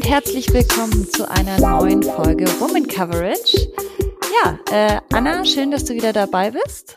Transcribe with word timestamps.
und 0.00 0.08
herzlich 0.08 0.50
willkommen 0.54 1.06
zu 1.10 1.30
einer 1.30 1.60
neuen 1.60 2.02
Folge 2.02 2.46
Woman 2.58 2.86
Coverage. 2.86 3.70
Ja, 4.42 4.58
äh, 4.72 4.98
Anna, 5.12 5.44
schön, 5.44 5.70
dass 5.70 5.84
du 5.84 5.92
wieder 5.92 6.14
dabei 6.14 6.52
bist. 6.52 6.96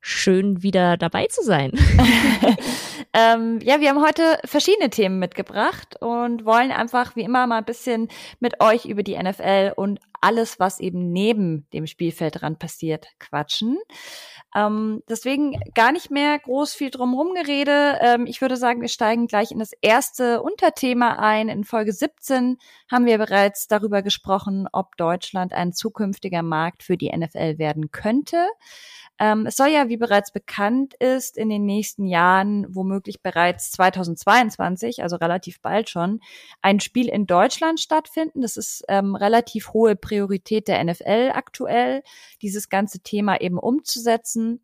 Schön, 0.00 0.62
wieder 0.62 0.96
dabei 0.96 1.26
zu 1.26 1.42
sein. 1.42 1.72
ähm, 3.14 3.58
ja, 3.64 3.80
wir 3.80 3.88
haben 3.88 4.00
heute 4.00 4.38
verschiedene 4.44 4.90
Themen 4.90 5.18
mitgebracht 5.18 6.00
und 6.00 6.44
wollen 6.44 6.70
einfach 6.70 7.16
wie 7.16 7.22
immer 7.22 7.48
mal 7.48 7.58
ein 7.58 7.64
bisschen 7.64 8.06
mit 8.38 8.60
euch 8.60 8.84
über 8.84 9.02
die 9.02 9.20
NFL 9.20 9.72
und 9.74 9.98
alles, 10.20 10.58
was 10.58 10.80
eben 10.80 11.12
neben 11.12 11.66
dem 11.72 11.86
Spielfeld 11.86 12.40
dran 12.40 12.58
passiert, 12.58 13.08
quatschen. 13.18 13.78
Ähm, 14.54 15.02
deswegen 15.08 15.60
gar 15.74 15.92
nicht 15.92 16.10
mehr 16.10 16.38
groß 16.38 16.74
viel 16.74 16.90
drumherum 16.90 17.34
gerede. 17.34 17.98
Ähm, 18.00 18.26
ich 18.26 18.40
würde 18.40 18.56
sagen, 18.56 18.80
wir 18.80 18.88
steigen 18.88 19.28
gleich 19.28 19.52
in 19.52 19.60
das 19.60 19.72
erste 19.80 20.42
Unterthema 20.42 21.16
ein. 21.18 21.48
In 21.48 21.64
Folge 21.64 21.92
17 21.92 22.58
haben 22.90 23.06
wir 23.06 23.18
bereits 23.18 23.68
darüber 23.68 24.02
gesprochen, 24.02 24.66
ob 24.72 24.96
Deutschland 24.96 25.52
ein 25.52 25.72
zukünftiger 25.72 26.42
Markt 26.42 26.82
für 26.82 26.96
die 26.96 27.16
NFL 27.16 27.58
werden 27.58 27.92
könnte. 27.92 28.48
Ähm, 29.20 29.44
es 29.44 29.56
soll 29.56 29.68
ja, 29.68 29.90
wie 29.90 29.98
bereits 29.98 30.32
bekannt 30.32 30.94
ist, 30.94 31.36
in 31.36 31.50
den 31.50 31.66
nächsten 31.66 32.06
Jahren, 32.06 32.66
womöglich 32.74 33.22
bereits 33.22 33.70
2022, 33.72 35.02
also 35.02 35.16
relativ 35.16 35.60
bald 35.60 35.90
schon, 35.90 36.20
ein 36.62 36.80
Spiel 36.80 37.06
in 37.06 37.26
Deutschland 37.26 37.80
stattfinden. 37.80 38.40
Das 38.40 38.56
ist 38.56 38.82
ähm, 38.88 39.14
relativ 39.14 39.74
hohe 39.74 39.94
Priorität 40.10 40.66
der 40.66 40.82
NFL 40.82 41.30
aktuell, 41.34 42.02
dieses 42.42 42.68
ganze 42.68 42.98
Thema 43.00 43.40
eben 43.40 43.58
umzusetzen. 43.58 44.60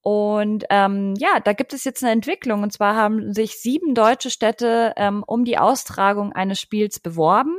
Und 0.00 0.64
ähm, 0.70 1.14
ja, 1.16 1.38
da 1.38 1.52
gibt 1.52 1.72
es 1.72 1.84
jetzt 1.84 2.02
eine 2.02 2.12
Entwicklung. 2.12 2.64
Und 2.64 2.72
zwar 2.72 2.96
haben 2.96 3.32
sich 3.32 3.60
sieben 3.60 3.94
deutsche 3.94 4.30
Städte 4.30 4.92
ähm, 4.96 5.22
um 5.24 5.44
die 5.44 5.58
Austragung 5.58 6.32
eines 6.32 6.58
Spiels 6.58 6.98
beworben. 6.98 7.56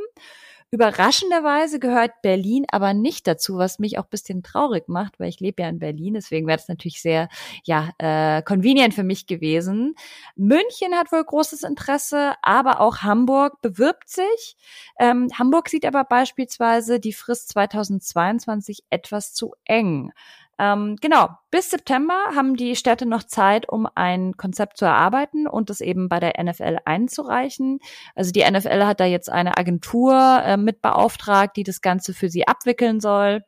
Überraschenderweise 0.74 1.78
gehört 1.78 2.24
Berlin 2.24 2.66
aber 2.68 2.96
nicht 2.96 3.28
dazu, 3.28 3.60
was 3.60 3.78
mich 3.78 4.00
auch 4.00 4.06
bisschen 4.06 4.42
traurig 4.42 4.90
macht, 4.90 5.20
weil 5.20 5.30
ich 5.30 5.40
lebe 5.40 5.62
ja 5.62 5.70
in 5.70 5.78
Berlin, 5.78 6.16
deswegen 6.16 6.48
wäre 6.48 6.58
es 6.58 6.68
natürlich 6.68 7.00
sehr, 7.00 7.30
ja, 7.64 7.92
äh, 8.00 8.42
convenient 8.42 8.96
für 8.96 9.04
mich 9.04 9.28
gewesen. 9.28 9.94
München 10.36 10.96
hat 10.96 11.12
wohl 11.12 11.24
großes 11.24 11.62
Interesse, 11.62 12.34
aber 12.42 12.82
auch 12.82 13.04
Hamburg 13.04 13.62
bewirbt 13.62 14.10
sich. 14.10 14.58
Ähm, 14.98 15.28
Hamburg 15.38 15.70
sieht 15.70 15.86
aber 15.86 16.06
beispielsweise 16.06 17.00
die 17.00 17.14
Frist 17.14 17.50
2022 17.50 18.84
etwas 18.90 19.36
zu 19.36 19.54
eng. 19.66 20.12
Ähm, 20.60 20.98
genau, 21.02 21.30
bis 21.52 21.72
September 21.72 22.14
haben 22.36 22.56
die 22.56 22.76
Städte 22.76 23.06
noch 23.06 23.24
Zeit, 23.24 23.68
um 23.68 23.88
ein 23.96 24.38
Konzept 24.38 24.78
zu 24.78 24.86
erarbeiten 24.86 25.48
und 25.48 25.70
das 25.70 25.82
eben 25.82 26.10
bei 26.10 26.20
der 26.20 26.42
NFL 26.42 26.78
einzureichen. 26.86 27.80
Also 28.16 28.32
die 28.32 28.50
NFL 28.50 28.86
hat 28.86 29.00
da 29.00 29.06
jetzt 29.06 29.30
eine 29.30 29.58
Agentur 29.58 30.14
äh, 30.44 30.58
mit 30.58 30.82
beauftragt, 30.82 31.58
die 31.58 31.64
das 31.64 31.82
Ganze 31.82 32.14
für 32.14 32.30
sie 32.30 32.48
abwickeln 32.48 33.00
soll. 33.00 33.44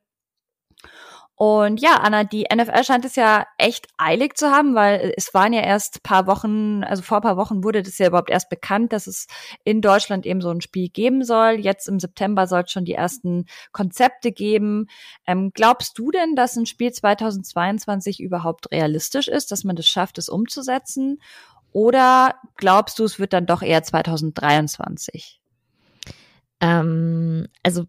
Und 1.37 1.81
ja, 1.81 1.97
Anna, 1.97 2.23
die 2.23 2.45
NFL 2.53 2.85
scheint 2.85 3.03
es 3.03 3.17
ja 3.17 3.45
echt 3.57 3.87
eilig 3.97 4.37
zu 4.37 4.51
haben, 4.51 4.73
weil 4.73 5.13
es 5.17 5.33
waren 5.33 5.51
ja 5.51 5.61
erst 5.61 6.01
paar 6.01 6.27
Wochen, 6.27 6.81
also 6.85 7.03
vor 7.03 7.19
paar 7.19 7.35
Wochen 7.35 7.61
wurde 7.61 7.83
das 7.83 7.97
ja 7.97 8.07
überhaupt 8.07 8.29
erst 8.29 8.49
bekannt, 8.49 8.93
dass 8.93 9.05
es 9.05 9.27
in 9.65 9.81
Deutschland 9.81 10.25
eben 10.25 10.39
so 10.39 10.49
ein 10.49 10.61
Spiel 10.61 10.87
geben 10.87 11.25
soll. 11.25 11.59
Jetzt 11.59 11.89
im 11.89 11.99
September 11.99 12.47
soll 12.47 12.61
es 12.63 12.71
schon 12.71 12.85
die 12.85 12.93
ersten 12.93 13.47
Konzepte 13.73 14.31
geben. 14.31 14.87
Ähm, 15.27 15.51
glaubst 15.53 15.99
du 15.99 16.09
denn, 16.09 16.37
dass 16.37 16.55
ein 16.55 16.65
Spiel 16.65 16.93
2022 16.93 18.21
überhaupt 18.21 18.71
realistisch 18.71 19.27
ist, 19.27 19.51
dass 19.51 19.65
man 19.65 19.75
das 19.75 19.87
schafft, 19.87 20.17
es 20.17 20.29
umzusetzen? 20.29 21.19
Oder 21.73 22.35
glaubst 22.55 22.97
du, 22.99 23.03
es 23.03 23.19
wird 23.19 23.33
dann 23.33 23.45
doch 23.45 23.61
eher 23.61 23.83
2023? 23.83 25.41
Ähm, 26.61 27.49
also 27.61 27.83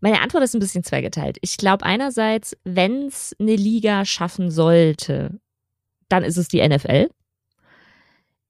meine 0.00 0.20
Antwort 0.20 0.44
ist 0.44 0.54
ein 0.54 0.60
bisschen 0.60 0.84
zweigeteilt. 0.84 1.38
Ich 1.40 1.56
glaube 1.56 1.84
einerseits, 1.84 2.56
wenn 2.64 3.06
es 3.06 3.34
eine 3.38 3.56
Liga 3.56 4.04
schaffen 4.04 4.50
sollte, 4.50 5.38
dann 6.08 6.24
ist 6.24 6.36
es 6.36 6.48
die 6.48 6.66
NFL. 6.66 7.08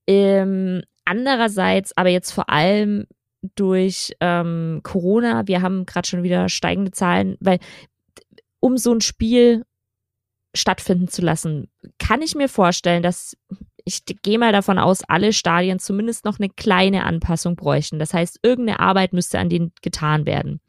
Ähm, 0.06 0.82
andererseits, 1.04 1.96
aber 1.96 2.10
jetzt 2.10 2.32
vor 2.32 2.50
allem 2.50 3.06
durch 3.54 4.14
ähm, 4.20 4.80
Corona, 4.82 5.46
wir 5.46 5.62
haben 5.62 5.86
gerade 5.86 6.06
schon 6.06 6.22
wieder 6.22 6.48
steigende 6.48 6.90
Zahlen, 6.90 7.36
weil 7.40 7.58
um 8.60 8.76
so 8.76 8.92
ein 8.92 9.00
Spiel 9.00 9.64
stattfinden 10.54 11.08
zu 11.08 11.22
lassen, 11.22 11.68
kann 11.98 12.22
ich 12.22 12.34
mir 12.34 12.48
vorstellen, 12.48 13.02
dass 13.02 13.36
ich 13.84 14.04
gehe 14.04 14.38
mal 14.38 14.50
davon 14.50 14.78
aus, 14.78 15.04
alle 15.06 15.32
Stadien 15.32 15.78
zumindest 15.78 16.24
noch 16.24 16.40
eine 16.40 16.48
kleine 16.48 17.04
Anpassung 17.04 17.54
bräuchten. 17.54 18.00
Das 18.00 18.12
heißt, 18.12 18.40
irgendeine 18.42 18.80
Arbeit 18.80 19.12
müsste 19.12 19.38
an 19.38 19.48
denen 19.48 19.72
getan 19.80 20.26
werden. 20.26 20.60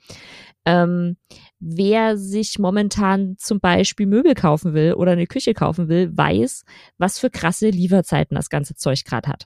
Ähm, 0.68 1.16
wer 1.62 2.18
sich 2.18 2.60
momentan 2.60 3.38
zum 3.38 3.62
Beispiel 3.62 4.06
Möbel 4.06 4.34
kaufen 4.34 4.74
will 4.74 4.96
oder 4.96 5.14
eine 5.14 5.26
Küche 5.26 5.54
kaufen 5.54 5.88
will, 5.88 6.12
weiß, 6.16 6.66
was 6.98 7.20
für 7.20 7.30
krasse 7.30 7.70
Lieferzeiten 7.70 8.36
das 8.36 8.50
ganze 8.50 8.76
Zeug 8.76 9.06
gerade 9.06 9.30
hat. 9.30 9.46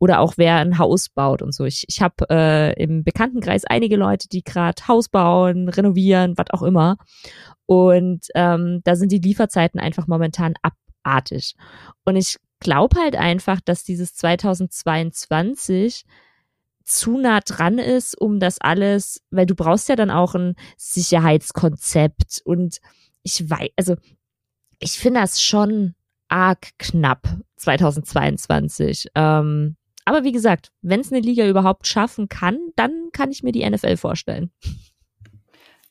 Oder 0.00 0.18
auch 0.18 0.34
wer 0.36 0.56
ein 0.56 0.78
Haus 0.78 1.10
baut 1.10 1.42
und 1.42 1.54
so. 1.54 1.64
Ich, 1.64 1.84
ich 1.86 2.02
habe 2.02 2.28
äh, 2.28 2.82
im 2.82 3.04
Bekanntenkreis 3.04 3.64
einige 3.66 3.94
Leute, 3.94 4.28
die 4.28 4.42
gerade 4.42 4.88
Haus 4.88 5.08
bauen, 5.08 5.68
renovieren, 5.68 6.36
was 6.36 6.50
auch 6.50 6.62
immer. 6.62 6.96
Und 7.66 8.26
ähm, 8.34 8.80
da 8.82 8.96
sind 8.96 9.12
die 9.12 9.20
Lieferzeiten 9.20 9.78
einfach 9.78 10.08
momentan 10.08 10.54
abartig. 10.62 11.54
Und 12.04 12.16
ich 12.16 12.36
glaube 12.58 12.98
halt 13.00 13.14
einfach, 13.14 13.60
dass 13.60 13.84
dieses 13.84 14.14
2022 14.16 16.04
zu 16.88 17.18
nah 17.18 17.40
dran 17.40 17.78
ist, 17.78 18.18
um 18.18 18.40
das 18.40 18.60
alles, 18.60 19.20
weil 19.30 19.46
du 19.46 19.54
brauchst 19.54 19.88
ja 19.88 19.96
dann 19.96 20.10
auch 20.10 20.34
ein 20.34 20.54
Sicherheitskonzept 20.76 22.40
und 22.44 22.78
ich 23.22 23.48
weiß, 23.48 23.70
also 23.76 23.96
ich 24.78 24.92
finde 24.92 25.20
das 25.20 25.42
schon 25.42 25.94
arg 26.28 26.70
knapp 26.78 27.28
2022. 27.56 29.08
Ähm, 29.14 29.76
aber 30.04 30.24
wie 30.24 30.32
gesagt, 30.32 30.70
wenn 30.80 31.00
es 31.00 31.12
eine 31.12 31.20
Liga 31.20 31.46
überhaupt 31.46 31.86
schaffen 31.86 32.28
kann, 32.28 32.58
dann 32.76 33.10
kann 33.12 33.30
ich 33.30 33.42
mir 33.42 33.52
die 33.52 33.68
NFL 33.68 33.96
vorstellen. 33.96 34.50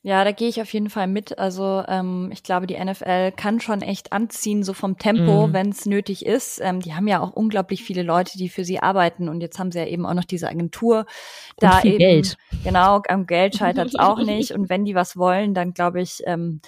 Ja, 0.04 0.24
da 0.24 0.32
gehe 0.32 0.48
ich 0.48 0.62
auf 0.62 0.72
jeden 0.72 0.90
Fall 0.90 1.08
mit. 1.08 1.38
Also 1.38 1.84
ähm, 1.88 2.30
ich 2.32 2.44
glaube, 2.44 2.68
die 2.68 2.78
NFL 2.78 3.32
kann 3.32 3.60
schon 3.60 3.82
echt 3.82 4.14
anziehen, 4.14 4.64
so 4.64 4.74
vom 4.74 4.98
Tempo, 4.98 5.48
mm. 5.48 5.54
wenn 5.54 5.70
es 5.70 5.86
nötig 5.86 6.26
ist. 6.26 6.62
Ähm, 6.64 6.80
die 6.80 6.94
haben 6.94 7.08
ja 7.08 7.20
auch 7.20 7.32
unglaublich 7.32 7.84
viele 7.84 8.04
Leute, 8.04 8.38
die 8.38 8.48
für 8.48 8.64
sie 8.64 8.80
arbeiten. 8.80 9.28
Und 9.28 9.42
jetzt 9.42 9.60
haben 9.60 9.72
sie 9.72 9.80
ja 9.80 9.86
eben 9.86 10.06
auch 10.06 10.14
noch 10.14 10.24
diese 10.24 10.48
Agentur. 10.48 11.00
Und 11.00 11.08
da 11.58 11.82
eben, 11.82 11.98
Geld. 11.98 12.38
Genau, 12.64 13.02
am 13.08 13.26
Geld 13.26 13.56
scheitert 13.56 13.88
es 13.88 13.96
auch 13.96 14.20
nicht. 14.24 14.52
Und 14.52 14.70
wenn 14.70 14.86
die 14.86 14.96
was 14.96 15.18
wollen, 15.18 15.54
dann 15.54 15.74
glaube 15.74 16.02
ich, 16.02 16.22
ähm, 16.26 16.62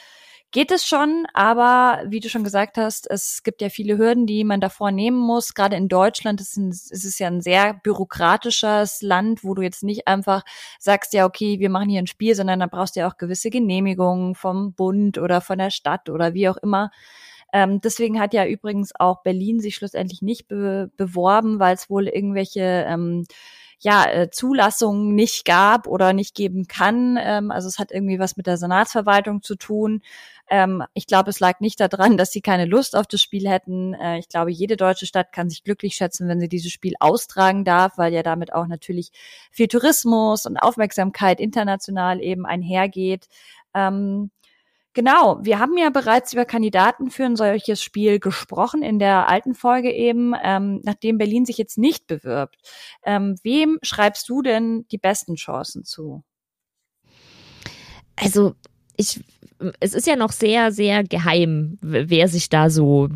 geht 0.52 0.72
es 0.72 0.86
schon, 0.86 1.26
aber 1.34 2.04
wie 2.08 2.20
du 2.20 2.30
schon 2.30 2.44
gesagt 2.44 2.78
hast, 2.78 3.10
es 3.10 3.44
gibt 3.44 3.62
ja 3.62 3.70
viele 3.70 3.98
Hürden, 3.98 4.26
die 4.26 4.44
man 4.44 4.62
davor 4.62 4.92
nehmen 4.92 5.18
muss. 5.20 5.54
Gerade 5.54 5.76
in 5.76 5.88
Deutschland 5.88 6.42
ist, 6.42 6.58
ein, 6.58 6.70
ist 6.70 7.06
es 7.06 7.20
ja 7.20 7.28
ein 7.28 7.42
sehr 7.42 7.76
bürokratisches 7.76 9.02
Land, 9.02 9.44
wo 9.44 9.54
du 9.54 9.62
jetzt 9.62 9.84
nicht 9.84 10.08
einfach 10.08 10.44
sagst, 10.80 11.14
ja, 11.14 11.26
okay, 11.26 11.60
wir 11.60 11.70
machen 11.70 11.90
hier 11.90 12.02
ein 12.02 12.08
Spiel, 12.08 12.34
sondern 12.34 12.60
da 12.60 12.66
brauchst 12.66 12.96
du 12.96 13.02
ja 13.02 13.10
auch 13.10 13.18
gewisse 13.18 13.50
Genehmigungen 13.50 14.34
vom 14.34 14.74
Bund 14.74 15.18
oder 15.18 15.42
von 15.42 15.60
der 15.60 15.70
Stadt 15.70 16.10
oder 16.10 16.34
wie 16.34 16.50
auch 16.50 16.58
immer. 16.58 16.92
Ähm, 17.54 17.82
deswegen 17.82 18.20
hat 18.20 18.34
ja 18.34 18.46
übrigens 18.46 18.92
auch 18.98 19.24
Berlin 19.24 19.60
sich 19.60 19.76
schlussendlich 19.76 20.22
nicht 20.22 20.48
be 20.48 20.92
beworben, 20.98 21.60
weil 21.60 21.76
es 21.76 21.90
wohl 21.90 22.08
irgendwelche 22.08 22.86
ähm, 22.88 23.26
ja, 23.80 24.06
äh, 24.06 24.30
Zulassungen 24.30 25.16
nicht 25.16 25.46
gab 25.46 25.88
oder 25.88 26.12
nicht 26.14 26.36
geben 26.36 26.68
kann. 26.68 27.18
Ähm, 27.20 27.50
also 27.52 27.68
es 27.68 27.80
hat 27.80 27.92
irgendwie 27.92 28.20
was 28.20 28.36
mit 28.36 28.46
der 28.46 28.58
Senatsverwaltung 28.58 29.42
zu 29.42 29.56
tun. 29.56 30.02
Ähm, 30.50 30.84
ich 30.94 31.08
glaube, 31.08 31.30
es 31.30 31.40
lag 31.40 31.62
nicht 31.62 31.80
daran, 31.80 32.18
dass 32.18 32.32
sie 32.32 32.42
keine 32.42 32.66
Lust 32.66 32.96
auf 32.96 33.08
das 33.08 33.22
Spiel 33.22 33.48
hätten. 33.50 33.94
Äh, 33.94 34.20
ich 34.20 34.28
glaube, 34.28 34.52
jede 34.52 34.76
deutsche 34.76 35.06
Stadt 35.06 35.32
kann 35.32 35.50
sich 35.50 35.64
glücklich 35.64 35.96
schätzen, 35.96 36.28
wenn 36.28 36.42
sie 36.42 36.50
dieses 36.50 36.72
Spiel 36.72 36.94
austragen 37.00 37.64
darf, 37.64 37.98
weil 37.98 38.14
ja 38.14 38.24
damit 38.24 38.54
auch 38.54 38.68
natürlich 38.68 39.12
viel 39.52 39.68
Tourismus 39.68 40.46
und 40.46 40.58
Aufmerksamkeit 40.58 41.40
international 41.40 42.22
eben 42.22 42.46
einhergeht. 42.46 43.28
Ähm, 43.74 44.32
Genau, 44.94 45.38
wir 45.44 45.60
haben 45.60 45.78
ja 45.78 45.92
bereits 45.92 46.34
über 46.34 46.46
Kandidaten 46.46 47.12
für 47.12 47.24
ein 47.24 47.36
solches 47.36 47.82
Spiel 47.84 48.20
gesprochen 48.20 48.82
in 48.82 48.98
der 48.98 49.30
alten 49.30 49.54
Folge 49.54 49.92
eben, 49.92 50.34
ähm, 50.44 50.82
nachdem 50.84 51.20
Berlin 51.20 51.46
sich 51.46 51.58
jetzt 51.58 51.78
nicht 51.78 52.08
bewirbt. 52.08 52.58
Ähm, 53.04 53.36
wem 53.44 53.78
schreibst 53.84 54.28
du 54.30 54.42
denn 54.42 54.88
die 54.92 54.98
besten 54.98 55.36
Chancen 55.36 55.86
zu? 55.86 56.24
Also 58.16 58.56
ich, 58.98 59.24
es 59.80 59.94
ist 59.94 60.08
ja 60.08 60.16
noch 60.16 60.32
sehr, 60.32 60.72
sehr 60.72 61.04
geheim, 61.04 61.78
wer 61.82 62.28
sich 62.28 62.50
da 62.50 62.70
so 62.70 63.10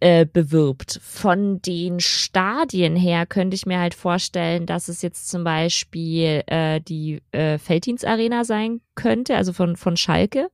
äh, 0.00 0.26
bewirbt. 0.26 0.98
Von 1.02 1.60
den 1.60 2.00
Stadien 2.00 2.96
her 2.96 3.26
könnte 3.26 3.54
ich 3.54 3.66
mir 3.66 3.78
halt 3.78 3.94
vorstellen, 3.94 4.66
dass 4.66 4.88
es 4.88 5.02
jetzt 5.02 5.28
zum 5.28 5.44
Beispiel 5.44 6.42
äh, 6.46 6.80
die 6.80 7.22
äh, 7.32 7.58
Felddienst 7.58 8.06
Arena 8.06 8.44
sein 8.44 8.80
könnte, 8.94 9.36
also 9.36 9.52
von, 9.52 9.76
von 9.76 9.96
Schalke. 9.96 10.50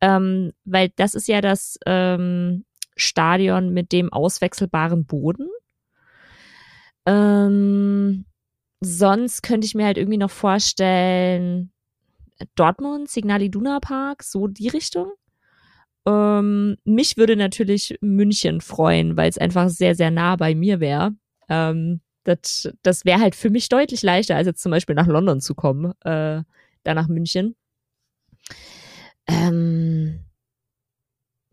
Ähm, 0.00 0.52
weil 0.64 0.90
das 0.96 1.14
ist 1.14 1.28
ja 1.28 1.40
das 1.40 1.78
ähm, 1.86 2.64
Stadion 2.96 3.72
mit 3.72 3.92
dem 3.92 4.12
auswechselbaren 4.12 5.06
Boden. 5.06 5.48
Ähm, 7.06 8.26
sonst 8.80 9.42
könnte 9.42 9.66
ich 9.66 9.74
mir 9.74 9.86
halt 9.86 9.98
irgendwie 9.98 10.18
noch 10.18 10.30
vorstellen, 10.30 11.72
Dortmund, 12.56 13.08
Signal 13.08 13.42
Iduna 13.42 13.78
Park, 13.80 14.22
so 14.22 14.46
die 14.46 14.68
Richtung. 14.68 15.12
Ähm, 16.10 16.76
mich 16.84 17.16
würde 17.16 17.36
natürlich 17.36 17.96
München 18.00 18.60
freuen, 18.60 19.16
weil 19.16 19.28
es 19.28 19.38
einfach 19.38 19.68
sehr, 19.68 19.94
sehr 19.94 20.10
nah 20.10 20.36
bei 20.36 20.54
mir 20.54 20.80
wäre. 20.80 21.12
Ähm, 21.48 22.00
das 22.24 22.68
das 22.82 23.04
wäre 23.04 23.20
halt 23.20 23.34
für 23.34 23.50
mich 23.50 23.68
deutlich 23.68 24.02
leichter, 24.02 24.36
als 24.36 24.46
jetzt 24.46 24.62
zum 24.62 24.70
Beispiel 24.70 24.94
nach 24.94 25.06
London 25.06 25.40
zu 25.40 25.54
kommen, 25.54 25.92
äh, 26.02 26.42
da 26.82 26.94
nach 26.94 27.08
München. 27.08 27.54
Ähm, 29.26 30.24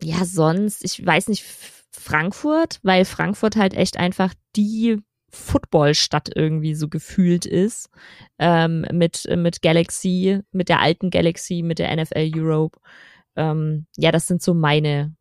ja, 0.02 0.24
sonst, 0.24 0.84
ich 0.84 1.04
weiß 1.04 1.28
nicht, 1.28 1.44
Frankfurt, 1.90 2.80
weil 2.82 3.04
Frankfurt 3.04 3.56
halt 3.56 3.74
echt 3.74 3.96
einfach 3.96 4.34
die 4.56 4.98
Footballstadt 5.30 6.30
irgendwie 6.34 6.74
so 6.74 6.88
gefühlt 6.88 7.46
ist. 7.46 7.90
Ähm, 8.38 8.86
mit, 8.92 9.28
mit 9.36 9.62
Galaxy, 9.62 10.40
mit 10.52 10.68
der 10.68 10.80
alten 10.80 11.10
Galaxy, 11.10 11.62
mit 11.62 11.78
der 11.78 11.94
NFL 11.94 12.30
Europe. 12.34 12.78
Ähm, 13.38 13.86
ja, 13.96 14.10
das 14.12 14.26
sind 14.26 14.42
so 14.42 14.52
meine 14.52 15.14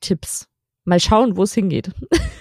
Tipps. 0.00 0.48
Mal 0.84 0.98
schauen, 0.98 1.36
wo 1.36 1.44
es 1.44 1.54
hingeht. 1.54 1.92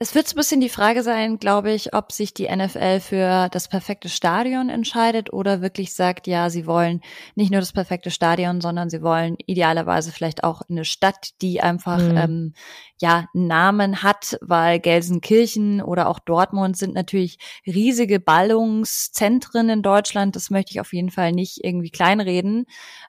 Es 0.00 0.14
wird 0.14 0.28
so 0.28 0.34
ein 0.34 0.36
bisschen 0.36 0.60
die 0.60 0.68
Frage 0.68 1.02
sein, 1.02 1.40
glaube 1.40 1.72
ich, 1.72 1.92
ob 1.92 2.12
sich 2.12 2.32
die 2.32 2.48
NFL 2.48 3.00
für 3.00 3.48
das 3.50 3.66
perfekte 3.66 4.08
Stadion 4.08 4.68
entscheidet 4.68 5.32
oder 5.32 5.60
wirklich 5.60 5.92
sagt, 5.92 6.28
ja, 6.28 6.50
sie 6.50 6.68
wollen 6.68 7.00
nicht 7.34 7.50
nur 7.50 7.58
das 7.58 7.72
perfekte 7.72 8.12
Stadion, 8.12 8.60
sondern 8.60 8.90
sie 8.90 9.02
wollen 9.02 9.36
idealerweise 9.46 10.12
vielleicht 10.12 10.44
auch 10.44 10.62
eine 10.70 10.84
Stadt, 10.84 11.30
die 11.42 11.60
einfach 11.60 11.98
mhm. 11.98 12.16
ähm, 12.16 12.54
ja 13.00 13.26
Namen 13.32 14.04
hat, 14.04 14.38
weil 14.40 14.78
Gelsenkirchen 14.78 15.82
oder 15.82 16.08
auch 16.08 16.20
Dortmund 16.20 16.76
sind 16.76 16.94
natürlich 16.94 17.38
riesige 17.66 18.20
Ballungszentren 18.20 19.68
in 19.68 19.82
Deutschland. 19.82 20.36
Das 20.36 20.50
möchte 20.50 20.70
ich 20.70 20.80
auf 20.80 20.92
jeden 20.92 21.10
Fall 21.10 21.32
nicht 21.32 21.64
irgendwie 21.64 21.90
kleinreden, 21.90 22.66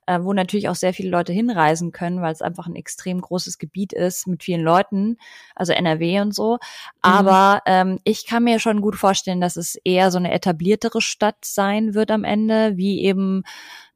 äh, 0.07 0.19
wo 0.24 0.33
natürlich 0.33 0.69
auch 0.69 0.75
sehr 0.75 0.95
viele 0.95 1.12
Leute 1.12 1.33
hinreisen 1.33 1.92
können, 1.92 2.24
weil 2.24 2.33
es 2.33 2.42
einfach 2.42 2.65
ein 2.65 2.75
extrem 2.75 3.21
großes 3.21 3.59
Gebiet 3.59 3.94
ist 3.94 4.25
mit 4.25 4.44
vielen 4.44 4.62
Leuten, 4.62 5.18
also 5.53 5.71
NRW 5.71 6.21
und 6.21 6.33
so. 6.33 6.57
Mhm. 6.95 6.99
Aber 7.01 7.61
ähm, 7.65 7.99
ich 8.03 8.25
kann 8.25 8.43
mir 8.43 8.59
schon 8.59 8.81
gut 8.81 8.95
vorstellen, 8.95 9.41
dass 9.41 9.55
es 9.55 9.75
eher 9.83 10.11
so 10.11 10.17
eine 10.17 10.31
etabliertere 10.31 11.01
Stadt 11.01 11.43
sein 11.43 11.93
wird 11.93 12.11
am 12.11 12.23
Ende, 12.23 12.77
wie 12.77 13.03
eben 13.03 13.43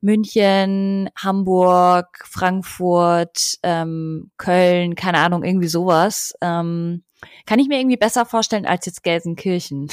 München, 0.01 1.09
Hamburg, 1.15 2.25
Frankfurt, 2.25 3.57
ähm, 3.63 4.31
Köln, 4.37 4.95
keine 4.95 5.19
Ahnung, 5.19 5.43
irgendwie 5.43 5.69
sowas. 5.69 6.33
Ähm, 6.41 7.03
kann 7.45 7.59
ich 7.59 7.67
mir 7.67 7.79
irgendwie 7.79 7.97
besser 7.97 8.25
vorstellen 8.25 8.65
als 8.65 8.85
jetzt 8.85 9.03
Gelsenkirchen. 9.03 9.89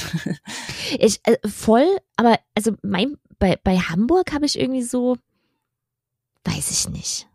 ich 0.99 1.21
äh, 1.23 1.37
voll, 1.47 1.87
aber 2.17 2.39
also 2.55 2.73
mein 2.81 3.15
bei 3.39 3.57
bei 3.63 3.77
Hamburg 3.77 4.33
habe 4.33 4.45
ich 4.45 4.59
irgendwie 4.59 4.83
so 4.83 5.17
weiß 6.43 6.71
ich 6.71 6.89
nicht. 6.89 7.27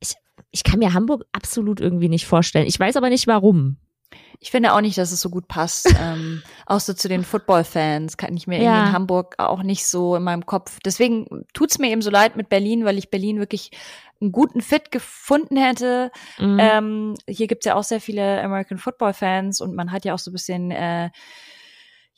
Ich 0.00 0.14
ich 0.50 0.64
kann 0.64 0.78
mir 0.78 0.94
Hamburg 0.94 1.26
absolut 1.32 1.80
irgendwie 1.80 2.08
nicht 2.08 2.26
vorstellen. 2.26 2.66
Ich 2.66 2.78
weiß 2.78 2.96
aber 2.96 3.10
nicht 3.10 3.26
warum. 3.26 3.76
Ich 4.40 4.50
finde 4.50 4.72
auch 4.72 4.80
nicht, 4.80 4.96
dass 4.96 5.12
es 5.12 5.20
so 5.20 5.30
gut 5.30 5.48
passt. 5.48 5.92
ähm, 6.00 6.42
auch 6.66 6.80
so 6.80 6.92
zu 6.94 7.08
den 7.08 7.24
Football-Fans 7.24 8.16
kann 8.16 8.36
ich 8.36 8.46
mir 8.46 8.62
ja. 8.62 8.62
irgendwie 8.62 8.88
in 8.88 8.92
Hamburg 8.92 9.34
auch 9.38 9.62
nicht 9.62 9.86
so 9.86 10.16
in 10.16 10.22
meinem 10.22 10.46
Kopf. 10.46 10.78
Deswegen 10.84 11.46
tut's 11.52 11.78
mir 11.78 11.90
eben 11.90 12.02
so 12.02 12.10
leid 12.10 12.36
mit 12.36 12.48
Berlin, 12.48 12.84
weil 12.84 12.98
ich 12.98 13.10
Berlin 13.10 13.38
wirklich 13.38 13.70
einen 14.20 14.32
guten 14.32 14.60
Fit 14.60 14.90
gefunden 14.90 15.56
hätte. 15.56 16.10
Mhm. 16.38 16.58
Ähm, 16.60 17.14
hier 17.28 17.46
gibt's 17.46 17.66
ja 17.66 17.74
auch 17.74 17.84
sehr 17.84 18.00
viele 18.00 18.42
American 18.42 18.78
Football-Fans 18.78 19.60
und 19.60 19.74
man 19.74 19.92
hat 19.92 20.04
ja 20.04 20.14
auch 20.14 20.18
so 20.18 20.30
ein 20.30 20.34
bisschen 20.34 20.70
äh, 20.70 21.10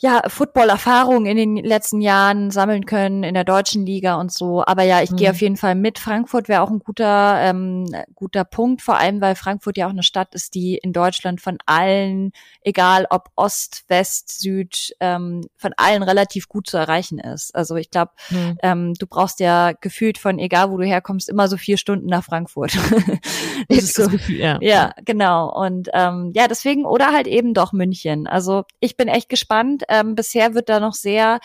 ja, 0.02 0.22
Football-Erfahrung 0.26 1.26
in 1.26 1.36
den 1.36 1.56
letzten 1.56 2.00
Jahren 2.00 2.50
sammeln 2.50 2.86
können 2.86 3.22
in 3.22 3.34
der 3.34 3.44
deutschen 3.44 3.84
Liga 3.84 4.18
und 4.18 4.32
so. 4.32 4.64
Aber 4.64 4.82
ja, 4.82 5.02
ich 5.02 5.10
mhm. 5.10 5.16
gehe 5.16 5.30
auf 5.30 5.42
jeden 5.42 5.58
Fall 5.58 5.74
mit. 5.74 5.98
Frankfurt 5.98 6.48
wäre 6.48 6.62
auch 6.62 6.70
ein 6.70 6.78
guter, 6.78 7.38
ähm, 7.42 7.84
guter 8.14 8.44
Punkt, 8.44 8.80
vor 8.80 8.96
allem 8.96 9.20
weil 9.20 9.34
Frankfurt 9.34 9.76
ja 9.76 9.86
auch 9.86 9.90
eine 9.90 10.02
Stadt 10.02 10.34
ist, 10.34 10.54
die 10.54 10.76
in 10.76 10.94
Deutschland 10.94 11.42
von 11.42 11.58
allen, 11.66 12.32
egal 12.62 13.06
ob 13.10 13.28
Ost, 13.36 13.84
West, 13.88 14.40
Süd, 14.40 14.94
ähm, 15.00 15.42
von 15.58 15.74
allen 15.76 16.02
relativ 16.02 16.48
gut 16.48 16.66
zu 16.66 16.78
erreichen 16.78 17.18
ist. 17.18 17.54
Also 17.54 17.76
ich 17.76 17.90
glaube, 17.90 18.12
mhm. 18.30 18.56
ähm, 18.62 18.94
du 18.94 19.06
brauchst 19.06 19.38
ja 19.38 19.72
gefühlt 19.72 20.16
von 20.16 20.38
egal 20.38 20.70
wo 20.70 20.78
du 20.78 20.86
herkommst, 20.86 21.28
immer 21.28 21.46
so 21.46 21.58
vier 21.58 21.76
Stunden 21.76 22.06
nach 22.06 22.24
Frankfurt. 22.24 22.74
das 23.68 23.78
ist 23.78 23.96
so, 23.96 24.04
das 24.04 24.12
Gefühl, 24.12 24.36
ja. 24.36 24.58
ja, 24.62 24.94
genau. 25.04 25.52
Und 25.54 25.90
ähm, 25.92 26.32
ja, 26.34 26.48
deswegen, 26.48 26.86
oder 26.86 27.12
halt 27.12 27.26
eben 27.26 27.52
doch 27.52 27.74
München. 27.74 28.26
Also 28.26 28.64
ich 28.80 28.96
bin 28.96 29.06
echt 29.06 29.28
gespannt 29.28 29.84
ähm, 29.90 30.14
bisher 30.14 30.54
wird 30.54 30.68
da 30.68 30.80
noch 30.80 30.94
sehr, 30.94 31.40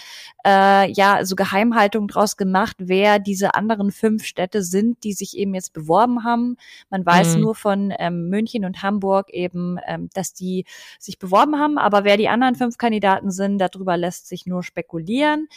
äh, 0.46 0.92
ja, 0.92 1.26
so 1.26 1.36
Geheimhaltung 1.36 2.08
draus 2.08 2.38
gemacht, 2.38 2.78
wer 2.80 3.20
diese 3.20 3.56
anderen 3.56 3.92
fünf 3.92 4.24
Städte 4.24 4.64
sind, 4.64 5.04
die 5.04 5.14
sich 5.14 5.36
eben 5.36 5.54
jetzt 5.56 5.74
beworben 5.74 6.24
haben. 6.24 6.58
Man 6.90 7.06
weiß 7.06 7.36
mhm. 7.36 7.42
nur 7.42 7.56
von 7.56 7.94
ähm, 7.98 8.30
München 8.30 8.64
und 8.64 8.84
Hamburg 8.84 9.30
eben, 9.32 9.78
ähm, 9.88 10.10
dass 10.14 10.34
die 10.34 10.66
sich 11.00 11.20
beworben 11.20 11.58
haben, 11.58 11.78
aber 11.78 12.04
wer 12.04 12.18
die 12.18 12.30
anderen 12.30 12.56
fünf 12.56 12.78
Kandidaten 12.78 13.32
sind, 13.32 13.58
darüber 13.58 13.98
lässt 13.98 14.28
sich 14.28 14.46
nur 14.46 14.64
spekulieren. 14.64 15.48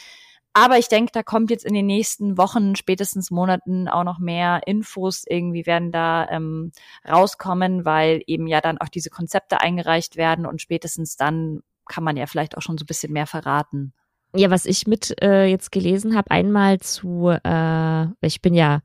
Aber 0.53 0.79
ich 0.79 0.87
denke, 0.87 1.11
da 1.13 1.21
kommt 1.21 1.51
jetzt 1.51 1.63
in 1.63 1.75
den 1.75 1.85
nächsten 1.85 2.37
Wochen, 2.37 2.75
spätestens 2.75 3.29
Monaten 3.29 3.87
auch 3.87 4.03
noch 4.03 4.17
mehr 4.17 4.61
Infos 4.65 5.23
irgendwie 5.27 5.65
werden 5.67 5.91
da 5.91 6.27
ähm, 6.29 6.71
rauskommen, 7.07 7.85
weil 7.85 8.23
eben 8.25 8.47
ja 8.47 8.59
dann 8.59 8.79
auch 8.79 8.89
diese 8.89 9.11
Konzepte 9.11 9.61
eingereicht 9.61 10.17
werden 10.17 10.45
und 10.47 10.61
spätestens 10.61 11.15
dann 11.15 11.61
kann 11.89 12.05
man 12.05 12.15
ja 12.15 12.25
vielleicht 12.25 12.55
auch 12.57 12.61
schon 12.61 12.77
so 12.77 12.83
ein 12.83 12.87
bisschen 12.87 13.11
mehr 13.11 13.27
verraten. 13.27 13.93
Ja, 14.35 14.49
was 14.51 14.65
ich 14.65 14.87
mit 14.87 15.15
äh, 15.21 15.47
jetzt 15.47 15.71
gelesen 15.71 16.15
habe, 16.15 16.31
einmal 16.31 16.79
zu, 16.79 17.29
äh, 17.29 18.05
ich 18.21 18.41
bin 18.41 18.53
ja 18.53 18.81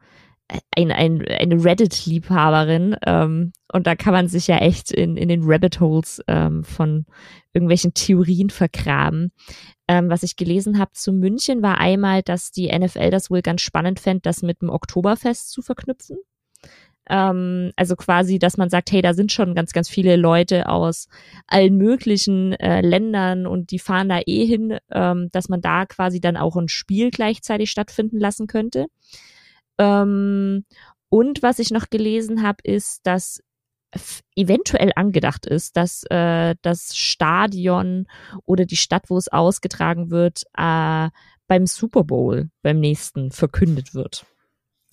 ein, 0.77 0.91
ein, 0.91 1.25
eine 1.27 1.65
Reddit-Liebhaberin 1.65 2.97
ähm, 3.07 3.53
und 3.73 3.87
da 3.87 3.95
kann 3.95 4.13
man 4.13 4.29
sich 4.29 4.47
ja 4.47 4.59
echt 4.59 4.91
in, 4.91 5.17
in 5.17 5.29
den 5.29 5.43
Rabbit 5.45 5.81
Holes 5.81 6.23
ähm, 6.29 6.65
von 6.65 7.07
irgendwelchen 7.53 7.95
Theorien 7.95 8.51
vergraben. 8.51 9.33
Ähm, 9.87 10.09
was 10.09 10.23
ich 10.23 10.37
gelesen 10.37 10.79
habe 10.79 10.93
zu 10.93 11.13
München 11.13 11.63
war 11.63 11.79
einmal, 11.79 12.23
dass 12.23 12.51
die 12.51 12.77
NFL 12.77 13.11
das 13.11 13.31
wohl 13.31 13.43
ganz 13.43 13.61
spannend 13.61 14.01
fände, 14.01 14.23
das 14.23 14.43
mit 14.43 14.63
dem 14.63 14.71
Oktoberfest 14.71 15.51
zu 15.51 15.61
verknüpfen. 15.61 16.17
Ähm, 17.09 17.73
also 17.77 17.97
quasi, 17.97 18.39
dass 18.39 18.57
man 18.57 18.71
sagt, 18.71 18.91
hey, 18.93 19.03
da 19.03 19.15
sind 19.15 19.33
schon 19.33 19.55
ganz, 19.55 19.73
ganz 19.73 19.89
viele 19.89 20.17
Leute 20.17 20.69
aus 20.69 21.09
allen 21.47 21.77
möglichen 21.77 22.53
äh, 22.55 22.81
Ländern 22.81 23.47
und 23.47 23.71
die 23.71 23.79
fahren 23.79 24.09
da 24.09 24.21
eh 24.27 24.47
hin, 24.47 24.79
ähm, 24.91 25.29
dass 25.33 25.49
man 25.49 25.61
da 25.61 25.87
quasi 25.87 26.21
dann 26.21 26.37
auch 26.37 26.57
ein 26.57 26.69
Spiel 26.69 27.11
gleichzeitig 27.11 27.71
stattfinden 27.71 28.19
lassen 28.19 28.47
könnte. 28.47 28.87
Ähm, 29.79 30.65
und 31.09 31.43
was 31.43 31.59
ich 31.59 31.71
noch 31.71 31.91
gelesen 31.91 32.43
habe, 32.43 32.59
ist, 32.65 33.07
dass 33.07 33.41
eventuell 34.35 34.93
angedacht 34.97 35.47
ist, 35.47 35.77
dass 35.77 36.05
äh, 36.11 36.55
das 36.63 36.97
Stadion 36.97 38.07
oder 38.45 38.65
die 38.65 38.77
Stadt, 38.77 39.05
wo 39.09 39.17
es 39.17 39.29
ausgetragen 39.29 40.11
wird, 40.11 40.43
äh, 40.57 41.11
beim 41.47 41.67
Super 41.67 42.05
Bowl 42.05 42.51
beim 42.63 42.81
nächsten 42.81 43.31
verkündet 43.31 43.95
wird 43.95 44.27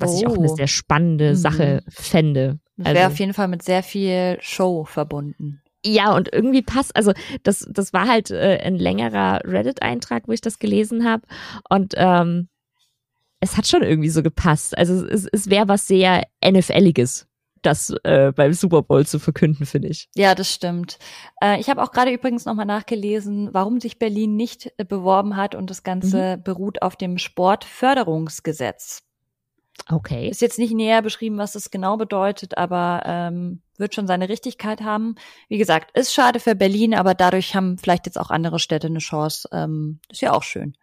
was 0.01 0.11
oh. 0.11 0.17
ich 0.17 0.27
auch 0.27 0.37
eine 0.37 0.51
oh. 0.51 0.55
sehr 0.55 0.67
spannende 0.67 1.31
mhm. 1.31 1.35
Sache 1.35 1.83
fände. 1.89 2.59
Also, 2.79 2.95
Wäre 2.95 3.07
auf 3.07 3.19
jeden 3.19 3.33
Fall 3.33 3.47
mit 3.47 3.63
sehr 3.63 3.83
viel 3.83 4.37
Show 4.41 4.85
verbunden. 4.85 5.61
Ja, 5.83 6.15
und 6.15 6.31
irgendwie 6.31 6.61
passt, 6.61 6.95
also 6.95 7.11
das, 7.43 7.67
das 7.69 7.91
war 7.91 8.07
halt 8.07 8.29
äh, 8.29 8.59
ein 8.63 8.75
längerer 8.75 9.41
Reddit-Eintrag, 9.45 10.27
wo 10.27 10.31
ich 10.31 10.41
das 10.41 10.59
gelesen 10.59 11.05
habe. 11.05 11.23
Und 11.69 11.93
ähm, 11.97 12.49
es 13.39 13.57
hat 13.57 13.67
schon 13.67 13.81
irgendwie 13.81 14.09
so 14.09 14.21
gepasst. 14.21 14.77
Also 14.77 15.05
es, 15.05 15.27
es 15.31 15.49
wäre 15.49 15.67
was 15.67 15.87
sehr 15.87 16.27
NFL-iges, 16.45 17.27
das 17.63 17.93
äh, 18.03 18.31
beim 18.31 18.53
Super 18.53 18.83
Bowl 18.83 19.07
zu 19.07 19.17
verkünden, 19.19 19.65
finde 19.65 19.87
ich. 19.87 20.07
Ja, 20.15 20.35
das 20.35 20.53
stimmt. 20.53 20.99
Äh, 21.43 21.59
ich 21.59 21.69
habe 21.69 21.81
auch 21.81 21.91
gerade 21.91 22.11
übrigens 22.11 22.45
nochmal 22.45 22.67
nachgelesen, 22.67 23.49
warum 23.51 23.79
sich 23.79 23.97
Berlin 23.97 24.35
nicht 24.35 24.71
äh, 24.77 24.85
beworben 24.85 25.35
hat 25.35 25.55
und 25.55 25.71
das 25.71 25.81
Ganze 25.81 26.37
mhm. 26.37 26.43
beruht 26.43 26.83
auf 26.83 26.95
dem 26.95 27.17
Sportförderungsgesetz. 27.17 29.01
Okay. 29.89 30.29
Ist 30.29 30.41
jetzt 30.41 30.59
nicht 30.59 30.73
näher 30.73 31.01
beschrieben, 31.01 31.37
was 31.37 31.53
das 31.53 31.71
genau 31.71 31.97
bedeutet, 31.97 32.57
aber 32.57 33.01
ähm, 33.05 33.61
wird 33.77 33.95
schon 33.95 34.07
seine 34.07 34.29
Richtigkeit 34.29 34.81
haben. 34.81 35.15
Wie 35.49 35.57
gesagt, 35.57 35.97
ist 35.97 36.13
schade 36.13 36.39
für 36.39 36.55
Berlin, 36.55 36.93
aber 36.93 37.13
dadurch 37.13 37.55
haben 37.55 37.77
vielleicht 37.77 38.05
jetzt 38.05 38.19
auch 38.19 38.29
andere 38.29 38.59
Städte 38.59 38.87
eine 38.87 38.99
Chance. 38.99 39.49
Ähm, 39.51 39.99
ist 40.09 40.21
ja 40.21 40.33
auch 40.33 40.43
schön. 40.43 40.75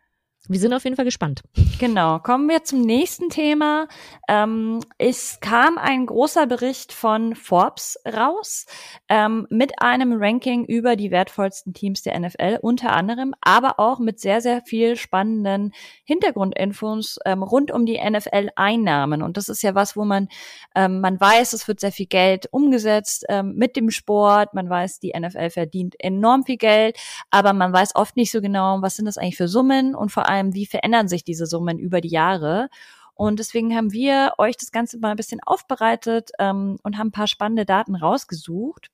Wir 0.48 0.58
sind 0.58 0.72
auf 0.72 0.84
jeden 0.84 0.96
Fall 0.96 1.04
gespannt. 1.04 1.42
Genau, 1.78 2.18
kommen 2.18 2.48
wir 2.48 2.64
zum 2.64 2.80
nächsten 2.80 3.28
Thema. 3.28 3.86
Ähm, 4.28 4.80
es 4.96 5.38
kam 5.40 5.78
ein 5.78 6.06
großer 6.06 6.46
Bericht 6.46 6.92
von 6.92 7.34
Forbes 7.34 7.98
raus 8.06 8.66
ähm, 9.08 9.46
mit 9.50 9.80
einem 9.80 10.14
Ranking 10.14 10.64
über 10.64 10.96
die 10.96 11.10
wertvollsten 11.10 11.74
Teams 11.74 12.02
der 12.02 12.18
NFL, 12.18 12.58
unter 12.62 12.92
anderem, 12.92 13.34
aber 13.42 13.78
auch 13.78 13.98
mit 13.98 14.20
sehr, 14.20 14.40
sehr 14.40 14.62
viel 14.62 14.96
spannenden 14.96 15.72
Hintergrundinfos 16.04 17.18
ähm, 17.26 17.42
rund 17.42 17.70
um 17.70 17.84
die 17.84 18.00
NFL-Einnahmen. 18.02 19.22
Und 19.22 19.36
das 19.36 19.48
ist 19.48 19.62
ja 19.62 19.74
was, 19.74 19.96
wo 19.96 20.04
man, 20.04 20.28
ähm, 20.74 21.00
man 21.00 21.20
weiß, 21.20 21.52
es 21.52 21.68
wird 21.68 21.80
sehr 21.80 21.92
viel 21.92 22.06
Geld 22.06 22.48
umgesetzt 22.50 23.26
ähm, 23.28 23.54
mit 23.54 23.76
dem 23.76 23.90
Sport. 23.90 24.54
Man 24.54 24.70
weiß, 24.70 24.98
die 24.98 25.12
NFL 25.16 25.50
verdient 25.50 25.94
enorm 25.98 26.44
viel 26.44 26.56
Geld, 26.56 26.98
aber 27.30 27.52
man 27.52 27.72
weiß 27.72 27.94
oft 27.94 28.16
nicht 28.16 28.30
so 28.30 28.40
genau, 28.40 28.80
was 28.80 28.96
sind 28.96 29.04
das 29.04 29.18
eigentlich 29.18 29.36
für 29.36 29.48
Summen 29.48 29.94
und 29.94 30.10
vor 30.10 30.28
allem 30.28 30.37
allem, 30.38 30.54
wie 30.54 30.66
verändern 30.66 31.08
sich 31.08 31.24
diese 31.24 31.46
Summen 31.46 31.78
über 31.78 32.00
die 32.00 32.08
Jahre. 32.08 32.68
Und 33.14 33.40
deswegen 33.40 33.74
haben 33.74 33.92
wir 33.92 34.34
euch 34.38 34.56
das 34.56 34.70
Ganze 34.70 34.98
mal 34.98 35.10
ein 35.10 35.16
bisschen 35.16 35.40
aufbereitet 35.44 36.30
ähm, 36.38 36.78
und 36.82 36.96
haben 36.96 37.08
ein 37.08 37.12
paar 37.12 37.26
spannende 37.26 37.64
Daten 37.64 37.96
rausgesucht. 37.96 38.90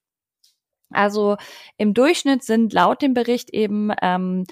Also 0.91 1.37
im 1.77 1.93
Durchschnitt 1.93 2.43
sind 2.43 2.73
laut 2.73 3.03
dem 3.03 3.15
Bericht 3.15 3.51
eben 3.51 3.93
ähm, 4.01 4.45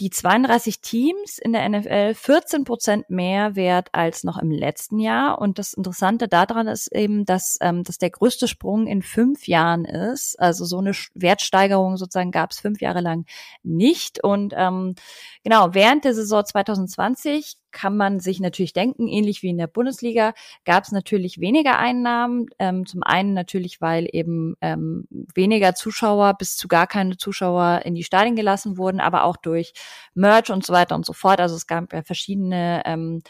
die 0.00 0.10
32 0.10 0.80
Teams 0.80 1.38
in 1.38 1.52
der 1.52 1.68
NFL 1.68 2.14
14 2.14 2.64
Prozent 2.64 3.10
mehr 3.10 3.54
wert 3.54 3.88
als 3.92 4.24
noch 4.24 4.38
im 4.38 4.50
letzten 4.50 4.98
Jahr. 4.98 5.38
Und 5.38 5.58
das 5.58 5.72
Interessante 5.72 6.26
daran 6.26 6.66
ist 6.66 6.92
eben, 6.92 7.24
dass 7.24 7.58
ähm, 7.60 7.84
das 7.84 7.98
der 7.98 8.10
größte 8.10 8.48
Sprung 8.48 8.88
in 8.88 9.02
fünf 9.02 9.46
Jahren 9.46 9.84
ist. 9.84 10.38
Also 10.40 10.64
so 10.64 10.78
eine 10.78 10.92
Wertsteigerung 11.14 11.96
sozusagen 11.96 12.32
gab 12.32 12.50
es 12.50 12.58
fünf 12.58 12.80
Jahre 12.80 13.00
lang 13.00 13.24
nicht. 13.62 14.22
Und 14.24 14.52
ähm, 14.56 14.96
genau, 15.44 15.74
während 15.74 16.04
der 16.04 16.14
Saison 16.14 16.44
2020 16.44 17.56
kann 17.74 17.96
man 17.96 18.20
sich 18.20 18.40
natürlich 18.40 18.72
denken, 18.72 19.08
ähnlich 19.08 19.42
wie 19.42 19.50
in 19.50 19.58
der 19.58 19.66
Bundesliga, 19.66 20.32
gab 20.64 20.84
es 20.84 20.92
natürlich 20.92 21.40
weniger 21.40 21.78
Einnahmen. 21.78 22.46
Ähm, 22.58 22.86
zum 22.86 23.02
einen 23.02 23.34
natürlich, 23.34 23.82
weil 23.82 24.08
eben 24.10 24.54
ähm, 24.62 25.06
weniger 25.10 25.74
Zuschauer 25.74 26.34
bis 26.34 26.56
zu 26.56 26.68
gar 26.68 26.86
keine 26.86 27.18
Zuschauer 27.18 27.82
in 27.84 27.94
die 27.94 28.04
Stadien 28.04 28.36
gelassen 28.36 28.78
wurden, 28.78 29.00
aber 29.00 29.24
auch 29.24 29.36
durch 29.36 29.74
Merch 30.14 30.50
und 30.50 30.64
so 30.64 30.72
weiter 30.72 30.94
und 30.94 31.06
so 31.06 31.12
fort. 31.12 31.40
Also 31.40 31.56
es 31.56 31.66
gab 31.66 31.92
ja 31.92 32.02
verschiedene 32.02 32.82
ähm, 32.84 33.22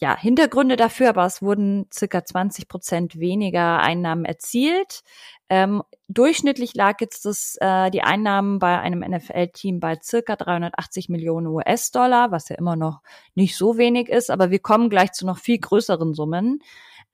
ja, 0.00 0.16
Hintergründe 0.16 0.76
dafür, 0.76 1.10
aber 1.10 1.26
es 1.26 1.42
wurden 1.42 1.86
circa 1.92 2.24
20 2.24 2.68
Prozent 2.68 3.18
weniger 3.20 3.80
Einnahmen 3.80 4.24
erzielt. 4.24 5.02
Ähm, 5.50 5.82
durchschnittlich 6.08 6.74
lag 6.74 7.00
jetzt 7.00 7.26
das, 7.26 7.56
äh, 7.60 7.90
die 7.90 8.02
Einnahmen 8.02 8.58
bei 8.58 8.78
einem 8.78 9.00
NFL-Team 9.00 9.78
bei 9.78 9.98
circa 10.02 10.36
380 10.36 11.10
Millionen 11.10 11.48
US-Dollar, 11.48 12.30
was 12.30 12.48
ja 12.48 12.56
immer 12.56 12.76
noch 12.76 13.00
nicht 13.34 13.56
so 13.56 13.76
wenig 13.76 14.08
ist, 14.08 14.30
aber 14.30 14.50
wir 14.50 14.60
kommen 14.60 14.88
gleich 14.88 15.12
zu 15.12 15.26
noch 15.26 15.38
viel 15.38 15.58
größeren 15.58 16.14
Summen. 16.14 16.60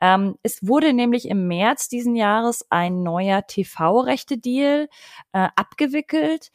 Ähm, 0.00 0.37
es 0.42 0.64
wurde 0.66 0.92
nämlich 0.92 1.28
im 1.28 1.49
März 1.49 1.88
diesen 1.88 2.14
Jahres 2.14 2.66
ein 2.71 3.02
neuer 3.02 3.47
TV-Rechte-Deal 3.47 4.88
äh, 5.33 5.49
abgewickelt 5.56 6.50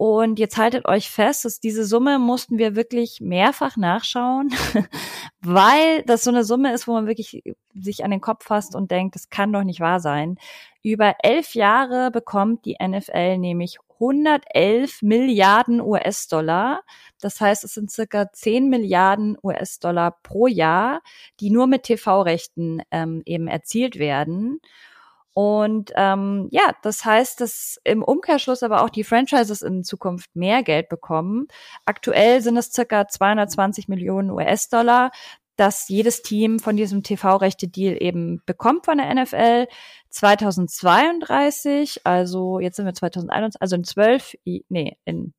und 0.00 0.38
jetzt 0.38 0.56
haltet 0.56 0.86
euch 0.86 1.10
fest, 1.10 1.44
dass 1.44 1.60
diese 1.60 1.84
Summe 1.84 2.18
mussten 2.18 2.56
wir 2.56 2.74
wirklich 2.74 3.20
mehrfach 3.20 3.76
nachschauen, 3.76 4.48
weil 5.42 6.02
das 6.04 6.24
so 6.24 6.30
eine 6.30 6.42
Summe 6.42 6.72
ist, 6.72 6.88
wo 6.88 6.94
man 6.94 7.06
wirklich 7.06 7.42
sich 7.74 8.02
an 8.02 8.10
den 8.10 8.22
Kopf 8.22 8.46
fasst 8.46 8.74
und 8.74 8.90
denkt, 8.90 9.14
das 9.14 9.28
kann 9.28 9.52
doch 9.52 9.62
nicht 9.62 9.80
wahr 9.80 10.00
sein. 10.00 10.38
Über 10.82 11.16
elf 11.22 11.54
Jahre 11.54 12.10
bekommt 12.10 12.64
die 12.64 12.78
NFL 12.82 13.36
nämlich 13.36 13.76
111 14.00 15.02
Milliarden 15.02 15.82
US-Dollar. 15.82 16.80
Das 17.20 17.38
heißt, 17.38 17.64
es 17.64 17.74
sind 17.74 17.90
circa 17.90 18.32
10 18.32 18.70
Milliarden 18.70 19.36
US-Dollar 19.42 20.16
pro 20.22 20.46
Jahr, 20.46 21.02
die 21.40 21.50
nur 21.50 21.66
mit 21.66 21.82
TV-Rechten 21.82 22.80
ähm, 22.90 23.20
eben 23.26 23.48
erzielt 23.48 23.98
werden. 23.98 24.60
Und 25.32 25.92
ähm, 25.96 26.48
ja, 26.50 26.72
das 26.82 27.04
heißt, 27.04 27.40
dass 27.40 27.78
im 27.84 28.02
Umkehrschluss 28.02 28.62
aber 28.62 28.82
auch 28.82 28.90
die 28.90 29.04
Franchises 29.04 29.62
in 29.62 29.84
Zukunft 29.84 30.34
mehr 30.34 30.62
Geld 30.62 30.88
bekommen. 30.88 31.46
Aktuell 31.84 32.40
sind 32.40 32.56
es 32.56 32.72
circa 32.72 33.06
220 33.06 33.88
Millionen 33.88 34.30
US-Dollar, 34.30 35.10
dass 35.56 35.88
jedes 35.88 36.22
Team 36.22 36.58
von 36.58 36.76
diesem 36.76 37.02
TV-Rechte-Deal 37.02 38.02
eben 38.02 38.42
bekommt 38.46 38.86
von 38.86 38.98
der 38.98 39.14
NFL. 39.14 39.66
2032, 40.08 42.06
also 42.06 42.58
jetzt 42.58 42.76
sind 42.76 42.86
wir 42.86 42.94
2021, 42.94 43.60
also 43.60 43.76
in 43.76 43.84
zwölf, 43.84 44.34
nee, 44.44 44.96
in 45.04 45.34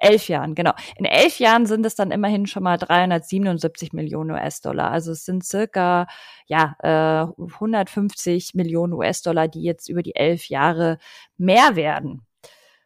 elf 0.00 0.28
Jahren, 0.28 0.54
genau. 0.54 0.72
In 0.96 1.04
elf 1.04 1.38
Jahren 1.38 1.66
sind 1.66 1.84
es 1.86 1.94
dann 1.94 2.10
immerhin 2.10 2.46
schon 2.46 2.62
mal 2.62 2.76
377 2.76 3.92
Millionen 3.92 4.30
US-Dollar. 4.30 4.90
Also 4.90 5.12
es 5.12 5.24
sind 5.24 5.44
circa 5.44 6.06
ja 6.46 6.76
äh, 6.82 7.42
150 7.54 8.54
Millionen 8.54 8.92
US-Dollar, 8.92 9.48
die 9.48 9.62
jetzt 9.62 9.88
über 9.88 10.02
die 10.02 10.16
elf 10.16 10.48
Jahre 10.48 10.98
mehr 11.36 11.76
werden. 11.76 12.26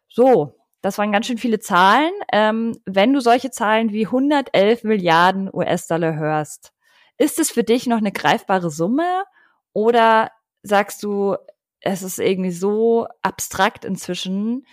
So, 0.08 0.56
das 0.82 0.98
waren 0.98 1.12
ganz 1.12 1.26
schön 1.26 1.38
viele 1.38 1.60
Zahlen. 1.60 2.12
Ähm, 2.32 2.76
wenn 2.84 3.12
du 3.12 3.20
solche 3.20 3.50
Zahlen 3.50 3.92
wie 3.92 4.06
111 4.06 4.84
Milliarden 4.84 5.48
US-Dollar 5.52 6.16
hörst, 6.16 6.72
ist 7.18 7.38
es 7.38 7.50
für 7.50 7.64
dich 7.64 7.86
noch 7.86 7.98
eine 7.98 8.12
greifbare 8.12 8.70
Summe 8.70 9.24
oder 9.72 10.30
sagst 10.62 11.02
du, 11.02 11.36
es 11.80 12.02
ist 12.02 12.18
irgendwie 12.18 12.50
so 12.50 13.06
abstrakt 13.22 13.84
inzwischen 13.84 14.66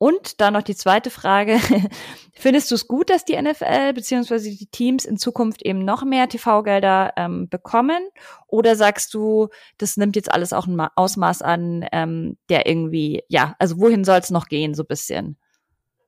und 0.00 0.40
dann 0.40 0.54
noch 0.54 0.62
die 0.62 0.74
zweite 0.74 1.10
Frage. 1.10 1.58
Findest 2.32 2.70
du 2.70 2.74
es 2.74 2.88
gut, 2.88 3.10
dass 3.10 3.26
die 3.26 3.40
NFL 3.40 3.92
bzw. 3.92 4.56
die 4.56 4.70
Teams 4.70 5.04
in 5.04 5.18
Zukunft 5.18 5.60
eben 5.60 5.84
noch 5.84 6.04
mehr 6.04 6.26
TV-Gelder 6.26 7.12
ähm, 7.18 7.50
bekommen? 7.50 8.02
Oder 8.46 8.76
sagst 8.76 9.12
du, 9.12 9.48
das 9.76 9.98
nimmt 9.98 10.16
jetzt 10.16 10.32
alles 10.32 10.54
auch 10.54 10.66
ein 10.66 10.80
Ausmaß 10.80 11.42
an, 11.42 11.84
ähm, 11.92 12.38
der 12.48 12.66
irgendwie, 12.66 13.24
ja, 13.28 13.54
also 13.58 13.78
wohin 13.78 14.04
soll 14.04 14.16
es 14.20 14.30
noch 14.30 14.46
gehen, 14.46 14.72
so 14.72 14.84
bisschen? 14.84 15.36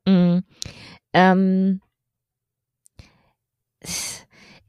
Mm, 0.07 0.39
ähm, 1.13 1.83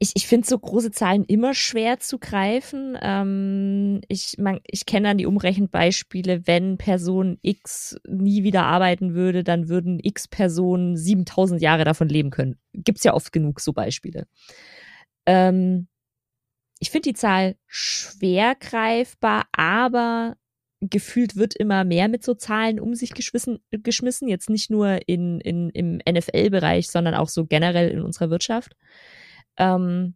ich, 0.04 0.12
ich 0.16 0.26
finde 0.26 0.46
so 0.46 0.58
große 0.58 0.90
Zahlen 0.90 1.24
immer 1.24 1.54
schwer 1.54 1.98
zu 1.98 2.18
greifen. 2.18 2.98
Ähm, 3.00 4.02
ich 4.08 4.36
ich 4.66 4.84
kenne 4.84 5.08
dann 5.08 5.18
die 5.18 5.24
Umrechenbeispiele, 5.24 6.46
wenn 6.46 6.76
Person 6.76 7.38
X 7.40 7.96
nie 8.06 8.42
wieder 8.42 8.64
arbeiten 8.64 9.14
würde, 9.14 9.44
dann 9.44 9.70
würden 9.70 9.98
X 10.02 10.28
Personen 10.28 10.94
7000 10.98 11.62
Jahre 11.62 11.84
davon 11.84 12.10
leben 12.10 12.28
können. 12.28 12.58
Gibt's 12.74 13.04
ja 13.04 13.14
oft 13.14 13.32
genug 13.32 13.60
so 13.60 13.72
Beispiele. 13.72 14.26
Ähm, 15.24 15.88
ich 16.80 16.90
finde 16.90 17.08
die 17.08 17.14
Zahl 17.14 17.56
schwer 17.66 18.56
greifbar, 18.56 19.46
aber 19.52 20.36
gefühlt 20.80 21.36
wird 21.36 21.56
immer 21.56 21.84
mehr 21.84 22.08
mit 22.08 22.22
so 22.22 22.34
Zahlen 22.34 22.78
um 22.78 22.94
sich 22.94 23.14
geschmissen, 23.14 23.60
geschmissen 23.70 24.28
jetzt 24.28 24.50
nicht 24.50 24.70
nur 24.70 24.98
in, 25.06 25.40
in, 25.40 25.70
im 25.70 26.00
NFL-Bereich, 26.06 26.88
sondern 26.88 27.14
auch 27.14 27.30
so 27.30 27.46
generell 27.46 27.88
in 27.88 28.02
unserer 28.02 28.28
Wirtschaft. 28.28 28.76
Ähm, 29.56 30.14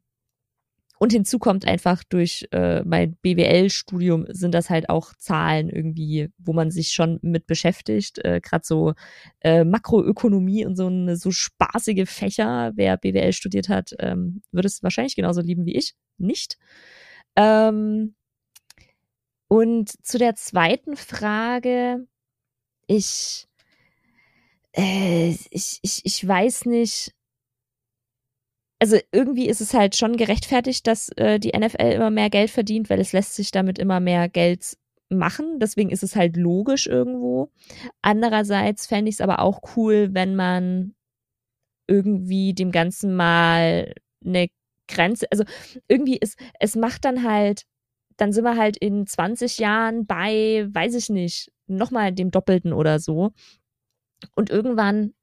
und 0.98 1.12
hinzu 1.12 1.38
kommt 1.38 1.64
einfach 1.66 2.02
durch 2.02 2.48
äh, 2.50 2.82
mein 2.82 3.16
BWL-Studium 3.22 4.26
sind 4.30 4.52
das 4.52 4.68
halt 4.68 4.88
auch 4.90 5.14
Zahlen 5.16 5.70
irgendwie, 5.70 6.30
wo 6.38 6.52
man 6.52 6.72
sich 6.72 6.90
schon 6.90 7.20
mit 7.22 7.46
beschäftigt. 7.46 8.18
Äh, 8.24 8.40
Gerade 8.40 8.64
so 8.64 8.94
äh, 9.40 9.64
Makroökonomie 9.64 10.66
und 10.66 10.76
so 10.76 10.88
eine 10.88 11.16
so 11.16 11.30
spaßige 11.30 12.08
Fächer. 12.08 12.72
Wer 12.74 12.96
BWL 12.96 13.32
studiert 13.32 13.68
hat, 13.68 13.94
ähm, 14.00 14.42
würde 14.50 14.66
es 14.66 14.82
wahrscheinlich 14.82 15.14
genauso 15.14 15.40
lieben 15.40 15.66
wie 15.66 15.76
ich. 15.76 15.94
Nicht. 16.18 16.58
Ähm, 17.36 18.16
und 19.46 20.04
zu 20.04 20.18
der 20.18 20.34
zweiten 20.34 20.96
Frage, 20.96 22.06
ich, 22.88 23.46
äh, 24.76 25.30
ich, 25.50 25.78
ich, 25.82 26.00
ich 26.04 26.26
weiß 26.26 26.66
nicht, 26.66 27.14
also 28.78 28.96
irgendwie 29.12 29.48
ist 29.48 29.60
es 29.60 29.74
halt 29.74 29.96
schon 29.96 30.16
gerechtfertigt, 30.16 30.86
dass 30.86 31.08
äh, 31.16 31.38
die 31.38 31.52
NFL 31.56 31.92
immer 31.92 32.10
mehr 32.10 32.30
Geld 32.30 32.50
verdient, 32.50 32.90
weil 32.90 33.00
es 33.00 33.12
lässt 33.12 33.34
sich 33.34 33.50
damit 33.50 33.78
immer 33.78 34.00
mehr 34.00 34.28
Geld 34.28 34.76
machen. 35.08 35.58
Deswegen 35.58 35.90
ist 35.90 36.02
es 36.02 36.14
halt 36.14 36.36
logisch 36.36 36.86
irgendwo. 36.86 37.50
Andererseits 38.02 38.86
fände 38.86 39.08
ich 39.08 39.16
es 39.16 39.20
aber 39.20 39.40
auch 39.40 39.60
cool, 39.76 40.10
wenn 40.12 40.36
man 40.36 40.94
irgendwie 41.88 42.54
dem 42.54 42.70
Ganzen 42.70 43.16
mal 43.16 43.94
eine 44.24 44.48
Grenze, 44.86 45.26
also 45.30 45.44
irgendwie 45.88 46.16
ist, 46.16 46.38
es 46.60 46.76
macht 46.76 47.04
dann 47.04 47.24
halt, 47.24 47.62
dann 48.16 48.32
sind 48.32 48.44
wir 48.44 48.56
halt 48.56 48.76
in 48.76 49.06
20 49.06 49.58
Jahren 49.58 50.06
bei, 50.06 50.66
weiß 50.70 50.94
ich 50.94 51.08
nicht, 51.08 51.50
nochmal 51.66 52.12
dem 52.12 52.30
Doppelten 52.30 52.72
oder 52.72 52.98
so. 52.98 53.32
Und 54.34 54.50
irgendwann, 54.50 55.14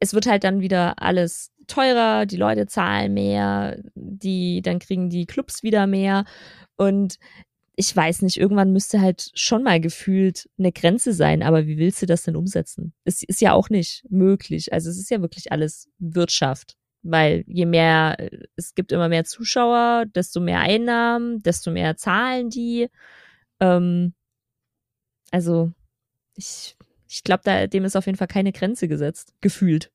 es 0.00 0.14
wird 0.14 0.26
halt 0.26 0.44
dann 0.44 0.60
wieder 0.60 1.02
alles 1.02 1.52
teurer, 1.68 2.26
die 2.26 2.36
Leute 2.36 2.66
zahlen 2.66 3.14
mehr, 3.14 3.80
die, 3.94 4.62
dann 4.62 4.78
kriegen 4.78 5.10
die 5.10 5.26
Clubs 5.26 5.62
wieder 5.62 5.86
mehr. 5.86 6.24
Und 6.76 7.18
ich 7.76 7.94
weiß 7.94 8.22
nicht, 8.22 8.38
irgendwann 8.38 8.72
müsste 8.72 9.00
halt 9.00 9.30
schon 9.34 9.62
mal 9.62 9.80
gefühlt 9.80 10.48
eine 10.58 10.72
Grenze 10.72 11.12
sein, 11.12 11.44
aber 11.44 11.68
wie 11.68 11.78
willst 11.78 12.02
du 12.02 12.06
das 12.06 12.24
denn 12.24 12.34
umsetzen? 12.34 12.92
Es 13.04 13.22
ist 13.22 13.40
ja 13.40 13.52
auch 13.52 13.70
nicht 13.70 14.04
möglich. 14.10 14.72
Also 14.72 14.90
es 14.90 14.98
ist 14.98 15.10
ja 15.10 15.20
wirklich 15.20 15.52
alles 15.52 15.88
Wirtschaft, 16.00 16.76
weil 17.02 17.44
je 17.46 17.66
mehr, 17.66 18.16
es 18.56 18.74
gibt 18.74 18.90
immer 18.90 19.08
mehr 19.08 19.24
Zuschauer, 19.24 20.06
desto 20.12 20.40
mehr 20.40 20.58
Einnahmen, 20.58 21.40
desto 21.40 21.70
mehr 21.70 21.96
zahlen 21.96 22.50
die. 22.50 22.88
Ähm, 23.60 24.12
also 25.30 25.70
ich, 26.34 26.76
ich 27.08 27.22
glaube, 27.22 27.68
dem 27.68 27.84
ist 27.84 27.96
auf 27.96 28.06
jeden 28.06 28.18
Fall 28.18 28.26
keine 28.26 28.50
Grenze 28.50 28.88
gesetzt, 28.88 29.34
gefühlt. 29.40 29.92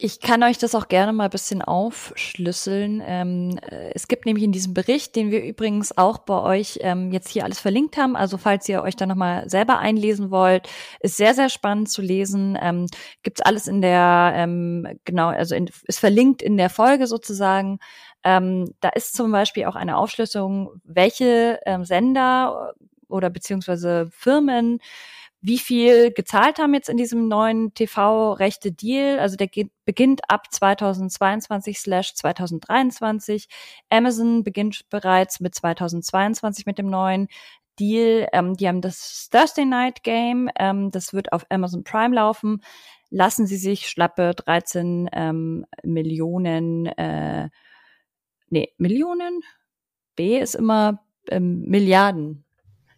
Ich 0.00 0.20
kann 0.20 0.42
euch 0.42 0.58
das 0.58 0.74
auch 0.74 0.88
gerne 0.88 1.12
mal 1.12 1.24
ein 1.24 1.30
bisschen 1.30 1.62
aufschlüsseln. 1.62 3.02
Ähm, 3.04 3.58
äh, 3.58 3.90
es 3.94 4.08
gibt 4.08 4.26
nämlich 4.26 4.44
in 4.44 4.52
diesem 4.52 4.74
Bericht, 4.74 5.16
den 5.16 5.30
wir 5.30 5.42
übrigens 5.42 5.96
auch 5.96 6.18
bei 6.18 6.40
euch 6.40 6.78
ähm, 6.82 7.12
jetzt 7.12 7.28
hier 7.28 7.44
alles 7.44 7.60
verlinkt 7.60 7.96
haben, 7.96 8.16
also 8.16 8.38
falls 8.38 8.68
ihr 8.68 8.82
euch 8.82 8.96
da 8.96 9.06
nochmal 9.06 9.48
selber 9.48 9.78
einlesen 9.78 10.30
wollt, 10.30 10.68
ist 11.00 11.16
sehr, 11.16 11.34
sehr 11.34 11.48
spannend 11.48 11.90
zu 11.90 12.02
lesen. 12.02 12.58
Ähm, 12.60 12.86
gibt's 13.22 13.40
alles 13.40 13.66
in 13.66 13.82
der, 13.82 14.32
ähm, 14.36 14.86
genau, 15.04 15.28
also 15.28 15.54
in, 15.54 15.70
ist 15.86 15.98
verlinkt 15.98 16.42
in 16.42 16.56
der 16.56 16.70
Folge 16.70 17.06
sozusagen. 17.06 17.78
Ähm, 18.24 18.74
da 18.80 18.88
ist 18.90 19.14
zum 19.14 19.30
Beispiel 19.32 19.66
auch 19.66 19.76
eine 19.76 19.96
Aufschlüsselung, 19.96 20.80
welche 20.84 21.60
ähm, 21.66 21.84
Sender 21.84 22.74
oder 23.08 23.30
beziehungsweise 23.30 24.08
Firmen 24.10 24.80
wie 25.46 25.58
viel 25.58 26.10
gezahlt 26.10 26.58
haben 26.58 26.72
jetzt 26.72 26.88
in 26.88 26.96
diesem 26.96 27.28
neuen 27.28 27.74
TV-Rechte-Deal. 27.74 29.18
Also 29.18 29.36
der 29.36 29.46
geht, 29.46 29.70
beginnt 29.84 30.22
ab 30.30 30.50
2022 30.50 31.78
slash 31.78 32.14
2023. 32.14 33.46
Amazon 33.90 34.42
beginnt 34.42 34.88
bereits 34.88 35.40
mit 35.40 35.54
2022 35.54 36.64
mit 36.64 36.78
dem 36.78 36.88
neuen 36.88 37.28
Deal. 37.78 38.26
Ähm, 38.32 38.54
die 38.54 38.66
haben 38.66 38.80
das 38.80 39.28
Thursday 39.30 39.66
Night 39.66 40.02
Game. 40.02 40.48
Ähm, 40.58 40.90
das 40.90 41.12
wird 41.12 41.30
auf 41.34 41.44
Amazon 41.50 41.84
Prime 41.84 42.14
laufen. 42.14 42.62
Lassen 43.10 43.46
Sie 43.46 43.58
sich 43.58 43.90
schlappe 43.90 44.32
13 44.34 45.10
ähm, 45.12 45.66
Millionen, 45.82 46.86
äh, 46.86 47.50
nee, 48.48 48.72
Millionen? 48.78 49.42
B 50.16 50.38
ist 50.38 50.54
immer 50.54 51.04
ähm, 51.28 51.66
Milliarden 51.66 52.46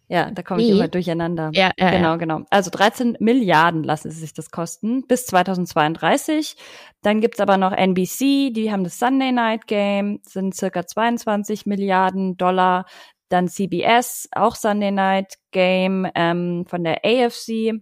ja, 0.09 0.31
da 0.31 0.41
komme 0.41 0.61
ich 0.61 0.69
immer 0.69 0.87
durcheinander. 0.87 1.49
Ja, 1.53 1.71
ja, 1.77 1.91
genau, 1.91 2.09
ja. 2.11 2.15
genau. 2.15 2.41
Also 2.49 2.69
13 2.69 3.17
Milliarden 3.19 3.83
lassen 3.83 4.09
sie 4.09 4.19
sich 4.19 4.33
das 4.33 4.51
kosten 4.51 5.05
bis 5.05 5.25
2032. 5.25 6.55
Dann 7.01 7.19
gibt's 7.19 7.41
aber 7.41 7.57
noch 7.57 7.73
NBC, 7.73 8.53
die 8.53 8.71
haben 8.71 8.85
das 8.85 8.99
Sunday 8.99 9.33
Night 9.33 9.67
Game, 9.67 10.19
sind 10.23 10.55
circa 10.55 10.85
22 10.85 11.65
Milliarden 11.65 12.37
Dollar. 12.37 12.85
Dann 13.29 13.49
CBS, 13.49 14.29
auch 14.31 14.55
Sunday 14.55 14.91
Night 14.91 15.33
Game 15.51 16.09
ähm, 16.15 16.65
von 16.67 16.85
der 16.85 17.01
AFC. 17.03 17.81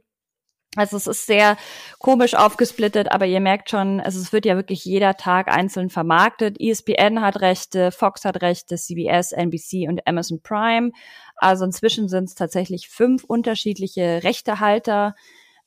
Also 0.75 0.97
es 0.97 1.07
ist 1.07 1.25
sehr 1.25 1.57
komisch 1.99 2.33
aufgesplittet, 2.33 3.11
aber 3.11 3.25
ihr 3.25 3.39
merkt 3.39 3.69
schon, 3.69 3.99
also 3.99 4.19
es 4.19 4.33
wird 4.33 4.45
ja 4.45 4.55
wirklich 4.55 4.85
jeder 4.85 5.15
Tag 5.15 5.47
einzeln 5.47 5.89
vermarktet. 5.89 6.59
ESPN 6.59 7.21
hat 7.21 7.41
Rechte, 7.41 7.91
Fox 7.91 8.25
hat 8.25 8.41
Rechte, 8.41 8.75
CBS, 8.75 9.31
NBC 9.31 9.87
und 9.87 10.05
Amazon 10.07 10.41
Prime. 10.41 10.91
Also 11.35 11.65
inzwischen 11.65 12.09
sind 12.09 12.25
es 12.25 12.35
tatsächlich 12.35 12.89
fünf 12.89 13.23
unterschiedliche 13.23 14.23
Rechtehalter. 14.23 15.15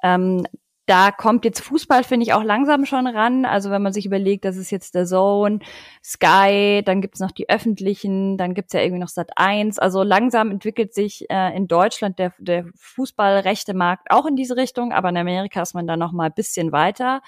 Ähm, 0.03 0.47
da 0.89 1.13
kommt 1.13 1.45
jetzt 1.45 1.61
Fußball, 1.61 2.03
finde 2.03 2.25
ich, 2.25 2.33
auch 2.33 2.43
langsam 2.43 2.87
schon 2.87 3.07
ran. 3.07 3.45
Also 3.45 3.71
wenn 3.71 3.83
man 3.83 3.93
sich 3.93 4.07
überlegt, 4.07 4.47
das 4.47 4.57
ist 4.57 4.71
jetzt 4.71 4.95
der 4.95 5.05
Zone, 5.05 5.59
Sky, 6.03 6.83
dann 6.83 7.03
gibt's 7.03 7.21
noch 7.21 7.31
die 7.31 7.51
öffentlichen, 7.51 8.39
dann 8.39 8.55
gibt's 8.55 8.73
ja 8.73 8.81
irgendwie 8.81 9.01
noch 9.01 9.09
Sat 9.09 9.31
1. 9.37 9.79
Also 9.79 10.03
langsam 10.03 10.51
entwickelt 10.51 10.95
sich 10.95 11.29
äh, 11.29 11.55
in 11.55 11.69
Deutschland 11.69 12.19
der, 12.19 12.33
der 12.39 12.65
Fußballrechte 12.75 13.75
Markt 13.75 14.11
auch 14.11 14.25
in 14.25 14.35
diese 14.35 14.57
Richtung, 14.57 14.93
aber 14.93 15.11
in 15.11 15.19
Amerika 15.19 15.61
ist 15.61 15.75
man 15.75 15.87
da 15.87 15.99
noch 15.99 16.13
mal 16.13 16.27
ein 16.27 16.35
bisschen 16.35 16.73
weiter. 16.73 17.21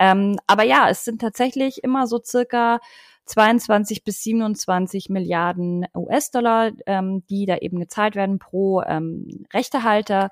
Ähm, 0.00 0.38
aber 0.48 0.64
ja, 0.64 0.88
es 0.90 1.04
sind 1.04 1.20
tatsächlich 1.20 1.84
immer 1.84 2.08
so 2.08 2.20
circa 2.22 2.80
22 3.26 4.02
bis 4.02 4.22
27 4.24 5.10
Milliarden 5.10 5.86
US-Dollar, 5.94 6.72
ähm, 6.86 7.24
die 7.28 7.46
da 7.46 7.58
eben 7.58 7.78
gezahlt 7.78 8.16
werden 8.16 8.40
pro 8.40 8.82
ähm, 8.82 9.46
Rechtehalter. 9.54 10.30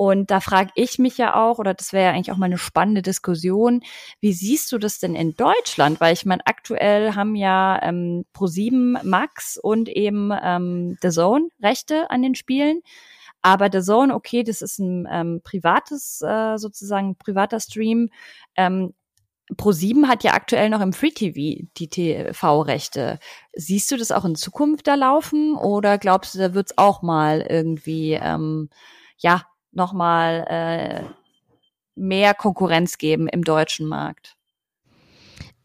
Und 0.00 0.30
da 0.30 0.40
frage 0.40 0.70
ich 0.76 0.98
mich 0.98 1.18
ja 1.18 1.34
auch, 1.34 1.58
oder 1.58 1.74
das 1.74 1.92
wäre 1.92 2.06
ja 2.06 2.10
eigentlich 2.12 2.32
auch 2.32 2.38
mal 2.38 2.46
eine 2.46 2.56
spannende 2.56 3.02
Diskussion, 3.02 3.82
wie 4.18 4.32
siehst 4.32 4.72
du 4.72 4.78
das 4.78 4.98
denn 4.98 5.14
in 5.14 5.34
Deutschland? 5.34 6.00
Weil 6.00 6.14
ich 6.14 6.24
meine, 6.24 6.40
aktuell 6.46 7.14
haben 7.16 7.34
ja 7.34 7.78
ähm, 7.82 8.24
Pro7 8.34 9.04
Max 9.04 9.58
und 9.58 9.90
eben 9.90 10.32
ähm, 10.42 10.96
The 11.02 11.10
Zone 11.10 11.48
Rechte 11.62 12.10
an 12.10 12.22
den 12.22 12.34
Spielen. 12.34 12.80
Aber 13.42 13.68
The 13.70 13.82
Zone, 13.82 14.14
okay, 14.14 14.42
das 14.42 14.62
ist 14.62 14.78
ein 14.78 15.06
ähm, 15.10 15.42
privates, 15.44 16.22
äh, 16.22 16.56
sozusagen 16.56 17.16
privater 17.16 17.60
Stream. 17.60 18.08
Ähm, 18.56 18.94
Pro7 19.52 20.08
hat 20.08 20.24
ja 20.24 20.32
aktuell 20.32 20.70
noch 20.70 20.80
im 20.80 20.94
Free 20.94 21.10
TV 21.10 21.66
die 21.76 21.88
TV-Rechte. 21.90 23.18
Siehst 23.52 23.90
du 23.90 23.98
das 23.98 24.12
auch 24.12 24.24
in 24.24 24.34
Zukunft 24.34 24.86
da 24.86 24.94
laufen 24.94 25.56
oder 25.56 25.98
glaubst 25.98 26.34
du, 26.34 26.38
da 26.38 26.54
wird 26.54 26.70
es 26.70 26.78
auch 26.78 27.02
mal 27.02 27.42
irgendwie 27.46 28.14
ähm, 28.14 28.70
ja 29.18 29.42
nochmal 29.72 30.46
äh, 30.48 31.04
mehr 31.94 32.34
Konkurrenz 32.34 32.98
geben 32.98 33.28
im 33.28 33.44
deutschen 33.44 33.86
Markt? 33.86 34.36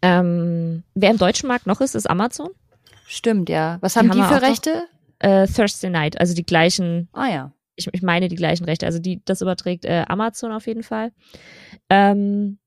Ähm, 0.01 0.83
wer 0.93 1.11
im 1.11 1.17
deutschen 1.17 1.47
Markt 1.47 1.65
noch 1.65 1.81
ist, 1.81 1.95
ist 1.95 2.09
Amazon. 2.09 2.49
Stimmt, 3.07 3.49
ja. 3.49 3.77
Was 3.81 3.95
haben 3.95 4.11
die, 4.11 4.21
haben 4.21 4.35
für 4.35 4.41
Rechte? 4.41 4.87
Äh, 5.19 5.47
Thursday 5.47 5.89
Night, 5.89 6.19
also 6.19 6.33
die 6.33 6.45
gleichen. 6.45 7.09
Ah 7.13 7.27
ja. 7.27 7.53
Ich, 7.75 7.87
ich 7.91 8.01
meine 8.01 8.27
die 8.27 8.35
gleichen 8.35 8.65
Rechte. 8.65 8.85
Also 8.85 8.99
die, 8.99 9.21
das 9.25 9.41
überträgt 9.41 9.85
äh, 9.85 10.05
Amazon 10.07 10.51
auf 10.51 10.67
jeden 10.67 10.83
Fall. 10.83 11.11
Ähm, 11.89 12.59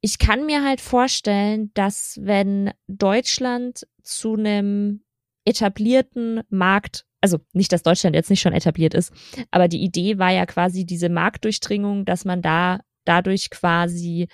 ich 0.00 0.18
kann 0.18 0.46
mir 0.46 0.64
halt 0.64 0.80
vorstellen, 0.80 1.70
dass 1.74 2.18
wenn 2.22 2.72
Deutschland 2.86 3.86
zu 4.02 4.34
einem 4.34 5.02
etablierten 5.44 6.42
Markt, 6.48 7.06
also 7.20 7.38
nicht, 7.52 7.72
dass 7.72 7.82
Deutschland 7.82 8.16
jetzt 8.16 8.30
nicht 8.30 8.40
schon 8.40 8.52
etabliert 8.52 8.94
ist, 8.94 9.12
aber 9.50 9.68
die 9.68 9.82
Idee 9.82 10.18
war 10.18 10.30
ja 10.30 10.46
quasi 10.46 10.84
diese 10.84 11.08
Marktdurchdringung, 11.08 12.04
dass 12.04 12.24
man 12.24 12.42
da 12.42 12.80
dadurch 13.04 13.50
quasi 13.50 14.28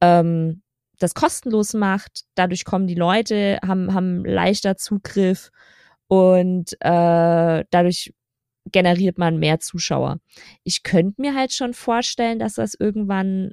ähm, 0.00 0.62
das 0.98 1.14
kostenlos 1.14 1.74
macht. 1.74 2.22
Dadurch 2.34 2.64
kommen 2.64 2.86
die 2.86 2.94
Leute, 2.94 3.58
haben, 3.66 3.94
haben 3.94 4.24
leichter 4.24 4.76
Zugriff 4.76 5.50
und 6.06 6.74
äh, 6.80 7.64
dadurch 7.70 8.12
generiert 8.66 9.18
man 9.18 9.38
mehr 9.38 9.58
Zuschauer. 9.60 10.18
Ich 10.64 10.82
könnte 10.82 11.20
mir 11.20 11.34
halt 11.34 11.52
schon 11.52 11.72
vorstellen, 11.72 12.38
dass 12.38 12.54
das 12.54 12.74
irgendwann 12.78 13.52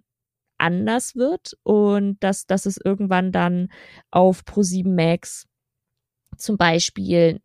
anders 0.57 1.15
wird 1.15 1.53
und 1.63 2.17
dass, 2.19 2.45
dass 2.45 2.65
es 2.65 2.77
irgendwann 2.83 3.31
dann 3.31 3.69
auf 4.11 4.41
Pro7 4.41 4.89
Max 4.93 5.45
zum 6.35 6.57
Beispiel 6.57 7.39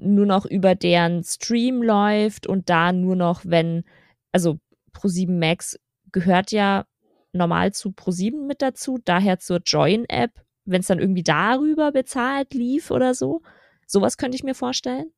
nur 0.00 0.26
noch 0.26 0.46
über 0.46 0.74
deren 0.74 1.22
Stream 1.24 1.82
läuft 1.82 2.46
und 2.46 2.68
da 2.68 2.92
nur 2.92 3.16
noch, 3.16 3.42
wenn, 3.44 3.84
also 4.32 4.58
Pro7 4.94 5.38
Max 5.38 5.78
gehört 6.12 6.52
ja 6.52 6.84
normal 7.32 7.72
zu 7.72 7.90
Pro7 7.90 8.46
mit 8.46 8.62
dazu, 8.62 8.98
daher 9.04 9.38
zur 9.38 9.60
Join-App, 9.64 10.32
wenn 10.64 10.80
es 10.80 10.88
dann 10.88 10.98
irgendwie 10.98 11.22
darüber 11.22 11.92
bezahlt 11.92 12.54
lief 12.54 12.90
oder 12.90 13.14
so. 13.14 13.42
Sowas 13.86 14.16
könnte 14.16 14.36
ich 14.36 14.44
mir 14.44 14.54
vorstellen. 14.54 15.12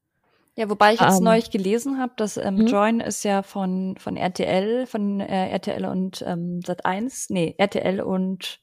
Ja, 0.57 0.69
wobei 0.69 0.93
ich 0.93 1.01
jetzt 1.01 1.19
um, 1.19 1.25
neulich 1.25 1.51
gelesen 1.51 1.99
habe, 1.99 2.13
dass 2.17 2.37
ähm, 2.37 2.59
hm? 2.59 2.67
Join 2.67 3.01
ist 3.01 3.25
ja 3.25 3.43
von 3.43 3.97
von 3.99 4.19
RTL, 4.19 4.87
von 4.87 5.21
äh, 5.21 5.49
RTL 5.49 5.87
und 5.87 6.23
ähm, 6.27 6.61
Sat1, 6.61 7.27
nee, 7.31 7.55
RTL 7.57 8.03
und 8.03 8.61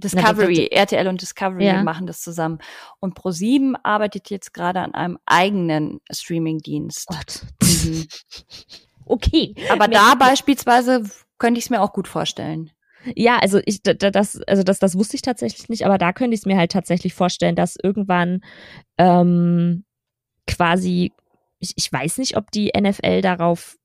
Discovery, 0.00 0.68
Na, 0.72 0.78
RTL 0.78 1.08
und 1.08 1.20
Discovery 1.20 1.66
ja. 1.66 1.82
machen 1.82 2.06
das 2.06 2.20
zusammen. 2.20 2.58
Und 3.00 3.18
Pro7 3.18 3.74
arbeitet 3.82 4.30
jetzt 4.30 4.52
gerade 4.52 4.80
an 4.80 4.94
einem 4.94 5.18
eigenen 5.26 6.00
Streaming-Dienst. 6.10 7.08
Mhm. 7.62 8.06
okay. 9.04 9.54
Aber 9.70 9.88
da 9.88 10.14
beispielsweise 10.14 11.04
könnte 11.38 11.58
ich 11.58 11.66
es 11.66 11.70
mir 11.70 11.80
auch 11.82 11.92
gut 11.92 12.08
vorstellen. 12.08 12.70
Ja, 13.14 13.38
also 13.38 13.60
ich 13.64 13.82
das 13.82 14.42
also 14.46 14.62
das 14.62 14.78
das 14.78 14.94
wusste 14.94 15.16
ich 15.16 15.22
tatsächlich 15.22 15.70
nicht, 15.70 15.86
aber 15.86 15.96
da 15.96 16.12
könnte 16.12 16.34
ich 16.34 16.40
es 16.40 16.46
mir 16.46 16.58
halt 16.58 16.72
tatsächlich 16.72 17.14
vorstellen, 17.14 17.56
dass 17.56 17.76
irgendwann 17.82 18.42
ähm, 18.98 19.84
quasi, 20.46 21.12
ich, 21.58 21.72
ich 21.76 21.92
weiß 21.92 22.18
nicht, 22.18 22.36
ob 22.36 22.50
die 22.50 22.72
NFL 22.78 23.22
darauf 23.22 23.78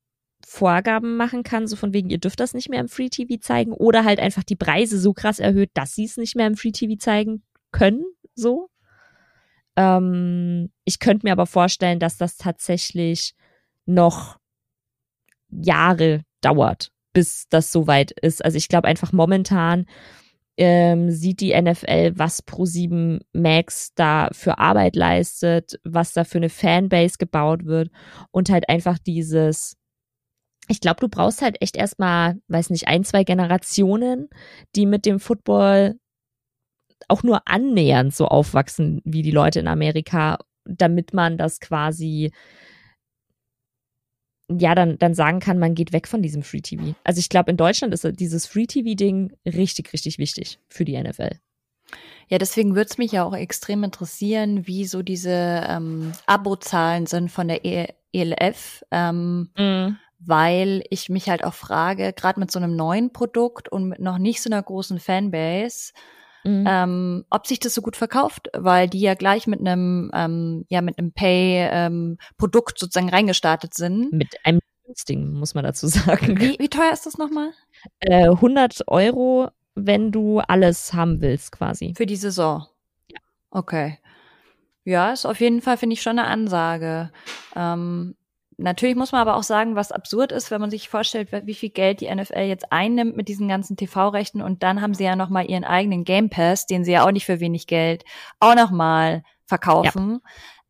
Vorgaben 0.47 1.17
machen 1.17 1.41
kann, 1.41 1.65
so 1.65 1.75
von 1.75 1.91
wegen, 1.91 2.11
ihr 2.11 2.19
dürft 2.19 2.39
das 2.39 2.53
nicht 2.53 2.69
mehr 2.69 2.79
im 2.79 2.87
Free 2.87 3.09
TV 3.09 3.39
zeigen 3.41 3.73
oder 3.73 4.05
halt 4.05 4.19
einfach 4.19 4.43
die 4.43 4.55
Preise 4.55 4.99
so 4.99 5.11
krass 5.11 5.39
erhöht, 5.39 5.71
dass 5.73 5.95
sie 5.95 6.05
es 6.05 6.17
nicht 6.17 6.35
mehr 6.35 6.45
im 6.45 6.55
Free 6.55 6.71
TV 6.71 6.97
zeigen 6.99 7.41
können, 7.71 8.05
so. 8.35 8.69
Ähm, 9.75 10.71
ich 10.83 10.99
könnte 10.99 11.25
mir 11.25 11.31
aber 11.31 11.47
vorstellen, 11.47 11.99
dass 11.99 12.17
das 12.17 12.37
tatsächlich 12.37 13.33
noch 13.87 14.37
Jahre 15.49 16.21
dauert, 16.41 16.91
bis 17.11 17.47
das 17.49 17.71
soweit 17.71 18.11
ist. 18.11 18.45
Also 18.45 18.57
ich 18.57 18.69
glaube 18.69 18.87
einfach 18.87 19.11
momentan 19.11 19.87
ähm, 20.57 21.09
sieht 21.09 21.41
die 21.41 21.59
NFL, 21.59 22.13
was 22.15 22.45
Pro7 22.45 23.21
Max 23.33 23.93
da 23.95 24.29
für 24.31 24.59
Arbeit 24.59 24.95
leistet, 24.95 25.79
was 25.83 26.13
da 26.13 26.23
für 26.23 26.37
eine 26.37 26.49
Fanbase 26.49 27.17
gebaut 27.17 27.65
wird 27.65 27.89
und 28.29 28.51
halt 28.51 28.69
einfach 28.69 28.99
dieses 28.99 29.75
ich 30.67 30.79
glaube, 30.79 30.99
du 30.99 31.07
brauchst 31.07 31.41
halt 31.41 31.61
echt 31.61 31.75
erstmal, 31.75 32.39
weiß 32.47 32.69
nicht, 32.69 32.87
ein, 32.87 33.03
zwei 33.03 33.23
Generationen, 33.23 34.29
die 34.75 34.85
mit 34.85 35.05
dem 35.05 35.19
Football 35.19 35.99
auch 37.07 37.23
nur 37.23 37.47
annähernd 37.47 38.15
so 38.15 38.27
aufwachsen 38.27 39.01
wie 39.03 39.21
die 39.21 39.31
Leute 39.31 39.59
in 39.59 39.67
Amerika, 39.67 40.39
damit 40.65 41.13
man 41.13 41.37
das 41.37 41.59
quasi 41.59 42.31
ja, 44.49 44.75
dann, 44.75 44.97
dann 44.99 45.15
sagen 45.15 45.39
kann, 45.39 45.57
man 45.57 45.73
geht 45.73 45.91
weg 45.91 46.07
von 46.07 46.21
diesem 46.21 46.43
Free 46.43 46.61
TV. 46.61 46.93
Also 47.03 47.19
ich 47.19 47.29
glaube, 47.29 47.49
in 47.49 47.57
Deutschland 47.57 47.93
ist 47.93 48.07
dieses 48.19 48.45
Free 48.45 48.67
TV-Ding 48.67 49.33
richtig, 49.45 49.91
richtig 49.91 50.19
wichtig 50.19 50.59
für 50.69 50.85
die 50.85 51.01
NFL. 51.01 51.39
Ja, 52.27 52.37
deswegen 52.37 52.75
würde 52.75 52.89
es 52.89 52.97
mich 52.97 53.11
ja 53.11 53.23
auch 53.23 53.35
extrem 53.35 53.83
interessieren, 53.83 54.67
wie 54.67 54.85
so 54.85 55.01
diese 55.01 55.63
ähm, 55.67 56.11
Abozahlen 56.25 57.05
sind 57.05 57.31
von 57.31 57.47
der 57.47 57.61
ELF. 57.63 58.83
Ähm, 58.91 59.49
mm. 59.57 59.97
Weil 60.19 60.83
ich 60.89 61.09
mich 61.09 61.29
halt 61.29 61.43
auch 61.43 61.53
frage, 61.53 62.13
gerade 62.13 62.39
mit 62.39 62.51
so 62.51 62.59
einem 62.59 62.75
neuen 62.75 63.11
Produkt 63.11 63.69
und 63.69 63.89
mit 63.89 63.99
noch 63.99 64.17
nicht 64.17 64.41
so 64.41 64.49
einer 64.49 64.63
großen 64.63 64.99
Fanbase, 64.99 65.91
Mhm. 66.45 66.65
Ähm, 66.67 67.25
ob 67.31 67.47
sich 67.47 67.59
das 67.59 67.73
so 67.73 67.81
gut 67.81 67.95
verkauft, 67.95 68.49
weil 68.53 68.87
die 68.87 68.99
ja 68.99 69.15
gleich 69.15 69.47
mit 69.47 69.59
einem 69.59 70.11
ähm, 70.13 70.65
ja 70.69 70.81
mit 70.81 70.99
einem 70.99 71.11
Pay-Produkt 71.11 72.73
ähm, 72.73 72.79
sozusagen 72.79 73.09
reingestartet 73.09 73.73
sind. 73.73 74.13
Mit 74.13 74.35
einem 74.43 74.59
günstigen, 74.85 75.33
muss 75.33 75.55
man 75.55 75.63
dazu 75.63 75.87
sagen. 75.87 76.39
Wie, 76.39 76.57
wie 76.59 76.69
teuer 76.69 76.93
ist 76.93 77.07
das 77.07 77.17
nochmal? 77.17 77.51
Äh, 77.99 78.29
100 78.29 78.87
Euro, 78.87 79.49
wenn 79.73 80.11
du 80.11 80.39
alles 80.39 80.93
haben 80.93 81.19
willst, 81.19 81.51
quasi. 81.51 81.95
Für 81.97 82.05
die 82.05 82.15
Saison? 82.15 82.67
Ja. 83.07 83.17
Okay. 83.49 83.97
Ja, 84.83 85.11
ist 85.11 85.25
auf 85.25 85.39
jeden 85.39 85.61
Fall, 85.61 85.77
finde 85.77 85.95
ich, 85.95 86.03
schon 86.03 86.19
eine 86.19 86.27
Ansage. 86.27 87.11
Ähm, 87.55 88.15
Natürlich 88.57 88.95
muss 88.95 89.11
man 89.11 89.21
aber 89.21 89.35
auch 89.35 89.43
sagen, 89.43 89.75
was 89.75 89.91
absurd 89.91 90.31
ist, 90.31 90.49
wenn 90.49 90.61
man 90.61 90.69
sich 90.69 90.87
vorstellt, 90.87 91.29
wie 91.31 91.53
viel 91.53 91.69
Geld 91.69 91.99
die 91.99 92.13
NFL 92.13 92.43
jetzt 92.43 92.71
einnimmt 92.71 93.17
mit 93.17 93.27
diesen 93.27 93.47
ganzen 93.47 93.75
TV-Rechten 93.75 94.41
und 94.41 94.63
dann 94.63 94.81
haben 94.81 94.93
sie 94.93 95.03
ja 95.03 95.15
noch 95.15 95.29
mal 95.29 95.45
ihren 95.49 95.65
eigenen 95.65 96.05
Game 96.05 96.29
Pass, 96.29 96.65
den 96.65 96.85
sie 96.85 96.93
ja 96.93 97.05
auch 97.05 97.11
nicht 97.11 97.25
für 97.25 97.39
wenig 97.39 97.67
Geld 97.67 98.05
auch 98.39 98.55
noch 98.55 98.71
mal 98.71 99.23
verkaufen. 99.45 100.21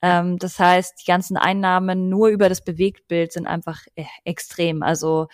Ja. 0.02 0.20
Ähm, 0.20 0.40
das 0.40 0.60
heißt, 0.60 1.02
die 1.02 1.06
ganzen 1.06 1.38
Einnahmen 1.38 2.10
nur 2.10 2.30
über 2.30 2.50
das 2.50 2.64
Bewegtbild 2.64 3.32
sind 3.32 3.46
einfach 3.46 3.82
äh, 3.96 4.06
extrem. 4.24 4.82
Also 4.82 5.28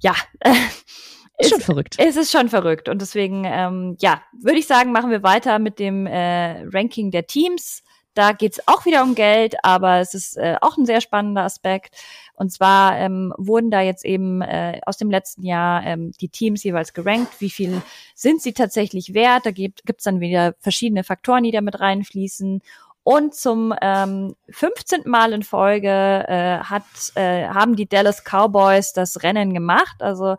ja, 0.00 0.14
ist 1.38 1.50
schon 1.50 1.60
verrückt. 1.60 1.96
Es 1.98 2.16
ist 2.16 2.30
schon 2.30 2.48
verrückt 2.48 2.88
und 2.88 3.02
deswegen 3.02 3.44
ähm, 3.44 3.96
ja 4.00 4.22
würde 4.40 4.58
ich 4.58 4.66
sagen, 4.68 4.92
machen 4.92 5.10
wir 5.10 5.24
weiter 5.24 5.58
mit 5.58 5.80
dem 5.80 6.06
äh, 6.06 6.62
Ranking 6.72 7.10
der 7.10 7.26
Teams. 7.26 7.82
Da 8.18 8.32
geht's 8.32 8.60
auch 8.66 8.84
wieder 8.84 9.04
um 9.04 9.14
Geld, 9.14 9.54
aber 9.62 10.00
es 10.00 10.12
ist 10.12 10.36
äh, 10.36 10.56
auch 10.60 10.76
ein 10.76 10.86
sehr 10.86 11.00
spannender 11.00 11.44
Aspekt. 11.44 11.94
Und 12.34 12.50
zwar 12.50 12.98
ähm, 12.98 13.32
wurden 13.38 13.70
da 13.70 13.80
jetzt 13.80 14.04
eben 14.04 14.42
äh, 14.42 14.80
aus 14.84 14.96
dem 14.96 15.08
letzten 15.08 15.44
Jahr 15.46 15.86
ähm, 15.86 16.10
die 16.20 16.28
Teams 16.28 16.64
jeweils 16.64 16.94
gerankt. 16.94 17.40
Wie 17.40 17.48
viel 17.48 17.80
sind 18.16 18.42
sie 18.42 18.54
tatsächlich 18.54 19.14
wert? 19.14 19.46
Da 19.46 19.52
gibt 19.52 19.82
es 19.86 20.02
dann 20.02 20.18
wieder 20.18 20.56
verschiedene 20.58 21.04
Faktoren, 21.04 21.44
die 21.44 21.52
da 21.52 21.60
mit 21.60 21.78
reinfließen. 21.78 22.60
Und 23.04 23.36
zum 23.36 23.72
ähm, 23.80 24.34
15. 24.50 25.02
Mal 25.04 25.32
in 25.32 25.44
Folge 25.44 25.88
äh, 25.88 26.58
hat, 26.58 26.82
äh, 27.14 27.46
haben 27.46 27.76
die 27.76 27.88
Dallas 27.88 28.24
Cowboys 28.24 28.94
das 28.94 29.22
Rennen 29.22 29.54
gemacht. 29.54 30.02
Also 30.02 30.34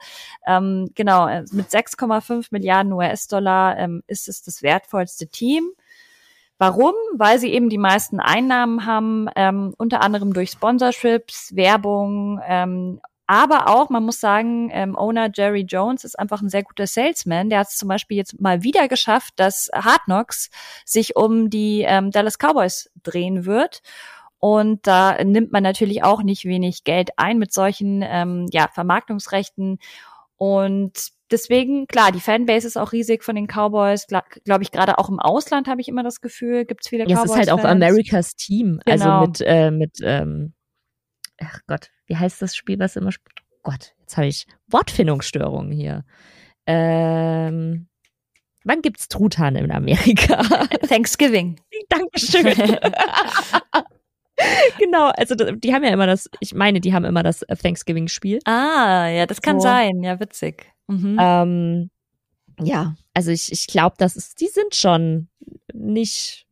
ähm, 0.46 0.92
genau, 0.96 1.30
äh, 1.30 1.46
mit 1.54 1.70
6,5 1.70 2.48
Milliarden 2.52 2.92
US-Dollar 2.92 3.78
ähm, 3.78 4.04
ist 4.08 4.28
es 4.28 4.42
das 4.42 4.64
wertvollste 4.64 5.28
Team. 5.28 5.72
Warum? 6.60 6.94
Weil 7.14 7.40
sie 7.40 7.52
eben 7.52 7.70
die 7.70 7.78
meisten 7.78 8.20
Einnahmen 8.20 8.86
haben, 8.86 9.28
ähm, 9.36 9.74
unter 9.78 10.02
anderem 10.02 10.34
durch 10.34 10.52
Sponsorships, 10.52 11.56
Werbung, 11.56 12.40
ähm, 12.46 13.00
aber 13.32 13.68
auch, 13.68 13.92
man 13.92 14.06
muss 14.06 14.20
sagen, 14.20 14.72
ähm, 14.74 14.98
Owner 14.98 15.30
Jerry 15.32 15.62
Jones 15.62 16.04
ist 16.04 16.18
einfach 16.18 16.42
ein 16.42 16.50
sehr 16.50 16.64
guter 16.64 16.88
Salesman. 16.88 17.52
Der 17.52 17.60
hat 17.60 17.68
es 17.68 17.78
zum 17.78 17.88
Beispiel 17.88 18.18
jetzt 18.18 18.42
mal 18.42 18.64
wieder 18.64 18.88
geschafft, 18.88 19.36
dass 19.36 19.70
Hard 19.72 20.06
Knocks 20.06 20.50
sich 20.84 21.16
um 21.16 21.52
die 21.52 21.86
ähm, 21.88 22.10
Dallas 22.10 22.40
Cowboys 22.40 22.90
drehen 23.04 23.46
wird. 23.46 23.84
Und 24.40 24.88
da 24.88 25.24
nimmt 25.24 25.52
man 25.52 25.62
natürlich 25.62 26.02
auch 26.02 26.24
nicht 26.24 26.46
wenig 26.46 26.86
Geld 26.86 27.12
ein 27.18 27.38
mit 27.38 27.54
solchen 27.54 28.02
ähm, 28.04 28.48
ja, 28.52 28.68
Vermarktungsrechten. 28.74 29.78
Und 30.40 31.10
deswegen, 31.32 31.86
klar, 31.88 32.14
die 32.14 32.22
Fanbase 32.22 32.66
ist 32.66 32.78
auch 32.78 32.94
riesig 32.94 33.26
von 33.26 33.36
den 33.36 33.46
Cowboys. 33.46 34.08
Glaube 34.08 34.26
glaub 34.46 34.62
ich, 34.62 34.72
gerade 34.72 34.98
auch 34.98 35.10
im 35.10 35.20
Ausland 35.20 35.68
habe 35.68 35.82
ich 35.82 35.90
immer 35.90 36.02
das 36.02 36.22
Gefühl, 36.22 36.64
gibt 36.64 36.86
es 36.86 36.90
viele 36.90 37.04
Cowboys. 37.04 37.26
Es 37.26 37.32
ist 37.32 37.38
halt 37.38 37.50
auch 37.52 37.64
Americas 37.66 38.36
Team. 38.36 38.80
Also 38.86 39.04
genau. 39.04 39.20
Also 39.20 39.28
mit, 39.28 39.42
äh, 39.46 39.72
mit 39.72 39.98
ähm, 40.02 40.54
ach 41.42 41.60
Gott, 41.68 41.92
wie 42.06 42.16
heißt 42.16 42.42
das 42.42 42.56
Spiel, 42.56 42.80
was 42.80 42.96
immer 42.96 43.12
Gott, 43.64 43.94
jetzt 44.00 44.16
habe 44.16 44.28
ich 44.28 44.48
Wortfindungsstörungen 44.68 45.74
hier. 45.74 46.06
Ähm, 46.66 47.90
wann 48.64 48.82
gibt's 48.82 49.10
Truthahn 49.10 49.58
in 49.58 49.72
Amerika? 49.72 50.42
Thanksgiving. 50.88 51.60
Dankeschön. 51.90 52.78
genau, 54.80 55.12
also 55.16 55.36
die 55.36 55.74
haben 55.74 55.84
ja 55.84 55.92
immer 55.92 56.08
das, 56.08 56.30
ich 56.40 56.54
meine, 56.54 56.80
die 56.82 56.94
haben 56.94 57.06
immer 57.06 57.24
das 57.24 57.40
Thanksgiving-Spiel. 57.40 58.40
Ah, 58.46 59.08
ja, 59.08 59.26
das 59.26 59.42
kann 59.42 59.60
so. 59.60 59.64
sein, 59.64 60.02
ja, 60.04 60.20
witzig. 60.20 60.72
Mhm. 60.88 61.18
Ähm, 61.20 61.90
ja, 62.62 62.96
also 63.14 63.32
ich, 63.32 63.52
ich 63.52 63.68
glaube, 63.68 63.96
das 63.98 64.16
ist, 64.16 64.42
die 64.42 64.48
sind 64.48 64.76
schon 64.76 65.30
nicht, 65.74 66.46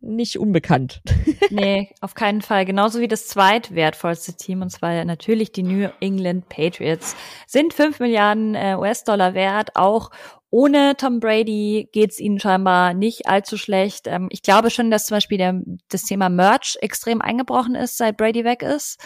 nicht 0.00 0.38
unbekannt. 0.38 1.00
nee, 1.50 1.90
auf 2.00 2.14
keinen 2.14 2.42
Fall. 2.42 2.64
Genauso 2.64 3.00
wie 3.00 3.08
das 3.08 3.28
zweitwertvollste 3.28 4.34
Team, 4.34 4.62
und 4.62 4.70
zwar 4.70 5.04
natürlich 5.04 5.52
die 5.52 5.62
New 5.62 5.88
England 6.00 6.48
Patriots, 6.48 7.16
sind 7.46 7.72
fünf 7.72 8.00
Milliarden 8.00 8.54
äh, 8.54 8.76
US-Dollar 8.78 9.34
wert, 9.34 9.70
auch 9.74 10.10
ohne 10.54 10.96
Tom 10.96 11.18
Brady 11.18 11.88
geht's 11.90 12.20
ihnen 12.20 12.38
scheinbar 12.38 12.94
nicht 12.94 13.26
allzu 13.26 13.58
schlecht. 13.58 14.06
Ähm, 14.06 14.28
ich 14.30 14.40
glaube 14.40 14.70
schon, 14.70 14.88
dass 14.88 15.06
zum 15.06 15.16
Beispiel 15.16 15.36
der, 15.36 15.60
das 15.88 16.04
Thema 16.04 16.28
Merch 16.28 16.78
extrem 16.80 17.20
eingebrochen 17.20 17.74
ist, 17.74 17.96
seit 17.96 18.16
Brady 18.16 18.44
weg 18.44 18.62
ist, 18.62 19.00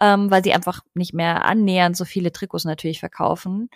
ähm, 0.00 0.28
weil 0.28 0.42
sie 0.42 0.52
einfach 0.52 0.80
nicht 0.94 1.14
mehr 1.14 1.44
annähernd 1.44 1.96
so 1.96 2.04
viele 2.04 2.32
Trikots 2.32 2.64
natürlich 2.64 2.98
verkaufen. 2.98 3.70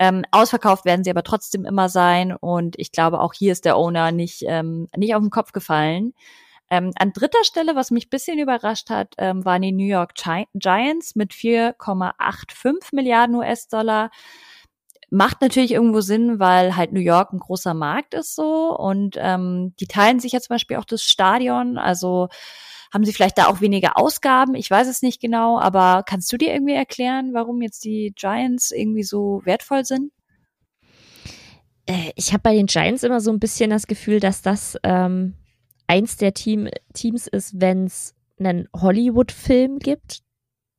Ähm, 0.00 0.24
ausverkauft 0.32 0.84
werden 0.84 1.04
sie 1.04 1.10
aber 1.10 1.22
trotzdem 1.22 1.64
immer 1.64 1.88
sein 1.88 2.34
und 2.34 2.76
ich 2.80 2.90
glaube, 2.90 3.20
auch 3.20 3.32
hier 3.32 3.52
ist 3.52 3.64
der 3.64 3.76
Owner 3.76 4.10
nicht, 4.10 4.42
ähm, 4.44 4.88
nicht 4.96 5.14
auf 5.14 5.22
den 5.22 5.30
Kopf 5.30 5.52
gefallen. 5.52 6.14
Ähm, 6.68 6.90
an 6.98 7.12
dritter 7.12 7.44
Stelle, 7.44 7.76
was 7.76 7.92
mich 7.92 8.10
bisschen 8.10 8.40
überrascht 8.40 8.90
hat, 8.90 9.14
ähm, 9.18 9.44
waren 9.44 9.62
die 9.62 9.70
New 9.70 9.86
York 9.86 10.14
Giants 10.54 11.14
mit 11.14 11.32
4,85 11.32 12.92
Milliarden 12.92 13.36
US-Dollar. 13.36 14.10
Macht 15.16 15.40
natürlich 15.40 15.72
irgendwo 15.72 16.02
Sinn, 16.02 16.38
weil 16.38 16.76
halt 16.76 16.92
New 16.92 17.00
York 17.00 17.32
ein 17.32 17.38
großer 17.38 17.72
Markt 17.72 18.12
ist 18.12 18.34
so 18.34 18.76
und 18.76 19.16
ähm, 19.18 19.72
die 19.80 19.86
teilen 19.86 20.20
sich 20.20 20.32
ja 20.32 20.40
zum 20.40 20.54
Beispiel 20.54 20.76
auch 20.76 20.84
das 20.84 21.02
Stadion. 21.02 21.78
Also 21.78 22.28
haben 22.92 23.04
sie 23.04 23.14
vielleicht 23.14 23.38
da 23.38 23.46
auch 23.46 23.62
weniger 23.62 23.98
Ausgaben? 23.98 24.54
Ich 24.54 24.70
weiß 24.70 24.86
es 24.88 25.00
nicht 25.00 25.20
genau, 25.20 25.58
aber 25.58 26.02
kannst 26.06 26.30
du 26.32 26.36
dir 26.36 26.52
irgendwie 26.52 26.74
erklären, 26.74 27.30
warum 27.32 27.62
jetzt 27.62 27.84
die 27.84 28.12
Giants 28.14 28.70
irgendwie 28.70 29.04
so 29.04 29.40
wertvoll 29.44 29.86
sind? 29.86 30.12
Äh, 31.86 32.12
ich 32.14 32.32
habe 32.32 32.42
bei 32.42 32.54
den 32.54 32.66
Giants 32.66 33.02
immer 33.02 33.20
so 33.20 33.30
ein 33.30 33.40
bisschen 33.40 33.70
das 33.70 33.86
Gefühl, 33.86 34.20
dass 34.20 34.42
das 34.42 34.76
ähm, 34.82 35.34
eins 35.86 36.18
der 36.18 36.34
Team, 36.34 36.68
Teams 36.92 37.26
ist, 37.26 37.58
wenn 37.58 37.84
es 37.84 38.14
einen 38.38 38.68
Hollywood-Film 38.74 39.78
gibt, 39.78 40.20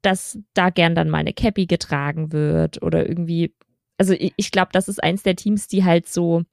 dass 0.03 0.37
da 0.53 0.69
gern 0.69 0.93
dann 0.93 1.09
mal 1.09 1.19
eine 1.19 1.33
Cappy 1.33 1.65
getragen 1.65 2.31
wird 2.31 2.83
oder 2.83 3.07
irgendwie. 3.07 3.55
Also 3.97 4.13
ich, 4.13 4.33
ich 4.35 4.51
glaube, 4.51 4.69
das 4.73 4.87
ist 4.87 5.03
eins 5.03 5.23
der 5.23 5.35
Teams, 5.35 5.67
die 5.67 5.83
halt 5.83 6.07
so 6.07 6.43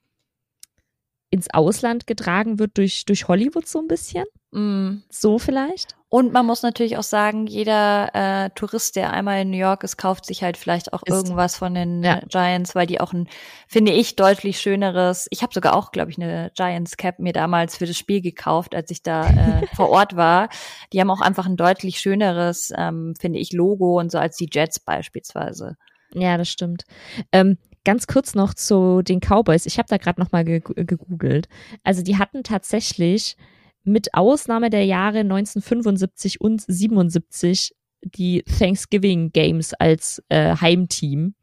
ins 1.35 1.53
Ausland 1.53 2.07
getragen 2.07 2.61
wird 2.61 2.79
durch, 2.79 3.07
durch 3.07 3.27
Hollywood 3.27 3.67
so 3.67 3.81
ein 3.81 3.89
bisschen. 3.89 4.25
Mm. 4.53 5.03
So 5.11 5.41
vielleicht. 5.41 5.97
Und 6.09 6.33
man 6.33 6.47
muss 6.47 6.63
natürlich 6.63 6.97
auch 6.97 7.03
sagen, 7.03 7.49
jeder 7.49 8.15
äh, 8.15 8.51
Tourist, 8.51 8.95
der 8.95 9.13
einmal 9.13 9.43
in 9.43 9.51
New 9.51 9.57
York 9.57 9.83
ist, 9.83 9.97
kauft 9.97 10.27
sich 10.27 10.45
halt 10.45 10.57
vielleicht 10.57 10.93
auch 10.93 11.03
ist, 11.05 11.13
irgendwas 11.13 11.57
von 11.57 11.75
den 11.75 12.05
ja. 12.05 12.21
Giants, 12.29 12.77
weil 12.77 12.87
die 12.87 13.01
auch 13.01 13.13
ein, 13.13 13.29
finde 13.67 13.91
ich, 13.91 14.15
deutlich 14.15 14.61
schöneres. 14.61 15.27
Ich 15.31 15.43
habe 15.43 15.53
sogar 15.53 15.75
auch, 15.75 15.91
glaube 15.91 16.13
ich, 16.13 16.19
eine 16.19 16.53
Giants 16.55 16.97
Cap 16.97 17.19
mir 17.19 17.33
damals 17.33 17.77
für 17.77 17.87
das 17.87 17.99
Spiel 17.99 18.21
gekauft, 18.21 18.77
als 18.77 18.93
ich 18.93 19.03
da 19.03 19.27
äh, 19.27 19.67
vor 19.75 19.91
Ort 19.91 20.15
war. 20.15 20.49
Die 20.93 21.01
haben 21.01 21.11
auch 21.11 21.21
einfach 21.21 21.47
ein 21.47 21.57
deutlich 21.57 21.99
schöneres, 21.99 22.73
ähm, 22.77 23.15
finde 23.21 23.41
ich, 23.41 23.53
Logo 23.53 23.99
und 23.99 24.13
so 24.13 24.19
als 24.19 24.37
die 24.37 24.49
Jets 24.53 24.79
beispielsweise. 24.79 25.75
Ja, 26.15 26.37
das 26.39 26.49
stimmt. 26.49 26.85
Ähm, 27.33 27.59
Ganz 27.85 28.07
kurz 28.07 28.35
noch 28.35 28.55
zu 28.55 29.03
den 29.03 29.21
Cowboys. 29.21 29.67
Ich 29.67 29.77
habe 29.79 29.89
da 29.89 29.99
gerade 29.99 30.19
noch 30.19 30.33
mal 30.33 30.43
ge 30.45 30.61
gegoogelt. 30.61 31.49
Also 31.83 32.03
die 32.03 32.17
hatten 32.17 32.43
tatsächlich 32.43 33.37
mit 33.85 34.15
Ausnahme 34.15 34.71
der 34.71 34.87
Jahre 34.87 35.19
1975 35.19 36.41
und 36.41 36.65
77 36.67 37.75
die 38.03 38.43
Thanksgiving 38.43 39.33
Games 39.33 39.75
als 39.75 40.23
äh, 40.31 40.57
Heimteam. 40.57 41.35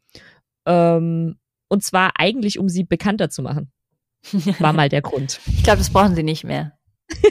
Ähm, 0.66 1.38
Und 1.68 1.84
zwar 1.84 2.12
eigentlich, 2.16 2.58
um 2.58 2.68
sie 2.68 2.82
bekannter 2.82 3.30
zu 3.30 3.42
machen. 3.42 3.70
War 4.58 4.72
mal 4.72 4.88
der 4.88 5.02
Grund. 5.02 5.40
Ich 5.46 5.62
glaube, 5.62 5.78
das 5.78 5.90
brauchen 5.90 6.16
sie 6.16 6.24
nicht 6.24 6.42
mehr. 6.42 6.76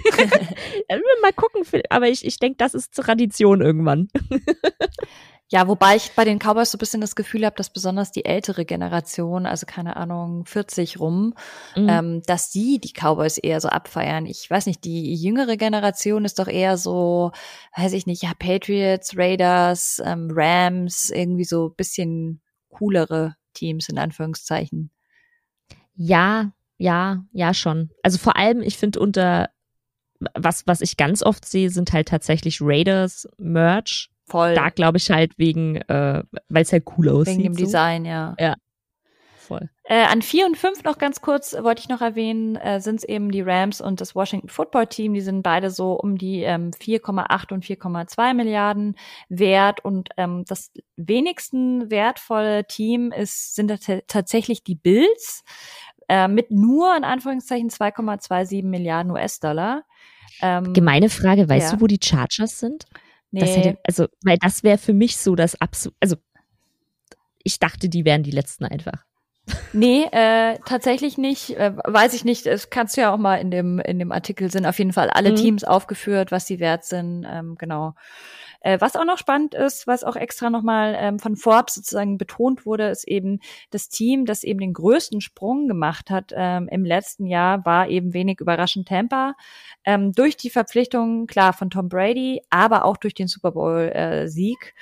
mal 1.21 1.33
gucken, 1.33 1.63
aber 1.89 2.07
ich, 2.07 2.25
ich 2.25 2.39
denke, 2.39 2.57
das 2.57 2.73
ist 2.73 2.93
Tradition 2.93 3.61
irgendwann. 3.61 4.07
Ja, 5.51 5.67
wobei 5.67 5.97
ich 5.97 6.13
bei 6.13 6.23
den 6.23 6.39
Cowboys 6.39 6.71
so 6.71 6.77
ein 6.77 6.79
bisschen 6.79 7.01
das 7.01 7.13
Gefühl 7.13 7.45
habe, 7.45 7.57
dass 7.57 7.69
besonders 7.69 8.13
die 8.13 8.23
ältere 8.23 8.63
Generation, 8.63 9.45
also 9.45 9.65
keine 9.65 9.97
Ahnung, 9.97 10.45
40 10.45 10.97
rum, 11.01 11.33
mhm. 11.75 11.89
ähm, 11.89 12.21
dass 12.25 12.51
die 12.51 12.79
die 12.79 12.93
Cowboys 12.93 13.37
eher 13.37 13.59
so 13.59 13.67
abfeiern. 13.67 14.25
Ich 14.25 14.49
weiß 14.49 14.65
nicht, 14.65 14.85
die 14.85 15.13
jüngere 15.13 15.57
Generation 15.57 16.23
ist 16.23 16.39
doch 16.39 16.47
eher 16.47 16.77
so, 16.77 17.33
weiß 17.75 17.91
ich 17.91 18.05
nicht, 18.05 18.23
ja, 18.23 18.31
Patriots, 18.39 19.17
Raiders, 19.17 20.01
ähm, 20.05 20.29
Rams, 20.31 21.09
irgendwie 21.09 21.43
so 21.43 21.67
bisschen 21.67 22.39
coolere 22.69 23.35
Teams 23.53 23.89
in 23.89 23.97
Anführungszeichen. 23.97 24.89
Ja, 25.95 26.53
ja, 26.77 27.25
ja 27.33 27.53
schon. 27.53 27.89
Also 28.03 28.19
vor 28.19 28.37
allem, 28.37 28.61
ich 28.61 28.77
finde 28.77 29.01
unter 29.01 29.49
was, 30.33 30.65
was 30.65 30.79
ich 30.79 30.95
ganz 30.95 31.23
oft 31.23 31.43
sehe, 31.43 31.69
sind 31.71 31.91
halt 31.91 32.07
tatsächlich 32.07 32.59
Raiders 32.61 33.27
Merch 33.37 34.11
Voll. 34.25 34.53
Da 34.53 34.69
glaube 34.69 34.97
ich 34.97 35.09
halt 35.09 35.37
wegen, 35.37 35.77
äh, 35.77 36.23
weil 36.49 36.61
es 36.61 36.71
halt 36.71 36.85
cool 36.97 37.09
aussieht. 37.09 37.37
Wegen 37.37 37.43
dem 37.43 37.53
so. 37.53 37.65
Design, 37.65 38.05
ja. 38.05 38.35
Ja. 38.39 38.55
Voll. 39.37 39.69
Äh, 39.83 40.05
an 40.05 40.21
vier 40.21 40.45
und 40.45 40.55
fünf 40.55 40.85
noch 40.85 40.97
ganz 40.97 41.19
kurz 41.19 41.53
wollte 41.53 41.81
ich 41.81 41.89
noch 41.89 41.99
erwähnen, 41.99 42.55
äh, 42.55 42.79
sind 42.79 42.99
es 42.99 43.03
eben 43.03 43.31
die 43.31 43.41
Rams 43.41 43.81
und 43.81 43.99
das 43.99 44.15
Washington 44.15 44.47
Football 44.47 44.87
Team. 44.87 45.13
Die 45.13 45.19
sind 45.19 45.41
beide 45.41 45.69
so 45.69 45.93
um 45.93 46.17
die 46.17 46.43
ähm, 46.43 46.71
4,8 46.71 47.51
und 47.51 47.65
4,2 47.65 48.33
Milliarden 48.33 48.95
wert. 49.27 49.83
Und 49.83 50.09
ähm, 50.15 50.45
das 50.47 50.71
wenigsten 50.95 51.91
wertvolle 51.91 52.65
Team 52.65 53.11
ist, 53.11 53.55
sind 53.55 53.73
tatsächlich 54.07 54.63
die 54.63 54.75
Bills 54.75 55.43
äh, 56.07 56.29
mit 56.29 56.51
nur 56.51 56.95
in 56.95 57.03
Anführungszeichen 57.03 57.69
2,27 57.69 58.63
Milliarden 58.63 59.11
US-Dollar. 59.11 59.83
Ähm, 60.41 60.71
Gemeine 60.73 61.09
Frage, 61.09 61.49
weißt 61.49 61.71
ja. 61.71 61.77
du, 61.77 61.81
wo 61.81 61.87
die 61.87 61.99
Chargers 62.01 62.59
sind? 62.59 62.85
Nee. 63.31 63.41
Hätte, 63.41 63.77
also, 63.85 64.07
weil 64.23 64.37
das 64.37 64.63
wäre 64.63 64.77
für 64.77 64.93
mich 64.93 65.17
so 65.17 65.35
das 65.35 65.59
absolut, 65.59 65.95
also 65.99 66.17
ich 67.43 67.59
dachte, 67.59 67.89
die 67.89 68.05
wären 68.05 68.23
die 68.23 68.31
letzten 68.31 68.65
einfach. 68.65 69.05
Nee, 69.73 70.03
äh, 70.11 70.59
tatsächlich 70.65 71.17
nicht. 71.17 71.57
Äh, 71.57 71.75
weiß 71.75 72.13
ich 72.13 72.23
nicht. 72.25 72.45
Es 72.45 72.69
kannst 72.69 72.95
du 72.95 73.01
ja 73.01 73.13
auch 73.13 73.17
mal 73.17 73.37
in 73.37 73.49
dem 73.51 73.79
in 73.79 73.99
dem 73.99 74.11
Artikel 74.11 74.51
sind 74.51 74.65
auf 74.65 74.77
jeden 74.77 74.93
Fall 74.93 75.09
alle 75.09 75.31
mhm. 75.31 75.35
Teams 75.35 75.63
aufgeführt, 75.63 76.31
was 76.31 76.45
sie 76.45 76.59
wert 76.59 76.85
sind. 76.85 77.25
Ähm, 77.27 77.55
genau. 77.57 77.95
Äh, 78.61 78.79
was 78.79 78.95
auch 78.95 79.05
noch 79.05 79.17
spannend 79.17 79.55
ist, 79.55 79.87
was 79.87 80.03
auch 80.03 80.15
extra 80.15 80.49
nochmal 80.49 80.95
ähm, 80.97 81.19
von 81.19 81.35
Forbes 81.35 81.75
sozusagen 81.75 82.17
betont 82.17 82.65
wurde, 82.65 82.89
ist 82.89 83.07
eben 83.07 83.39
das 83.71 83.89
Team, 83.89 84.25
das 84.25 84.43
eben 84.43 84.59
den 84.59 84.73
größten 84.73 85.19
Sprung 85.19 85.67
gemacht 85.67 86.09
hat 86.09 86.31
ähm, 86.35 86.67
im 86.71 86.85
letzten 86.85 87.25
Jahr, 87.25 87.65
war 87.65 87.89
eben 87.89 88.13
wenig 88.13 88.39
überraschend 88.39 88.87
Tampa. 88.87 89.35
Ähm, 89.83 90.13
durch 90.13 90.37
die 90.37 90.49
Verpflichtung, 90.49 91.27
klar, 91.27 91.53
von 91.53 91.69
Tom 91.69 91.89
Brady, 91.89 92.41
aber 92.49 92.85
auch 92.85 92.97
durch 92.97 93.15
den 93.15 93.27
Super 93.27 93.51
Bowl-Sieg. 93.51 94.73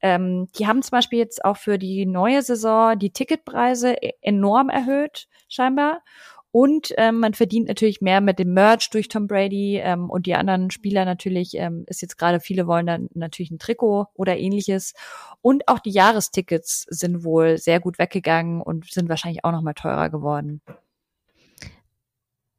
Äh, 0.00 0.14
ähm, 0.14 0.48
die 0.56 0.66
haben 0.66 0.82
zum 0.82 0.92
Beispiel 0.92 1.18
jetzt 1.18 1.44
auch 1.44 1.56
für 1.56 1.78
die 1.78 2.06
neue 2.06 2.42
Saison 2.42 2.98
die 2.98 3.10
Ticketpreise 3.10 3.94
e-, 4.00 4.12
enorm 4.20 4.68
erhöht, 4.68 5.26
scheinbar. 5.48 6.02
Und 6.50 6.94
ähm, 6.96 7.20
man 7.20 7.34
verdient 7.34 7.68
natürlich 7.68 8.00
mehr 8.00 8.20
mit 8.20 8.38
dem 8.38 8.54
Merch 8.54 8.88
durch 8.90 9.08
Tom 9.08 9.26
Brady 9.26 9.80
ähm, 9.82 10.08
und 10.08 10.26
die 10.26 10.34
anderen 10.34 10.70
Spieler 10.70 11.04
natürlich. 11.04 11.54
Ähm, 11.54 11.84
ist 11.86 12.00
jetzt 12.00 12.16
gerade, 12.16 12.40
viele 12.40 12.66
wollen 12.66 12.86
dann 12.86 13.08
natürlich 13.14 13.50
ein 13.50 13.58
Trikot 13.58 14.06
oder 14.14 14.36
ähnliches. 14.38 14.94
Und 15.42 15.68
auch 15.68 15.78
die 15.78 15.90
Jahrestickets 15.90 16.86
sind 16.88 17.22
wohl 17.22 17.58
sehr 17.58 17.80
gut 17.80 17.98
weggegangen 17.98 18.62
und 18.62 18.90
sind 18.90 19.08
wahrscheinlich 19.08 19.44
auch 19.44 19.52
nochmal 19.52 19.74
teurer 19.74 20.08
geworden. 20.08 20.62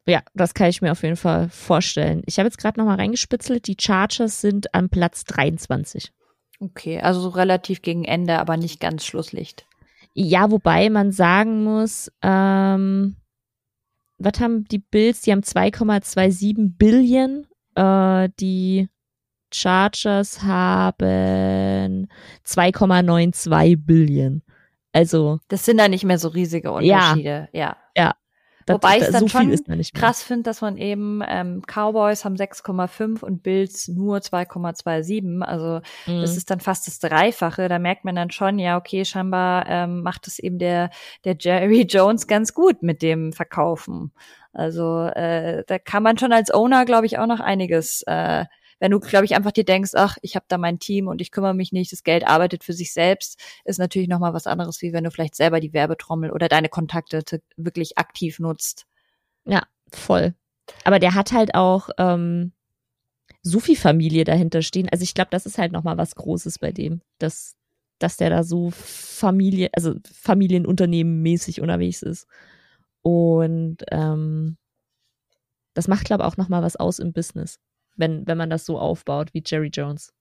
Ja, 0.08 0.22
das 0.34 0.54
kann 0.54 0.70
ich 0.70 0.82
mir 0.82 0.92
auf 0.92 1.04
jeden 1.04 1.16
Fall 1.16 1.50
vorstellen. 1.50 2.24
Ich 2.26 2.40
habe 2.40 2.48
jetzt 2.48 2.58
gerade 2.58 2.80
nochmal 2.80 2.98
reingespitzelt. 2.98 3.68
Die 3.68 3.78
Chargers 3.80 4.42
sind 4.42 4.74
am 4.74 4.90
Platz 4.90 5.24
23. 5.26 6.12
Okay, 6.60 7.00
also 7.00 7.22
so 7.22 7.30
relativ 7.30 7.82
gegen 7.82 8.06
Ende, 8.06 8.40
aber 8.40 8.58
nicht 8.58 8.80
ganz 8.80 9.06
Schlusslicht. 9.06 9.66
Ja, 10.14 10.52
wobei 10.52 10.90
man 10.90 11.12
sagen 11.12 11.64
muss, 11.64 12.12
ähm, 12.22 13.16
was 14.20 14.40
haben 14.40 14.66
die 14.66 14.80
Bills? 14.80 15.22
Die 15.22 15.32
haben 15.32 15.42
2,27 15.42 16.78
Billion. 16.78 17.48
Äh, 17.76 18.30
die 18.40 18.90
Chargers 19.52 20.44
haben 20.44 22.08
2,92 22.46 23.78
Billion. 23.78 24.44
Also. 24.92 25.40
Das 25.48 25.66
sind 25.66 25.78
da 25.78 25.88
nicht 25.88 26.04
mehr 26.04 26.20
so 26.20 26.28
riesige 26.30 26.72
Unterschiede. 26.72 27.50
Ja. 27.54 27.60
Ja. 27.60 27.78
ja. 27.96 28.16
Das, 28.70 28.76
Wobei 28.76 28.98
ich 28.98 29.04
es 29.04 29.12
dann 29.12 29.22
so 29.22 29.28
schon 29.30 29.84
krass 29.96 30.22
finde, 30.22 30.44
dass 30.44 30.62
man 30.62 30.78
eben 30.78 31.24
ähm, 31.28 31.64
Cowboys 31.66 32.24
haben 32.24 32.36
6,5 32.36 33.24
und 33.24 33.42
Bills 33.42 33.88
nur 33.88 34.20
2,27. 34.20 35.42
Also 35.42 35.82
mhm. 36.06 36.22
das 36.22 36.38
ist 36.38 36.52
dann 36.52 36.60
fast 36.60 36.86
das 36.86 37.00
Dreifache. 37.00 37.68
Da 37.68 37.80
merkt 37.80 38.06
man 38.06 38.14
dann 38.14 38.30
schon, 38.30 38.60
ja, 38.60 38.78
okay, 38.78 39.06
scheinbar 39.06 39.66
ähm, 39.68 40.04
macht 40.04 40.28
es 40.28 40.38
eben 40.38 40.60
der, 40.60 40.92
der 41.26 41.36
Jerry 41.40 41.82
Jones 41.90 42.28
ganz 42.28 42.54
gut 42.54 42.84
mit 42.84 43.02
dem 43.02 43.34
Verkaufen. 43.34 44.12
Also 44.54 45.06
äh, 45.06 45.64
da 45.66 45.80
kann 45.80 46.04
man 46.04 46.20
schon 46.20 46.32
als 46.32 46.54
Owner, 46.54 46.86
glaube 46.86 47.08
ich, 47.08 47.18
auch 47.18 47.28
noch 47.28 47.40
einiges 47.40 48.04
äh, 48.06 48.46
wenn 48.80 48.92
du, 48.92 49.00
glaube 49.00 49.26
ich, 49.26 49.36
einfach 49.36 49.52
dir 49.52 49.66
denkst, 49.66 49.92
ach, 49.94 50.18
ich 50.22 50.36
habe 50.36 50.46
da 50.48 50.58
mein 50.58 50.80
Team 50.80 51.08
und 51.08 51.22
ich 51.22 51.32
kümmere 51.32 51.54
mich 51.54 51.72
nicht, 51.72 51.92
das 51.92 52.04
Geld 52.04 52.26
arbeitet 52.26 52.64
für 52.64 52.74
sich 52.74 52.94
selbst, 52.94 53.40
ist 53.66 53.78
natürlich 53.78 54.08
nochmal 54.08 54.34
was 54.34 54.48
anderes, 54.48 54.82
wie 54.82 54.94
wenn 54.94 55.04
du 55.04 55.12
vielleicht 55.12 55.36
selber 55.36 55.60
die 55.60 55.74
Werbetrommel 55.74 56.32
oder 56.32 56.48
deine 56.48 56.70
Kontakte 56.70 57.24
wirklich 57.58 57.98
aktiv 57.98 58.40
nutzt. 58.40 58.86
Ja, 59.46 59.64
voll. 59.92 60.34
Aber 60.84 61.00
der 61.00 61.14
hat 61.14 61.32
halt 61.32 61.56
auch 61.56 61.90
ähm, 61.98 62.54
so 63.42 63.60
viel 63.60 63.76
Familie 63.76 64.24
dahinter 64.24 64.62
stehen. 64.62 64.90
Also 64.90 65.04
ich 65.04 65.14
glaube, 65.14 65.30
das 65.32 65.46
ist 65.46 65.58
halt 65.58 65.72
nochmal 65.72 65.98
was 65.98 66.16
Großes 66.16 66.60
bei 66.60 66.72
dem, 66.72 67.02
dass, 67.18 67.56
dass 68.00 68.18
der 68.18 68.30
da 68.30 68.44
so 68.44 68.72
Familie, 68.72 69.70
also 69.74 69.96
Familienunternehmen 70.14 71.22
mäßig 71.22 71.62
unterwegs 71.62 72.02
ist. 72.02 72.28
Und 73.02 73.78
ähm, 73.92 74.58
das 75.74 75.88
macht, 75.88 76.06
glaube 76.06 76.24
ich, 76.24 76.28
auch 76.28 76.38
nochmal 76.38 76.62
was 76.62 76.76
aus 76.76 77.00
im 77.00 77.14
Business 77.14 77.60
wenn, 78.00 78.26
wenn 78.28 78.38
man 78.38 78.50
das 78.50 78.66
so 78.66 78.80
aufbaut 78.80 79.34
wie 79.34 79.44
Jerry 79.46 79.70
Jones. 79.72 80.14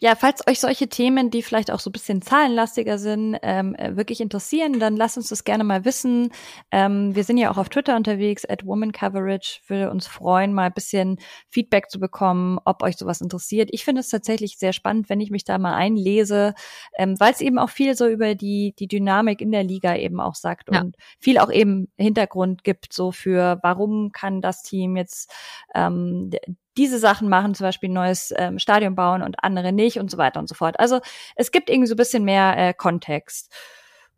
Ja, 0.00 0.14
falls 0.14 0.46
euch 0.46 0.60
solche 0.60 0.88
Themen, 0.88 1.30
die 1.30 1.42
vielleicht 1.42 1.72
auch 1.72 1.80
so 1.80 1.90
ein 1.90 1.92
bisschen 1.92 2.22
zahlenlastiger 2.22 2.98
sind, 2.98 3.36
ähm, 3.42 3.74
äh, 3.74 3.96
wirklich 3.96 4.20
interessieren, 4.20 4.78
dann 4.78 4.96
lasst 4.96 5.16
uns 5.16 5.28
das 5.28 5.42
gerne 5.42 5.64
mal 5.64 5.84
wissen. 5.84 6.30
Ähm, 6.70 7.16
wir 7.16 7.24
sind 7.24 7.36
ja 7.36 7.50
auch 7.50 7.56
auf 7.56 7.68
Twitter 7.68 7.96
unterwegs, 7.96 8.44
at 8.48 8.64
Woman 8.64 8.92
Coverage. 8.92 9.60
Würde 9.66 9.90
uns 9.90 10.06
freuen, 10.06 10.54
mal 10.54 10.66
ein 10.66 10.72
bisschen 10.72 11.18
Feedback 11.48 11.90
zu 11.90 11.98
bekommen, 11.98 12.60
ob 12.64 12.84
euch 12.84 12.96
sowas 12.96 13.20
interessiert. 13.20 13.70
Ich 13.72 13.84
finde 13.84 14.00
es 14.00 14.08
tatsächlich 14.08 14.56
sehr 14.56 14.72
spannend, 14.72 15.08
wenn 15.08 15.20
ich 15.20 15.32
mich 15.32 15.42
da 15.42 15.58
mal 15.58 15.74
einlese, 15.74 16.54
ähm, 16.96 17.18
weil 17.18 17.32
es 17.32 17.40
eben 17.40 17.58
auch 17.58 17.70
viel 17.70 17.96
so 17.96 18.06
über 18.06 18.36
die, 18.36 18.74
die 18.78 18.86
Dynamik 18.86 19.40
in 19.40 19.50
der 19.50 19.64
Liga 19.64 19.96
eben 19.96 20.20
auch 20.20 20.36
sagt 20.36 20.72
ja. 20.72 20.80
und 20.80 20.94
viel 21.18 21.38
auch 21.38 21.50
eben 21.50 21.88
Hintergrund 21.96 22.62
gibt, 22.62 22.92
so 22.92 23.10
für 23.10 23.58
warum 23.64 24.12
kann 24.12 24.42
das 24.42 24.62
Team 24.62 24.96
jetzt 24.96 25.32
ähm, 25.74 26.30
diese 26.78 26.98
Sachen 26.98 27.28
machen, 27.28 27.54
zum 27.54 27.64
Beispiel 27.64 27.90
ein 27.90 27.94
neues 27.94 28.32
ähm, 28.36 28.58
Stadion 28.58 28.94
bauen 28.94 29.22
und 29.22 29.42
andere 29.42 29.72
nicht 29.72 29.98
und 29.98 30.10
so 30.10 30.18
weiter 30.18 30.40
und 30.40 30.48
so 30.48 30.54
fort. 30.54 30.78
Also 30.80 31.00
es 31.36 31.50
gibt 31.50 31.68
irgendwie 31.68 31.88
so 31.88 31.94
ein 31.94 31.98
bisschen 31.98 32.24
mehr 32.24 32.56
äh, 32.56 32.74
Kontext. 32.74 33.52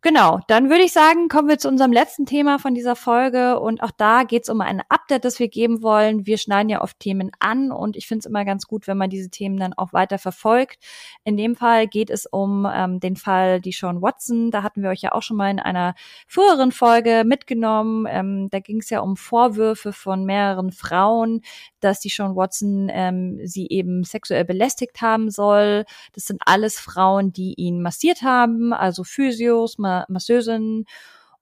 Genau, 0.02 0.40
dann 0.48 0.70
würde 0.70 0.82
ich 0.82 0.94
sagen, 0.94 1.28
kommen 1.28 1.48
wir 1.48 1.58
zu 1.58 1.68
unserem 1.68 1.92
letzten 1.92 2.24
Thema 2.24 2.58
von 2.58 2.74
dieser 2.74 2.96
Folge 2.96 3.60
und 3.60 3.82
auch 3.82 3.90
da 3.90 4.22
geht 4.22 4.44
es 4.44 4.48
um 4.48 4.62
ein 4.62 4.80
Update, 4.88 5.26
das 5.26 5.38
wir 5.38 5.48
geben 5.48 5.82
wollen. 5.82 6.24
Wir 6.24 6.38
schneiden 6.38 6.70
ja 6.70 6.80
oft 6.80 6.98
Themen 6.98 7.30
an 7.38 7.70
und 7.70 7.98
ich 7.98 8.06
finde 8.06 8.20
es 8.20 8.24
immer 8.26 8.46
ganz 8.46 8.66
gut, 8.66 8.86
wenn 8.86 8.96
man 8.96 9.10
diese 9.10 9.28
Themen 9.28 9.58
dann 9.58 9.74
auch 9.74 9.92
weiter 9.92 10.16
verfolgt. 10.16 10.78
In 11.24 11.36
dem 11.36 11.54
Fall 11.54 11.86
geht 11.86 12.08
es 12.08 12.24
um 12.24 12.66
ähm, 12.72 12.98
den 12.98 13.16
Fall 13.16 13.60
die 13.60 13.72
Sean 13.72 14.00
Watson. 14.00 14.50
Da 14.50 14.62
hatten 14.62 14.82
wir 14.82 14.88
euch 14.88 15.02
ja 15.02 15.12
auch 15.12 15.22
schon 15.22 15.36
mal 15.36 15.50
in 15.50 15.60
einer 15.60 15.94
früheren 16.26 16.72
Folge 16.72 17.24
mitgenommen. 17.26 18.06
Ähm, 18.08 18.48
da 18.48 18.60
ging 18.60 18.78
es 18.78 18.88
ja 18.88 19.00
um 19.00 19.18
Vorwürfe 19.18 19.92
von 19.92 20.24
mehreren 20.24 20.72
Frauen, 20.72 21.42
dass 21.80 22.00
die 22.00 22.08
Sean 22.08 22.36
Watson 22.36 22.88
ähm, 22.90 23.40
sie 23.44 23.68
eben 23.68 24.04
sexuell 24.04 24.44
belästigt 24.44 25.00
haben 25.00 25.30
soll. 25.30 25.84
Das 26.14 26.24
sind 26.24 26.42
alles 26.44 26.78
Frauen, 26.78 27.32
die 27.32 27.54
ihn 27.56 27.82
massiert 27.82 28.22
haben, 28.22 28.72
also 28.72 29.04
Physios, 29.04 29.78
Masseusin. 29.78 30.86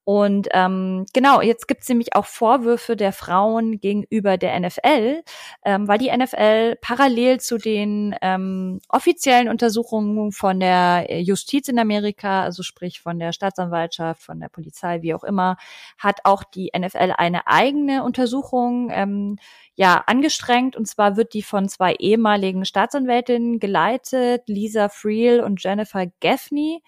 Und 0.08 0.48
ähm, 0.52 1.04
genau, 1.12 1.42
jetzt 1.42 1.68
gibt 1.68 1.82
es 1.82 1.88
nämlich 1.90 2.16
auch 2.16 2.24
Vorwürfe 2.24 2.96
der 2.96 3.12
Frauen 3.12 3.78
gegenüber 3.78 4.38
der 4.38 4.58
NFL, 4.58 5.22
ähm, 5.66 5.86
weil 5.86 5.98
die 5.98 6.10
NFL 6.10 6.76
parallel 6.80 7.40
zu 7.40 7.58
den 7.58 8.16
ähm, 8.22 8.80
offiziellen 8.88 9.50
Untersuchungen 9.50 10.32
von 10.32 10.60
der 10.60 11.20
Justiz 11.20 11.68
in 11.68 11.78
Amerika, 11.78 12.42
also 12.42 12.62
sprich 12.62 13.02
von 13.02 13.18
der 13.18 13.34
Staatsanwaltschaft, 13.34 14.22
von 14.22 14.40
der 14.40 14.48
Polizei, 14.48 15.02
wie 15.02 15.12
auch 15.12 15.24
immer, 15.24 15.58
hat 15.98 16.20
auch 16.24 16.42
die 16.42 16.70
NFL 16.74 17.12
eine 17.18 17.46
eigene 17.46 18.02
Untersuchung 18.02 18.88
ähm, 18.90 19.36
ja 19.74 20.04
angestrengt. 20.06 20.74
Und 20.74 20.88
zwar 20.88 21.18
wird 21.18 21.34
die 21.34 21.42
von 21.42 21.68
zwei 21.68 21.92
ehemaligen 21.92 22.64
Staatsanwältinnen 22.64 23.58
geleitet, 23.58 24.44
Lisa 24.46 24.88
Friel 24.88 25.40
und 25.40 25.62
Jennifer 25.62 26.06
Gaffney. 26.22 26.82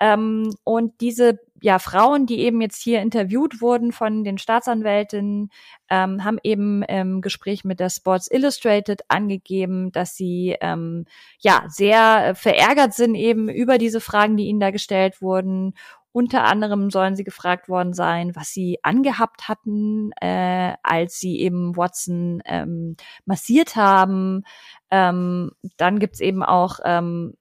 Ähm, 0.00 0.54
und 0.64 1.00
diese 1.02 1.38
ja, 1.62 1.78
Frauen, 1.78 2.26
die 2.26 2.40
eben 2.40 2.60
jetzt 2.60 2.82
hier 2.82 3.00
interviewt 3.00 3.60
wurden 3.60 3.92
von 3.92 4.24
den 4.24 4.38
Staatsanwältinnen, 4.38 5.50
ähm, 5.88 6.24
haben 6.24 6.38
eben 6.42 6.82
im 6.82 7.20
Gespräch 7.20 7.64
mit 7.64 7.80
der 7.80 7.90
Sports 7.90 8.30
Illustrated 8.30 9.02
angegeben, 9.08 9.92
dass 9.92 10.16
sie 10.16 10.56
ähm, 10.60 11.04
ja 11.38 11.64
sehr 11.68 12.34
verärgert 12.34 12.94
sind 12.94 13.14
eben 13.14 13.48
über 13.48 13.78
diese 13.78 14.00
Fragen, 14.00 14.36
die 14.36 14.46
ihnen 14.46 14.60
da 14.60 14.70
gestellt 14.70 15.20
wurden. 15.20 15.74
Unter 16.12 16.44
anderem 16.44 16.90
sollen 16.90 17.14
sie 17.14 17.22
gefragt 17.22 17.68
worden 17.68 17.92
sein, 17.92 18.34
was 18.34 18.48
sie 18.48 18.78
angehabt 18.82 19.48
hatten, 19.48 20.10
äh, 20.20 20.74
als 20.82 21.20
sie 21.20 21.40
eben 21.40 21.76
Watson 21.76 22.42
ähm, 22.46 22.96
massiert 23.26 23.76
haben. 23.76 24.42
Ähm, 24.90 25.52
dann 25.76 26.00
gibt's 26.00 26.18
eben 26.18 26.42
auch 26.42 26.80
ähm, 26.84 27.34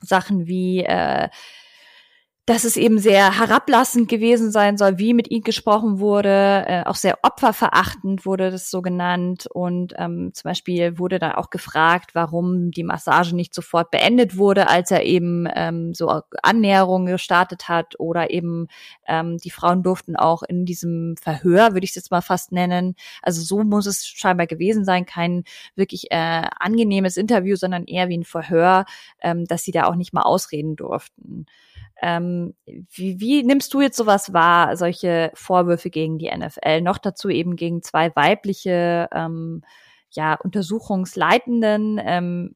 Sachen 0.00 0.46
wie 0.46 0.84
äh, 0.84 1.28
dass 2.48 2.64
es 2.64 2.78
eben 2.78 2.98
sehr 2.98 3.38
herablassend 3.38 4.08
gewesen 4.08 4.50
sein 4.50 4.78
soll, 4.78 4.96
wie 4.96 5.12
mit 5.12 5.30
ihm 5.30 5.42
gesprochen 5.42 5.98
wurde, 5.98 6.64
äh, 6.66 6.82
auch 6.86 6.94
sehr 6.94 7.18
opferverachtend 7.22 8.24
wurde 8.24 8.50
das 8.50 8.70
so 8.70 8.80
genannt. 8.80 9.46
Und 9.52 9.92
ähm, 9.98 10.30
zum 10.32 10.48
Beispiel 10.48 10.98
wurde 10.98 11.18
dann 11.18 11.32
auch 11.32 11.50
gefragt, 11.50 12.14
warum 12.14 12.70
die 12.70 12.84
Massage 12.84 13.36
nicht 13.36 13.54
sofort 13.54 13.90
beendet 13.90 14.38
wurde, 14.38 14.66
als 14.66 14.90
er 14.90 15.02
eben 15.02 15.46
ähm, 15.54 15.92
so 15.92 16.22
Annäherungen 16.42 17.12
gestartet 17.12 17.68
hat. 17.68 18.00
Oder 18.00 18.30
eben 18.30 18.68
ähm, 19.06 19.36
die 19.36 19.50
Frauen 19.50 19.82
durften 19.82 20.16
auch 20.16 20.42
in 20.42 20.64
diesem 20.64 21.16
Verhör, 21.20 21.74
würde 21.74 21.84
ich 21.84 21.90
es 21.90 21.96
jetzt 21.96 22.10
mal 22.10 22.22
fast 22.22 22.50
nennen, 22.50 22.94
also 23.20 23.42
so 23.42 23.62
muss 23.62 23.84
es 23.84 24.06
scheinbar 24.06 24.46
gewesen 24.46 24.86
sein, 24.86 25.04
kein 25.04 25.44
wirklich 25.76 26.10
äh, 26.12 26.46
angenehmes 26.58 27.18
Interview, 27.18 27.56
sondern 27.56 27.84
eher 27.84 28.08
wie 28.08 28.16
ein 28.16 28.24
Verhör, 28.24 28.86
ähm, 29.20 29.44
dass 29.44 29.64
sie 29.64 29.72
da 29.72 29.84
auch 29.84 29.96
nicht 29.96 30.14
mal 30.14 30.22
ausreden 30.22 30.76
durften. 30.76 31.44
Ähm, 32.00 32.54
wie, 32.64 33.20
wie 33.20 33.42
nimmst 33.42 33.74
du 33.74 33.80
jetzt 33.80 33.96
sowas 33.96 34.32
wahr, 34.32 34.76
solche 34.76 35.30
Vorwürfe 35.34 35.90
gegen 35.90 36.18
die 36.18 36.30
NFL? 36.30 36.80
Noch 36.82 36.98
dazu 36.98 37.28
eben 37.28 37.56
gegen 37.56 37.82
zwei 37.82 38.14
weibliche 38.14 39.08
ähm, 39.12 39.62
ja, 40.10 40.34
Untersuchungsleitenden. 40.34 42.00
Ähm, 42.02 42.54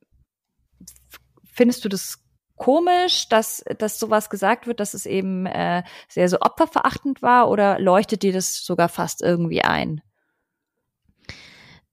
findest 1.44 1.84
du 1.84 1.88
das 1.88 2.22
komisch, 2.56 3.28
dass, 3.28 3.64
dass 3.78 3.98
sowas 3.98 4.30
gesagt 4.30 4.66
wird, 4.66 4.78
dass 4.78 4.94
es 4.94 5.06
eben 5.06 5.46
äh, 5.46 5.82
sehr 6.08 6.28
so 6.28 6.38
opferverachtend 6.40 7.20
war 7.20 7.50
oder 7.50 7.80
leuchtet 7.80 8.22
dir 8.22 8.32
das 8.32 8.64
sogar 8.64 8.88
fast 8.88 9.22
irgendwie 9.22 9.62
ein? 9.62 10.00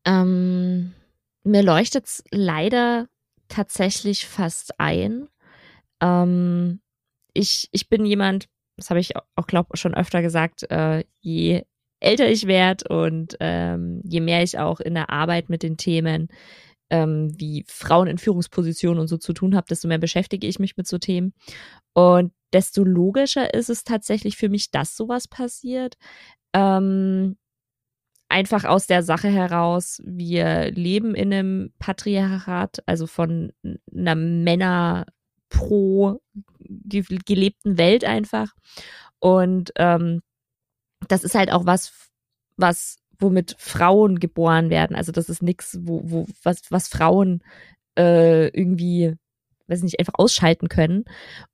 Ähm, 0.06 0.94
mir 1.44 1.64
leuchtet 1.64 2.06
es 2.06 2.24
leider 2.30 3.08
tatsächlich 3.48 4.28
fast 4.28 4.80
ein. 4.80 5.28
Ähm, 6.02 6.82
ich, 7.40 7.70
ich 7.72 7.90
bin 7.90 8.06
jemand, 8.06 8.48
das 8.78 8.90
habe 8.90 9.00
ich 9.00 9.16
auch, 9.16 9.48
glaube 9.48 9.78
schon 9.78 9.94
öfter 9.94 10.22
gesagt, 10.22 10.70
äh, 10.70 11.04
je 11.22 11.64
älter 12.02 12.30
ich 12.30 12.48
werde 12.48 12.88
und 12.90 13.36
ähm, 13.40 14.02
je 14.06 14.22
mehr 14.22 14.44
ich 14.44 14.58
auch 14.58 14.80
in 14.80 14.94
der 14.94 15.10
Arbeit 15.10 15.50
mit 15.50 15.64
den 15.64 15.78
Themen 15.78 16.30
ähm, 16.90 17.32
wie 17.38 17.66
Frauen 17.68 18.08
in 18.08 18.18
Führungspositionen 18.18 19.00
und 19.00 19.08
so 19.08 19.18
zu 19.18 19.34
tun 19.34 19.56
habe, 19.56 19.68
desto 19.70 19.88
mehr 19.88 19.98
beschäftige 19.98 20.48
ich 20.48 20.60
mich 20.60 20.78
mit 20.78 20.88
so 20.88 20.98
Themen. 20.98 21.34
Und 21.94 22.34
desto 22.54 22.84
logischer 22.84 23.54
ist 23.54 23.70
es 23.70 23.84
tatsächlich 23.84 24.38
für 24.38 24.50
mich, 24.50 24.72
dass 24.72 24.96
sowas 24.96 25.28
passiert. 25.28 25.96
Ähm, 26.54 27.38
einfach 28.28 28.64
aus 28.64 28.88
der 28.88 29.04
Sache 29.04 29.28
heraus, 29.28 30.02
wir 30.06 30.72
leben 30.72 31.16
in 31.16 31.34
einem 31.34 31.74
Patriarchat, 31.80 32.82
also 32.86 33.08
von 33.08 33.52
einer 33.94 34.16
Männer 34.16 35.06
pro 35.50 36.20
gelebten 37.26 37.78
Welt 37.78 38.06
einfach. 38.06 38.54
Und 39.20 39.72
ähm, 39.76 40.22
das 41.08 41.24
ist 41.24 41.36
halt 41.36 41.52
auch 41.52 41.66
was, 41.66 42.10
was, 42.58 42.98
womit 43.20 43.56
Frauen 43.58 44.20
geboren 44.20 44.70
werden. 44.70 44.96
Also 44.96 45.12
das 45.12 45.30
ist 45.30 45.42
nichts, 45.42 45.78
wo, 45.82 46.02
wo, 46.06 46.28
was, 46.44 46.62
was 46.70 46.88
Frauen 46.88 47.44
äh, 47.98 48.48
irgendwie, 48.48 49.16
weiß 49.68 49.84
nicht, 49.84 50.00
einfach 50.00 50.14
ausschalten 50.16 50.70
können. 50.70 51.06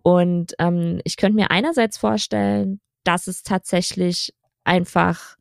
Und 0.03 0.53
ähm, 0.59 1.01
ich 1.03 1.17
könnte 1.17 1.35
mir 1.35 1.51
einerseits 1.51 1.97
vorstellen, 1.97 2.79
dass 3.03 3.27
es 3.27 3.43
tatsächlich 3.43 4.33
einfach 4.63 5.35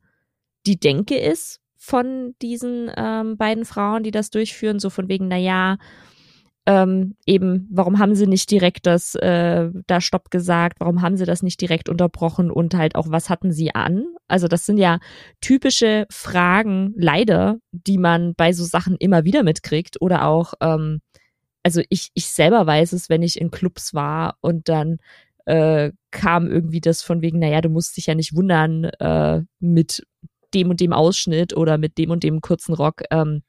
die 0.65 0.79
Denke 0.79 1.17
ist 1.17 1.59
von 1.75 2.35
diesen 2.41 2.91
ähm, 2.95 3.37
beiden 3.37 3.65
Frauen, 3.65 4.03
die 4.03 4.11
das 4.11 4.31
durchführen, 4.31 4.79
so 4.79 4.89
von 4.89 5.07
wegen, 5.07 5.27
na 5.27 5.37
ja, 5.37 5.77
ähm, 6.67 7.15
eben, 7.25 7.67
warum 7.71 7.99
haben 7.99 8.15
sie 8.15 8.25
nicht 8.25 8.49
direkt 8.49 8.87
das 8.87 9.13
äh, 9.15 9.69
da 9.85 10.01
Stopp 10.01 10.31
gesagt, 10.31 10.79
warum 10.79 11.01
haben 11.01 11.15
sie 11.15 11.25
das 11.25 11.43
nicht 11.43 11.61
direkt 11.61 11.89
unterbrochen 11.89 12.49
und 12.49 12.73
halt 12.73 12.95
auch, 12.95 13.09
was 13.09 13.29
hatten 13.29 13.51
sie 13.51 13.75
an? 13.75 14.05
Also 14.27 14.47
das 14.47 14.65
sind 14.65 14.77
ja 14.77 14.99
typische 15.41 16.07
Fragen, 16.09 16.93
leider, 16.97 17.57
die 17.71 17.99
man 17.99 18.33
bei 18.35 18.51
so 18.51 18.63
Sachen 18.63 18.95
immer 18.97 19.25
wieder 19.25 19.43
mitkriegt 19.43 20.01
oder 20.01 20.25
auch, 20.25 20.55
ähm, 20.59 21.01
also 21.61 21.81
ich, 21.89 22.09
ich 22.15 22.27
selber 22.27 22.65
weiß 22.65 22.93
es, 22.93 23.09
wenn 23.09 23.21
ich 23.21 23.39
in 23.39 23.51
Clubs 23.51 23.93
war 23.93 24.37
und 24.41 24.67
dann 24.67 24.97
äh, 25.45 25.91
kam 26.09 26.47
irgendwie 26.47 26.81
das 26.81 27.03
von 27.03 27.21
wegen, 27.21 27.39
naja, 27.39 27.61
du 27.61 27.69
musst 27.69 27.97
dich 27.97 28.07
ja 28.07 28.15
nicht 28.15 28.35
wundern 28.35 28.85
äh, 28.85 29.41
mit 29.59 30.03
dem 30.55 30.71
und 30.71 30.79
dem 30.79 30.93
Ausschnitt 30.93 31.55
oder 31.55 31.77
mit 31.77 31.97
dem 31.99 32.09
und 32.09 32.23
dem 32.23 32.41
kurzen 32.41 32.73
Rock. 32.73 33.03
Ähm, 33.11 33.43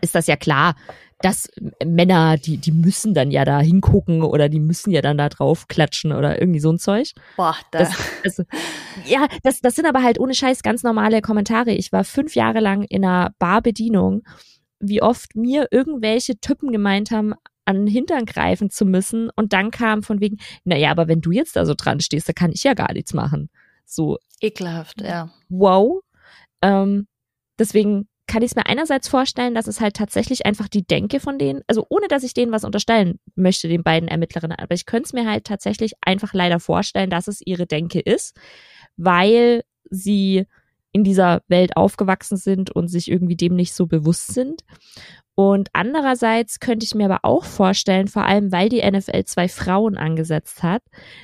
ist 0.00 0.14
das 0.14 0.26
ja 0.26 0.36
klar, 0.36 0.74
dass 1.22 1.48
Männer, 1.84 2.36
die, 2.36 2.58
die 2.58 2.72
müssen 2.72 3.14
dann 3.14 3.30
ja 3.30 3.44
da 3.44 3.60
hingucken 3.60 4.22
oder 4.22 4.48
die 4.48 4.60
müssen 4.60 4.90
ja 4.90 5.02
dann 5.02 5.18
da 5.18 5.28
drauf 5.28 5.68
klatschen 5.68 6.12
oder 6.12 6.40
irgendwie 6.40 6.60
so 6.60 6.70
ein 6.70 6.78
Zeug. 6.78 7.12
Boah, 7.36 7.56
da. 7.70 7.80
Das, 7.80 7.92
also, 8.24 8.42
ja, 9.06 9.28
das, 9.42 9.60
das 9.60 9.74
sind 9.74 9.86
aber 9.86 10.02
halt 10.02 10.18
ohne 10.18 10.34
Scheiß 10.34 10.62
ganz 10.62 10.82
normale 10.82 11.20
Kommentare. 11.22 11.72
Ich 11.72 11.92
war 11.92 12.04
fünf 12.04 12.34
Jahre 12.34 12.60
lang 12.60 12.82
in 12.82 13.04
einer 13.04 13.32
Barbedienung, 13.38 14.22
wie 14.80 15.00
oft 15.00 15.36
mir 15.36 15.68
irgendwelche 15.70 16.38
Typen 16.40 16.72
gemeint 16.72 17.10
haben, 17.10 17.34
an 17.64 17.76
den 17.76 17.86
Hintern 17.86 18.26
greifen 18.26 18.70
zu 18.70 18.84
müssen 18.84 19.30
und 19.36 19.52
dann 19.52 19.70
kam 19.70 20.02
von 20.02 20.20
wegen, 20.20 20.38
naja, 20.64 20.90
aber 20.90 21.06
wenn 21.06 21.20
du 21.20 21.30
jetzt 21.30 21.54
da 21.54 21.64
so 21.64 21.74
dran 21.74 22.00
stehst, 22.00 22.28
da 22.28 22.32
kann 22.32 22.50
ich 22.52 22.64
ja 22.64 22.74
gar 22.74 22.92
nichts 22.92 23.14
machen. 23.14 23.50
So. 23.84 24.18
Ekelhaft, 24.40 25.00
ja. 25.00 25.30
Wow. 25.48 26.00
Ähm, 26.60 27.06
deswegen 27.58 28.08
kann 28.32 28.42
ich 28.42 28.52
es 28.52 28.56
mir 28.56 28.64
einerseits 28.64 29.08
vorstellen, 29.08 29.54
dass 29.54 29.66
es 29.66 29.82
halt 29.82 29.94
tatsächlich 29.94 30.46
einfach 30.46 30.66
die 30.66 30.86
Denke 30.86 31.20
von 31.20 31.38
denen, 31.38 31.60
also 31.66 31.84
ohne 31.90 32.08
dass 32.08 32.22
ich 32.22 32.32
denen 32.32 32.50
was 32.50 32.64
unterstellen 32.64 33.20
möchte, 33.34 33.68
den 33.68 33.82
beiden 33.82 34.08
Ermittlerinnen, 34.08 34.56
aber 34.58 34.74
ich 34.74 34.86
könnte 34.86 35.04
es 35.04 35.12
mir 35.12 35.28
halt 35.28 35.44
tatsächlich 35.44 35.92
einfach 36.00 36.32
leider 36.32 36.58
vorstellen, 36.58 37.10
dass 37.10 37.28
es 37.28 37.42
ihre 37.44 37.66
Denke 37.66 38.00
ist, 38.00 38.34
weil 38.96 39.64
sie 39.90 40.46
in 40.92 41.04
dieser 41.04 41.42
Welt 41.48 41.76
aufgewachsen 41.76 42.38
sind 42.38 42.70
und 42.70 42.88
sich 42.88 43.10
irgendwie 43.10 43.36
dem 43.36 43.54
nicht 43.54 43.74
so 43.74 43.86
bewusst 43.86 44.32
sind. 44.32 44.62
Und 45.34 45.68
andererseits 45.74 46.58
könnte 46.58 46.86
ich 46.86 46.94
mir 46.94 47.04
aber 47.04 47.20
auch 47.24 47.44
vorstellen, 47.44 48.08
vor 48.08 48.24
allem 48.24 48.50
weil 48.50 48.70
die 48.70 48.90
NFL 48.90 49.24
zwei 49.24 49.48
Frauen 49.48 49.98
angesetzt 49.98 50.62
hat, 50.62 50.82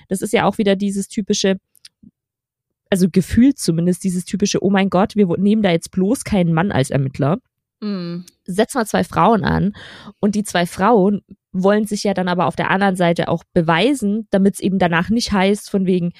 das 0.09 0.21
ist 0.21 0.35
ja 0.35 0.45
auch 0.45 0.59
wieder 0.59 0.77
dieses 0.77 1.09
typische, 1.09 1.57
also 2.91 3.09
gefühlt 3.11 3.59
zumindest 3.59 4.05
dieses 4.05 4.25
typische, 4.25 4.63
oh 4.63 4.71
mein 4.71 4.91
Gott, 4.91 5.17
wir 5.17 5.27
nehmen 5.39 5.63
da 5.63 5.71
jetzt 5.71 5.91
bloß 5.91 6.25
keinen 6.25 6.53
Mann 6.53 6.73
als 6.73 6.91
Ermittler. 6.91 7.39
Mm. 7.81 8.21
Setz 8.45 8.75
mal 8.75 8.87
zwei 8.87 9.05
Frauen 9.05 9.45
an 9.45 9.75
und 10.21 10.35
die 10.35 10.43
zwei 10.43 10.67
Frauen 10.67 11.23
wollen 11.53 11.87
sich 11.87 12.05
ja 12.05 12.15
dann 12.15 12.29
aber 12.29 12.47
auf 12.47 12.57
der 12.57 12.71
anderen 12.71 12.97
Seite 12.97 13.29
auch 13.29 13.45
beweisen, 13.53 14.27
damit 14.31 14.55
es 14.55 14.61
eben 14.61 14.79
danach 14.79 15.11
nicht 15.11 15.33
heißt 15.33 15.71
von 15.71 15.87
wegen, 15.87 16.13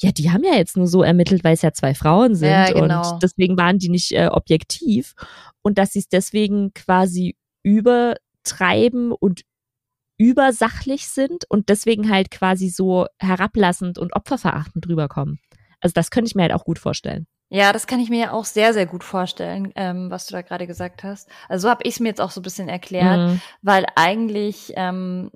ja, 0.00 0.10
die 0.12 0.30
haben 0.30 0.44
ja 0.44 0.54
jetzt 0.54 0.76
nur 0.76 0.86
so 0.86 1.02
ermittelt, 1.02 1.44
weil 1.44 1.54
es 1.54 1.62
ja 1.62 1.72
zwei 1.72 1.94
Frauen 1.94 2.34
sind 2.34 2.50
ja, 2.50 2.72
genau. 2.72 3.12
und 3.12 3.22
deswegen 3.22 3.56
waren 3.56 3.78
die 3.78 3.88
nicht 3.88 4.12
äh, 4.12 4.28
objektiv 4.28 5.14
und 5.62 5.78
dass 5.78 5.92
sie 5.92 6.00
es 6.00 6.08
deswegen 6.08 6.72
quasi 6.74 7.36
übertreiben 7.62 9.12
und 9.12 9.42
übersachlich 10.18 11.08
sind 11.08 11.44
und 11.48 11.68
deswegen 11.68 12.10
halt 12.10 12.30
quasi 12.30 12.68
so 12.68 13.06
herablassend 13.18 13.98
und 13.98 14.14
opferverachtend 14.14 14.86
rüberkommen. 14.88 15.38
Also 15.80 15.92
das 15.94 16.10
könnte 16.10 16.28
ich 16.28 16.34
mir 16.34 16.42
halt 16.42 16.54
auch 16.54 16.64
gut 16.64 16.78
vorstellen. 16.78 17.26
Ja, 17.52 17.72
das 17.72 17.88
kann 17.88 17.98
ich 17.98 18.10
mir 18.10 18.32
auch 18.32 18.44
sehr, 18.44 18.72
sehr 18.72 18.86
gut 18.86 19.02
vorstellen, 19.02 19.72
ähm, 19.74 20.08
was 20.08 20.26
du 20.26 20.32
da 20.32 20.42
gerade 20.42 20.68
gesagt 20.68 21.02
hast. 21.02 21.28
Also 21.48 21.66
so 21.66 21.70
habe 21.70 21.82
ich 21.82 21.94
es 21.94 22.00
mir 22.00 22.08
jetzt 22.08 22.20
auch 22.20 22.30
so 22.30 22.40
ein 22.40 22.44
bisschen 22.44 22.68
erklärt, 22.68 23.18
mhm. 23.18 23.40
weil 23.60 23.86
eigentlich 23.96 24.72
ähm, 24.76 25.32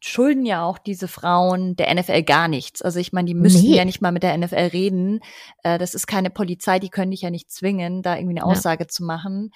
schulden 0.00 0.44
ja 0.44 0.62
auch 0.62 0.76
diese 0.76 1.08
Frauen 1.08 1.74
der 1.76 1.94
NFL 1.94 2.22
gar 2.22 2.48
nichts. 2.48 2.82
Also 2.82 2.98
ich 2.98 3.12
meine, 3.12 3.26
die 3.26 3.34
müssen 3.34 3.62
nee. 3.62 3.76
ja 3.76 3.86
nicht 3.86 4.02
mal 4.02 4.12
mit 4.12 4.22
der 4.22 4.36
NFL 4.36 4.56
reden. 4.72 5.20
Äh, 5.62 5.78
das 5.78 5.94
ist 5.94 6.06
keine 6.06 6.28
Polizei, 6.28 6.78
die 6.78 6.90
können 6.90 7.10
dich 7.10 7.22
ja 7.22 7.30
nicht 7.30 7.50
zwingen, 7.50 8.02
da 8.02 8.16
irgendwie 8.16 8.38
eine 8.38 8.44
Aussage 8.44 8.84
ja. 8.84 8.88
zu 8.88 9.04
machen. 9.04 9.50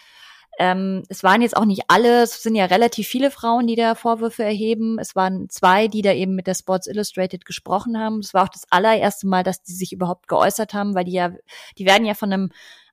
Ähm, 0.61 1.05
es 1.09 1.23
waren 1.23 1.41
jetzt 1.41 1.57
auch 1.57 1.65
nicht 1.65 1.85
alle, 1.87 2.23
es 2.23 2.43
sind 2.43 2.57
ja 2.57 2.65
relativ 2.65 3.07
viele 3.07 3.31
Frauen, 3.31 3.69
die 3.69 3.77
da 3.77 3.95
Vorwürfe 3.95 4.43
erheben. 4.43 4.99
Es 4.99 5.15
waren 5.15 5.49
zwei, 5.49 5.87
die 5.87 6.03
da 6.03 6.13
eben 6.13 6.35
mit 6.35 6.49
der 6.49 6.55
Sports 6.55 6.89
Illustrated 6.89 7.45
gesprochen 7.45 7.97
haben. 7.97 8.19
Es 8.19 8.35
war 8.35 8.45
auch 8.45 8.49
das 8.49 8.65
allererste 8.71 9.29
Mal, 9.29 9.45
dass 9.45 9.63
die 9.63 9.73
sich 9.73 9.93
überhaupt 9.93 10.27
geäußert 10.27 10.75
haben, 10.75 10.97
weil 10.97 11.05
die 11.05 11.13
ja, 11.13 11.31
die 11.79 11.87
werden 11.87 12.05
ja 12.05 12.15
von 12.15 12.33
einem 12.33 12.51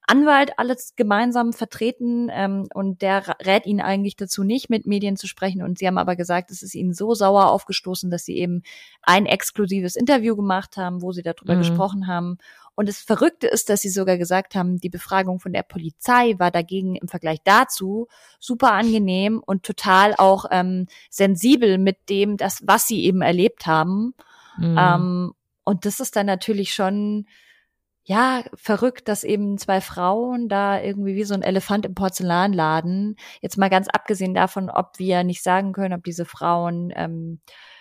Anwalt 0.07 0.59
alles 0.59 0.95
gemeinsam 0.95 1.51
vertreten 1.53 2.29
ähm, 2.31 2.67
und 2.73 3.01
der 3.01 3.23
rät 3.45 3.65
ihnen 3.65 3.81
eigentlich 3.81 4.15
dazu 4.15 4.43
nicht, 4.43 4.69
mit 4.69 4.85
Medien 4.85 5.17
zu 5.17 5.27
sprechen. 5.27 5.63
Und 5.63 5.79
sie 5.79 5.87
haben 5.87 5.97
aber 5.97 6.15
gesagt, 6.15 6.51
es 6.51 6.61
ist 6.61 6.75
ihnen 6.75 6.93
so 6.93 7.13
sauer 7.13 7.47
aufgestoßen, 7.49 8.11
dass 8.11 8.25
sie 8.25 8.37
eben 8.37 8.61
ein 9.01 9.25
exklusives 9.25 9.95
Interview 9.95 10.35
gemacht 10.35 10.77
haben, 10.77 11.01
wo 11.01 11.11
sie 11.11 11.23
darüber 11.23 11.55
mhm. 11.55 11.59
gesprochen 11.59 12.07
haben. 12.07 12.37
Und 12.75 12.89
das 12.89 12.99
Verrückte 12.99 13.47
ist, 13.47 13.69
dass 13.69 13.81
sie 13.81 13.89
sogar 13.89 14.17
gesagt 14.17 14.53
haben, 14.53 14.77
die 14.77 14.89
Befragung 14.89 15.39
von 15.39 15.53
der 15.53 15.63
Polizei 15.63 16.35
war 16.37 16.51
dagegen 16.51 16.95
im 16.95 17.07
Vergleich 17.07 17.39
dazu 17.43 18.07
super 18.39 18.73
angenehm 18.73 19.41
und 19.43 19.63
total 19.63 20.13
auch 20.17 20.45
ähm, 20.51 20.87
sensibel 21.09 21.77
mit 21.77 22.09
dem, 22.09 22.37
das, 22.37 22.61
was 22.65 22.85
sie 22.87 23.05
eben 23.05 23.21
erlebt 23.21 23.65
haben. 23.65 24.13
Mhm. 24.57 24.77
Ähm, 24.77 25.33
und 25.63 25.85
das 25.85 25.99
ist 25.99 26.15
dann 26.15 26.27
natürlich 26.27 26.73
schon 26.73 27.25
ja, 28.07 28.43
verrückt, 28.53 29.07
dass 29.07 29.23
eben 29.23 29.57
zwei 29.57 29.81
Frauen 29.81 30.47
da 30.47 30.79
irgendwie 30.79 31.15
wie 31.15 31.23
so 31.23 31.33
ein 31.33 31.41
Elefant 31.41 31.87
im 31.87 31.95
Porzellanladen, 31.95 33.15
jetzt 33.41 33.57
mal 33.57 33.69
ganz 33.71 33.87
abgesehen 33.87 34.35
davon, 34.35 34.69
ob 34.69 34.99
wir 34.99 35.23
nicht 35.23 35.41
sagen 35.41 35.73
können, 35.73 35.95
ob 35.95 36.03
diese 36.03 36.25
Frauen, 36.25 36.93
ähm, 36.95 37.39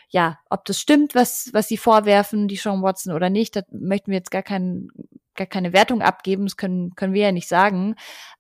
ja, 0.09 0.39
ob 0.49 0.65
das 0.65 0.81
stimmt, 0.81 1.15
was, 1.15 1.51
was 1.53 1.69
sie 1.69 1.77
vorwerfen, 1.77 2.49
die 2.49 2.57
Sean 2.57 2.83
Watson 2.83 3.13
oder 3.13 3.29
nicht, 3.29 3.55
da 3.55 3.63
möchten 3.71 4.13
wir 4.13 4.17
jetzt 4.17 4.31
gar 4.31 4.43
keinen, 4.43 4.89
gar 5.35 5.47
keine 5.47 5.75
Wertung 5.75 6.01
abgeben, 6.01 6.45
das 6.47 6.57
können, 6.57 6.95
können 6.95 7.13
wir 7.13 7.23
ja 7.23 7.33
nicht 7.33 7.49
sagen. 7.49 7.95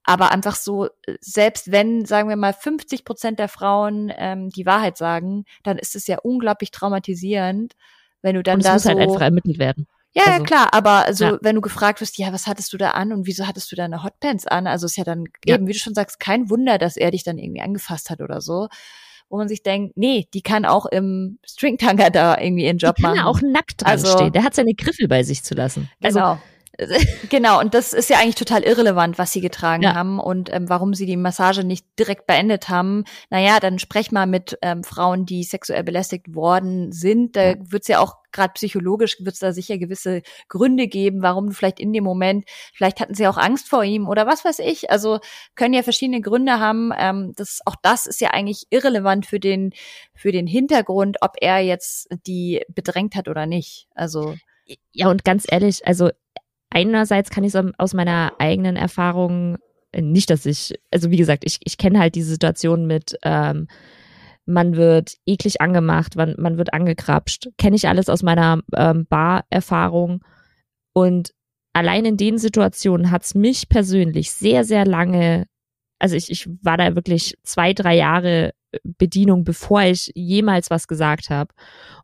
Aber 0.04 0.30
einfach 0.30 0.56
so, 0.56 0.88
selbst 1.20 1.70
wenn, 1.70 2.06
sagen 2.06 2.30
wir 2.30 2.36
mal, 2.36 2.54
50 2.54 3.04
Prozent 3.04 3.38
der 3.38 3.48
Frauen 3.48 4.10
ähm, 4.16 4.48
die 4.48 4.64
Wahrheit 4.64 4.96
sagen, 4.96 5.44
dann 5.64 5.76
ist 5.76 5.96
es 5.96 6.06
ja 6.06 6.18
unglaublich 6.22 6.70
traumatisierend, 6.70 7.74
wenn 8.22 8.36
du 8.36 8.42
dann 8.42 8.54
Und 8.54 8.60
es 8.60 8.66
da 8.66 8.72
muss 8.72 8.86
halt 8.86 8.94
so 8.94 9.00
halt 9.00 9.10
einfach 9.10 9.22
ermittelt 9.22 9.58
werden. 9.58 9.86
Ja, 10.16 10.24
also, 10.26 10.38
ja, 10.38 10.44
klar, 10.44 10.68
aber 10.72 11.06
also 11.06 11.24
ja. 11.24 11.38
wenn 11.40 11.56
du 11.56 11.60
gefragt 11.60 12.00
wirst, 12.00 12.18
ja, 12.18 12.32
was 12.32 12.46
hattest 12.46 12.72
du 12.72 12.76
da 12.76 12.90
an 12.90 13.12
und 13.12 13.26
wieso 13.26 13.46
hattest 13.46 13.70
du 13.72 13.76
deine 13.76 14.04
Hotpants 14.04 14.46
an? 14.46 14.66
Also 14.66 14.86
ist 14.86 14.96
ja 14.96 15.04
dann 15.04 15.24
ja. 15.44 15.56
eben, 15.56 15.66
wie 15.66 15.72
du 15.72 15.78
schon 15.78 15.94
sagst, 15.94 16.20
kein 16.20 16.50
Wunder, 16.50 16.78
dass 16.78 16.96
er 16.96 17.10
dich 17.10 17.24
dann 17.24 17.38
irgendwie 17.38 17.60
angefasst 17.62 18.10
hat 18.10 18.20
oder 18.20 18.40
so. 18.40 18.68
Wo 19.28 19.38
man 19.38 19.48
sich 19.48 19.62
denkt, 19.62 19.96
nee, 19.96 20.28
die 20.32 20.42
kann 20.42 20.64
auch 20.64 20.86
im 20.86 21.38
Stringtanger 21.44 22.10
da 22.10 22.38
irgendwie 22.38 22.66
ihren 22.66 22.78
Job 22.78 22.96
die 22.96 23.02
machen. 23.02 23.16
Kann 23.16 23.24
er 23.24 23.28
auch 23.28 23.40
nackt 23.40 23.82
dran 23.82 23.90
also, 23.90 24.12
stehen. 24.12 24.32
Der 24.32 24.44
hat 24.44 24.54
seine 24.54 24.74
Griffel 24.74 25.08
bei 25.08 25.24
sich 25.24 25.42
zu 25.42 25.54
lassen. 25.54 25.90
Also, 26.02 26.18
genau. 26.20 26.38
genau, 27.30 27.60
und 27.60 27.74
das 27.74 27.92
ist 27.92 28.10
ja 28.10 28.18
eigentlich 28.18 28.34
total 28.34 28.62
irrelevant, 28.62 29.18
was 29.18 29.32
sie 29.32 29.40
getragen 29.40 29.82
ja. 29.82 29.94
haben 29.94 30.18
und 30.18 30.52
ähm, 30.52 30.68
warum 30.68 30.94
sie 30.94 31.06
die 31.06 31.16
Massage 31.16 31.64
nicht 31.64 31.86
direkt 31.98 32.26
beendet 32.26 32.68
haben. 32.68 33.04
Naja, 33.30 33.60
dann 33.60 33.78
sprech 33.78 34.10
mal 34.10 34.26
mit 34.26 34.58
ähm, 34.62 34.82
Frauen, 34.82 35.24
die 35.24 35.44
sexuell 35.44 35.84
belästigt 35.84 36.34
worden 36.34 36.90
sind. 36.90 37.36
Da 37.36 37.50
ja. 37.50 37.54
wird's 37.60 37.88
ja 37.88 38.00
auch 38.00 38.16
gerade 38.32 38.52
psychologisch, 38.54 39.18
wird's 39.20 39.38
da 39.38 39.52
sicher 39.52 39.78
gewisse 39.78 40.22
Gründe 40.48 40.88
geben, 40.88 41.22
warum 41.22 41.48
du 41.48 41.54
vielleicht 41.54 41.78
in 41.78 41.92
dem 41.92 42.02
Moment, 42.02 42.44
vielleicht 42.72 42.98
hatten 43.00 43.14
sie 43.14 43.28
auch 43.28 43.38
Angst 43.38 43.68
vor 43.68 43.84
ihm 43.84 44.08
oder 44.08 44.26
was 44.26 44.44
weiß 44.44 44.58
ich. 44.58 44.90
Also 44.90 45.20
können 45.54 45.74
ja 45.74 45.82
verschiedene 45.82 46.20
Gründe 46.20 46.58
haben. 46.58 46.92
Ähm, 46.98 47.32
das, 47.36 47.60
auch 47.64 47.76
das 47.80 48.06
ist 48.06 48.20
ja 48.20 48.30
eigentlich 48.30 48.66
irrelevant 48.70 49.26
für 49.26 49.38
den, 49.38 49.72
für 50.14 50.32
den 50.32 50.48
Hintergrund, 50.48 51.18
ob 51.20 51.36
er 51.40 51.60
jetzt 51.60 52.08
die 52.26 52.62
bedrängt 52.68 53.14
hat 53.14 53.28
oder 53.28 53.46
nicht. 53.46 53.86
Also 53.94 54.34
ja, 54.92 55.08
und 55.08 55.24
ganz 55.24 55.44
ehrlich, 55.48 55.86
also 55.86 56.10
einerseits 56.74 57.30
kann 57.30 57.44
ich 57.44 57.54
es 57.54 57.64
aus 57.78 57.94
meiner 57.94 58.32
eigenen 58.38 58.76
Erfahrung, 58.76 59.56
äh, 59.92 60.02
nicht, 60.02 60.28
dass 60.28 60.44
ich, 60.44 60.74
also 60.90 61.10
wie 61.10 61.16
gesagt, 61.16 61.44
ich, 61.46 61.60
ich 61.64 61.78
kenne 61.78 62.00
halt 62.00 62.14
die 62.16 62.22
Situation 62.22 62.86
mit, 62.86 63.16
ähm, 63.22 63.68
man 64.44 64.76
wird 64.76 65.14
eklig 65.24 65.62
angemacht, 65.62 66.16
man, 66.16 66.34
man 66.36 66.58
wird 66.58 66.74
angekrapscht. 66.74 67.48
Kenne 67.56 67.76
ich 67.76 67.88
alles 67.88 68.10
aus 68.10 68.22
meiner 68.22 68.60
ähm, 68.76 69.06
Bar-Erfahrung. 69.08 70.22
Und 70.92 71.32
allein 71.72 72.04
in 72.04 72.18
den 72.18 72.36
Situationen 72.36 73.10
hat 73.10 73.22
es 73.22 73.34
mich 73.34 73.70
persönlich 73.70 74.32
sehr, 74.32 74.64
sehr 74.64 74.84
lange, 74.84 75.46
also 75.98 76.16
ich, 76.16 76.30
ich 76.30 76.46
war 76.60 76.76
da 76.76 76.94
wirklich 76.94 77.36
zwei, 77.42 77.72
drei 77.72 77.96
Jahre 77.96 78.52
äh, 78.72 78.78
Bedienung, 78.84 79.44
bevor 79.44 79.82
ich 79.82 80.10
jemals 80.14 80.68
was 80.70 80.88
gesagt 80.88 81.30
habe. 81.30 81.54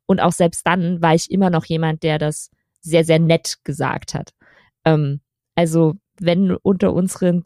Und 0.07 0.21
auch 0.21 0.33
selbst 0.33 0.67
dann 0.67 1.03
war 1.03 1.15
ich 1.15 1.31
immer 1.31 1.51
noch 1.51 1.67
jemand, 1.67 2.03
der 2.05 2.19
das 2.19 2.51
sehr, 2.81 3.05
sehr 3.05 3.19
nett 3.19 3.59
gesagt 3.65 4.15
hat. 4.15 4.31
Ähm, 4.85 5.21
also 5.55 5.95
wenn 6.19 6.53
unter 6.57 6.93
unseren 6.93 7.45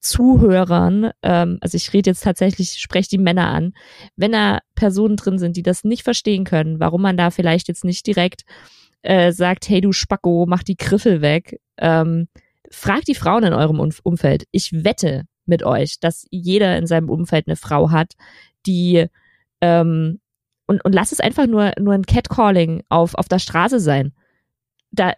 Zuhörern, 0.00 1.10
ähm, 1.22 1.58
also 1.60 1.76
ich 1.76 1.92
rede 1.92 2.10
jetzt 2.10 2.24
tatsächlich, 2.24 2.72
spreche 2.72 3.10
die 3.10 3.18
Männer 3.18 3.48
an, 3.48 3.72
wenn 4.16 4.32
da 4.32 4.60
Personen 4.74 5.16
drin 5.16 5.38
sind, 5.38 5.56
die 5.56 5.62
das 5.62 5.84
nicht 5.84 6.02
verstehen 6.02 6.44
können, 6.44 6.80
warum 6.80 7.02
man 7.02 7.16
da 7.16 7.30
vielleicht 7.30 7.68
jetzt 7.68 7.84
nicht 7.84 8.06
direkt 8.06 8.42
äh, 9.02 9.32
sagt, 9.32 9.68
hey 9.68 9.80
du 9.80 9.92
Spacko, 9.92 10.46
mach 10.48 10.62
die 10.62 10.76
Griffel 10.76 11.20
weg, 11.20 11.60
ähm, 11.78 12.28
fragt 12.70 13.08
die 13.08 13.14
Frauen 13.14 13.44
in 13.44 13.52
eurem 13.52 13.80
Umfeld. 14.02 14.44
Ich 14.50 14.84
wette 14.84 15.24
mit 15.46 15.62
euch, 15.62 16.00
dass 16.00 16.26
jeder 16.30 16.76
in 16.78 16.86
seinem 16.86 17.10
Umfeld 17.10 17.46
eine 17.46 17.56
Frau 17.56 17.90
hat, 17.90 18.14
die 18.66 19.06
ähm, 19.60 20.20
und, 20.66 20.84
und 20.84 20.94
lass 20.94 21.12
es 21.12 21.20
einfach 21.20 21.46
nur, 21.46 21.72
nur 21.78 21.92
ein 21.94 22.06
Catcalling 22.06 22.82
auf, 22.88 23.14
auf 23.14 23.28
der 23.28 23.38
Straße 23.38 23.80
sein. 23.80 24.12
Da, 24.90 25.12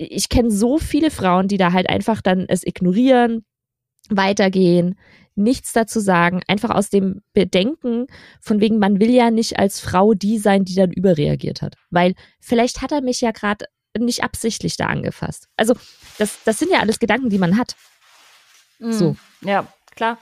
ich 0.00 0.30
kenne 0.30 0.50
so 0.50 0.78
viele 0.78 1.10
Frauen, 1.10 1.48
die 1.48 1.58
da 1.58 1.72
halt 1.72 1.88
einfach 1.90 2.22
dann 2.22 2.46
es 2.48 2.66
ignorieren, 2.66 3.44
weitergehen, 4.08 4.98
nichts 5.34 5.72
dazu 5.72 6.00
sagen, 6.00 6.42
einfach 6.48 6.70
aus 6.70 6.88
dem 6.88 7.22
Bedenken, 7.34 8.06
von 8.40 8.60
wegen, 8.60 8.78
man 8.78 8.98
will 8.98 9.10
ja 9.10 9.30
nicht 9.30 9.58
als 9.58 9.80
Frau 9.80 10.14
die 10.14 10.38
sein, 10.38 10.64
die 10.64 10.74
dann 10.74 10.90
überreagiert 10.90 11.60
hat. 11.62 11.76
Weil 11.90 12.14
vielleicht 12.40 12.80
hat 12.80 12.92
er 12.92 13.02
mich 13.02 13.20
ja 13.20 13.30
gerade 13.30 13.66
nicht 13.98 14.24
absichtlich 14.24 14.76
da 14.76 14.86
angefasst. 14.86 15.48
Also, 15.56 15.74
das, 16.18 16.38
das 16.44 16.58
sind 16.58 16.72
ja 16.72 16.80
alles 16.80 16.98
Gedanken, 16.98 17.28
die 17.28 17.38
man 17.38 17.58
hat. 17.58 17.76
Mm, 18.78 18.92
so. 18.92 19.16
Ja, 19.42 19.66
klar. 19.94 20.18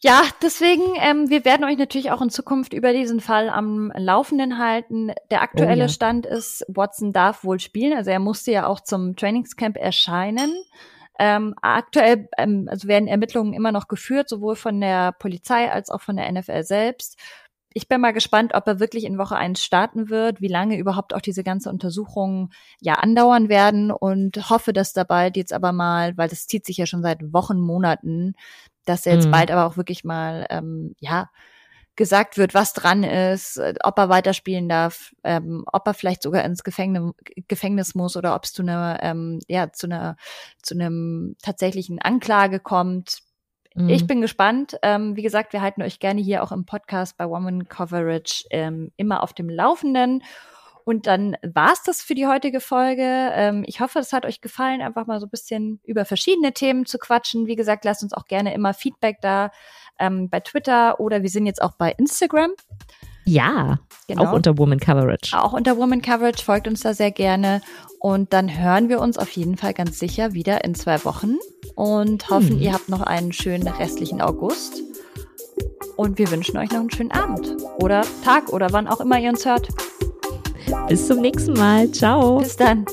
Ja, 0.00 0.22
deswegen, 0.42 0.94
ähm, 1.00 1.28
wir 1.28 1.44
werden 1.44 1.64
euch 1.64 1.76
natürlich 1.76 2.12
auch 2.12 2.22
in 2.22 2.30
Zukunft 2.30 2.72
über 2.72 2.92
diesen 2.92 3.20
Fall 3.20 3.48
am 3.48 3.90
Laufenden 3.96 4.58
halten. 4.58 5.10
Der 5.32 5.42
aktuelle 5.42 5.84
oh, 5.84 5.86
ja. 5.86 5.88
Stand 5.88 6.24
ist, 6.24 6.64
Watson 6.68 7.12
darf 7.12 7.42
wohl 7.42 7.58
spielen. 7.58 7.96
Also 7.96 8.12
er 8.12 8.20
musste 8.20 8.52
ja 8.52 8.66
auch 8.68 8.80
zum 8.80 9.16
Trainingscamp 9.16 9.76
erscheinen. 9.76 10.54
Ähm, 11.18 11.56
aktuell 11.62 12.28
ähm, 12.38 12.68
also 12.70 12.86
werden 12.86 13.08
Ermittlungen 13.08 13.54
immer 13.54 13.72
noch 13.72 13.88
geführt, 13.88 14.28
sowohl 14.28 14.54
von 14.54 14.80
der 14.80 15.10
Polizei 15.10 15.68
als 15.68 15.90
auch 15.90 16.00
von 16.00 16.14
der 16.16 16.30
NFL 16.30 16.62
selbst. 16.62 17.18
Ich 17.74 17.88
bin 17.88 18.00
mal 18.00 18.12
gespannt, 18.12 18.54
ob 18.54 18.66
er 18.68 18.80
wirklich 18.80 19.04
in 19.04 19.18
Woche 19.18 19.36
eins 19.36 19.62
starten 19.64 20.08
wird, 20.10 20.40
wie 20.40 20.48
lange 20.48 20.78
überhaupt 20.78 21.12
auch 21.12 21.20
diese 21.20 21.42
ganze 21.42 21.70
Untersuchungen 21.70 22.50
ja 22.80 22.94
andauern 22.94 23.48
werden 23.48 23.90
und 23.90 24.48
hoffe, 24.48 24.72
dass 24.72 24.92
da 24.92 25.02
bald 25.02 25.36
jetzt 25.36 25.52
aber 25.52 25.72
mal, 25.72 26.16
weil 26.16 26.28
das 26.28 26.46
zieht 26.46 26.64
sich 26.64 26.76
ja 26.76 26.86
schon 26.86 27.02
seit 27.02 27.32
Wochen, 27.32 27.60
Monaten, 27.60 28.34
dass 28.88 29.06
er 29.06 29.14
jetzt 29.14 29.26
mhm. 29.26 29.32
bald 29.32 29.50
aber 29.50 29.66
auch 29.66 29.76
wirklich 29.76 30.04
mal, 30.04 30.46
ähm, 30.50 30.94
ja, 30.98 31.30
gesagt 31.98 32.38
wird, 32.38 32.54
was 32.54 32.72
dran 32.72 33.02
ist, 33.02 33.56
äh, 33.56 33.74
ob 33.82 33.98
er 33.98 34.08
weiterspielen 34.08 34.68
darf, 34.68 35.14
ähm, 35.24 35.64
ob 35.72 35.86
er 35.86 35.94
vielleicht 35.94 36.22
sogar 36.22 36.44
ins 36.44 36.62
Gefängnis, 36.62 37.12
Gefängnis 37.48 37.94
muss 37.94 38.16
oder 38.16 38.36
ob 38.36 38.44
es 38.44 38.52
zu 38.52 38.62
einer, 38.62 39.00
ähm, 39.02 39.40
ja, 39.48 39.72
zu 39.72 39.88
einer, 39.88 40.16
zu 40.62 40.74
einem 40.74 41.34
tatsächlichen 41.42 42.00
Anklage 42.00 42.60
kommt. 42.60 43.18
Mhm. 43.74 43.88
Ich 43.88 44.06
bin 44.06 44.20
gespannt. 44.20 44.76
Ähm, 44.82 45.16
wie 45.16 45.22
gesagt, 45.22 45.52
wir 45.52 45.60
halten 45.60 45.82
euch 45.82 45.98
gerne 45.98 46.20
hier 46.20 46.44
auch 46.44 46.52
im 46.52 46.64
Podcast 46.64 47.16
bei 47.16 47.28
Woman 47.28 47.68
Coverage 47.68 48.44
ähm, 48.50 48.92
immer 48.96 49.22
auf 49.22 49.32
dem 49.34 49.50
Laufenden. 49.50 50.22
Und 50.88 51.06
dann 51.06 51.36
war's 51.42 51.82
das 51.82 52.00
für 52.00 52.14
die 52.14 52.26
heutige 52.26 52.60
Folge. 52.60 53.02
Ähm, 53.04 53.62
ich 53.66 53.80
hoffe, 53.80 53.98
es 53.98 54.14
hat 54.14 54.24
euch 54.24 54.40
gefallen, 54.40 54.80
einfach 54.80 55.06
mal 55.06 55.20
so 55.20 55.26
ein 55.26 55.30
bisschen 55.30 55.80
über 55.84 56.06
verschiedene 56.06 56.54
Themen 56.54 56.86
zu 56.86 56.96
quatschen. 56.96 57.46
Wie 57.46 57.56
gesagt, 57.56 57.84
lasst 57.84 58.02
uns 58.02 58.14
auch 58.14 58.24
gerne 58.24 58.54
immer 58.54 58.72
Feedback 58.72 59.18
da 59.20 59.50
ähm, 59.98 60.30
bei 60.30 60.40
Twitter 60.40 60.98
oder 60.98 61.20
wir 61.20 61.28
sind 61.28 61.44
jetzt 61.44 61.60
auch 61.60 61.72
bei 61.72 61.92
Instagram. 61.92 62.52
Ja, 63.26 63.80
genau. 64.06 64.24
auch 64.24 64.32
unter 64.32 64.56
Woman 64.56 64.80
Coverage. 64.80 65.38
Auch 65.38 65.52
unter 65.52 65.76
Woman 65.76 66.00
Coverage, 66.00 66.42
folgt 66.42 66.66
uns 66.66 66.80
da 66.80 66.94
sehr 66.94 67.10
gerne. 67.10 67.60
Und 68.00 68.32
dann 68.32 68.58
hören 68.58 68.88
wir 68.88 69.00
uns 69.00 69.18
auf 69.18 69.28
jeden 69.32 69.58
Fall 69.58 69.74
ganz 69.74 69.98
sicher 69.98 70.32
wieder 70.32 70.64
in 70.64 70.74
zwei 70.74 71.04
Wochen 71.04 71.36
und 71.74 72.30
hoffen, 72.30 72.52
hm. 72.52 72.60
ihr 72.60 72.72
habt 72.72 72.88
noch 72.88 73.02
einen 73.02 73.34
schönen 73.34 73.68
restlichen 73.68 74.22
August. 74.22 74.80
Und 75.98 76.16
wir 76.16 76.30
wünschen 76.30 76.56
euch 76.56 76.70
noch 76.70 76.80
einen 76.80 76.90
schönen 76.90 77.12
Abend 77.12 77.54
oder 77.78 78.06
Tag 78.24 78.54
oder 78.54 78.72
wann 78.72 78.88
auch 78.88 79.00
immer 79.00 79.18
ihr 79.18 79.28
uns 79.28 79.44
hört. 79.44 79.68
Bis 80.88 81.06
zum 81.06 81.20
nächsten 81.20 81.54
Mal. 81.54 81.90
Ciao. 81.90 82.38
Bis 82.38 82.56
dann. 82.56 82.84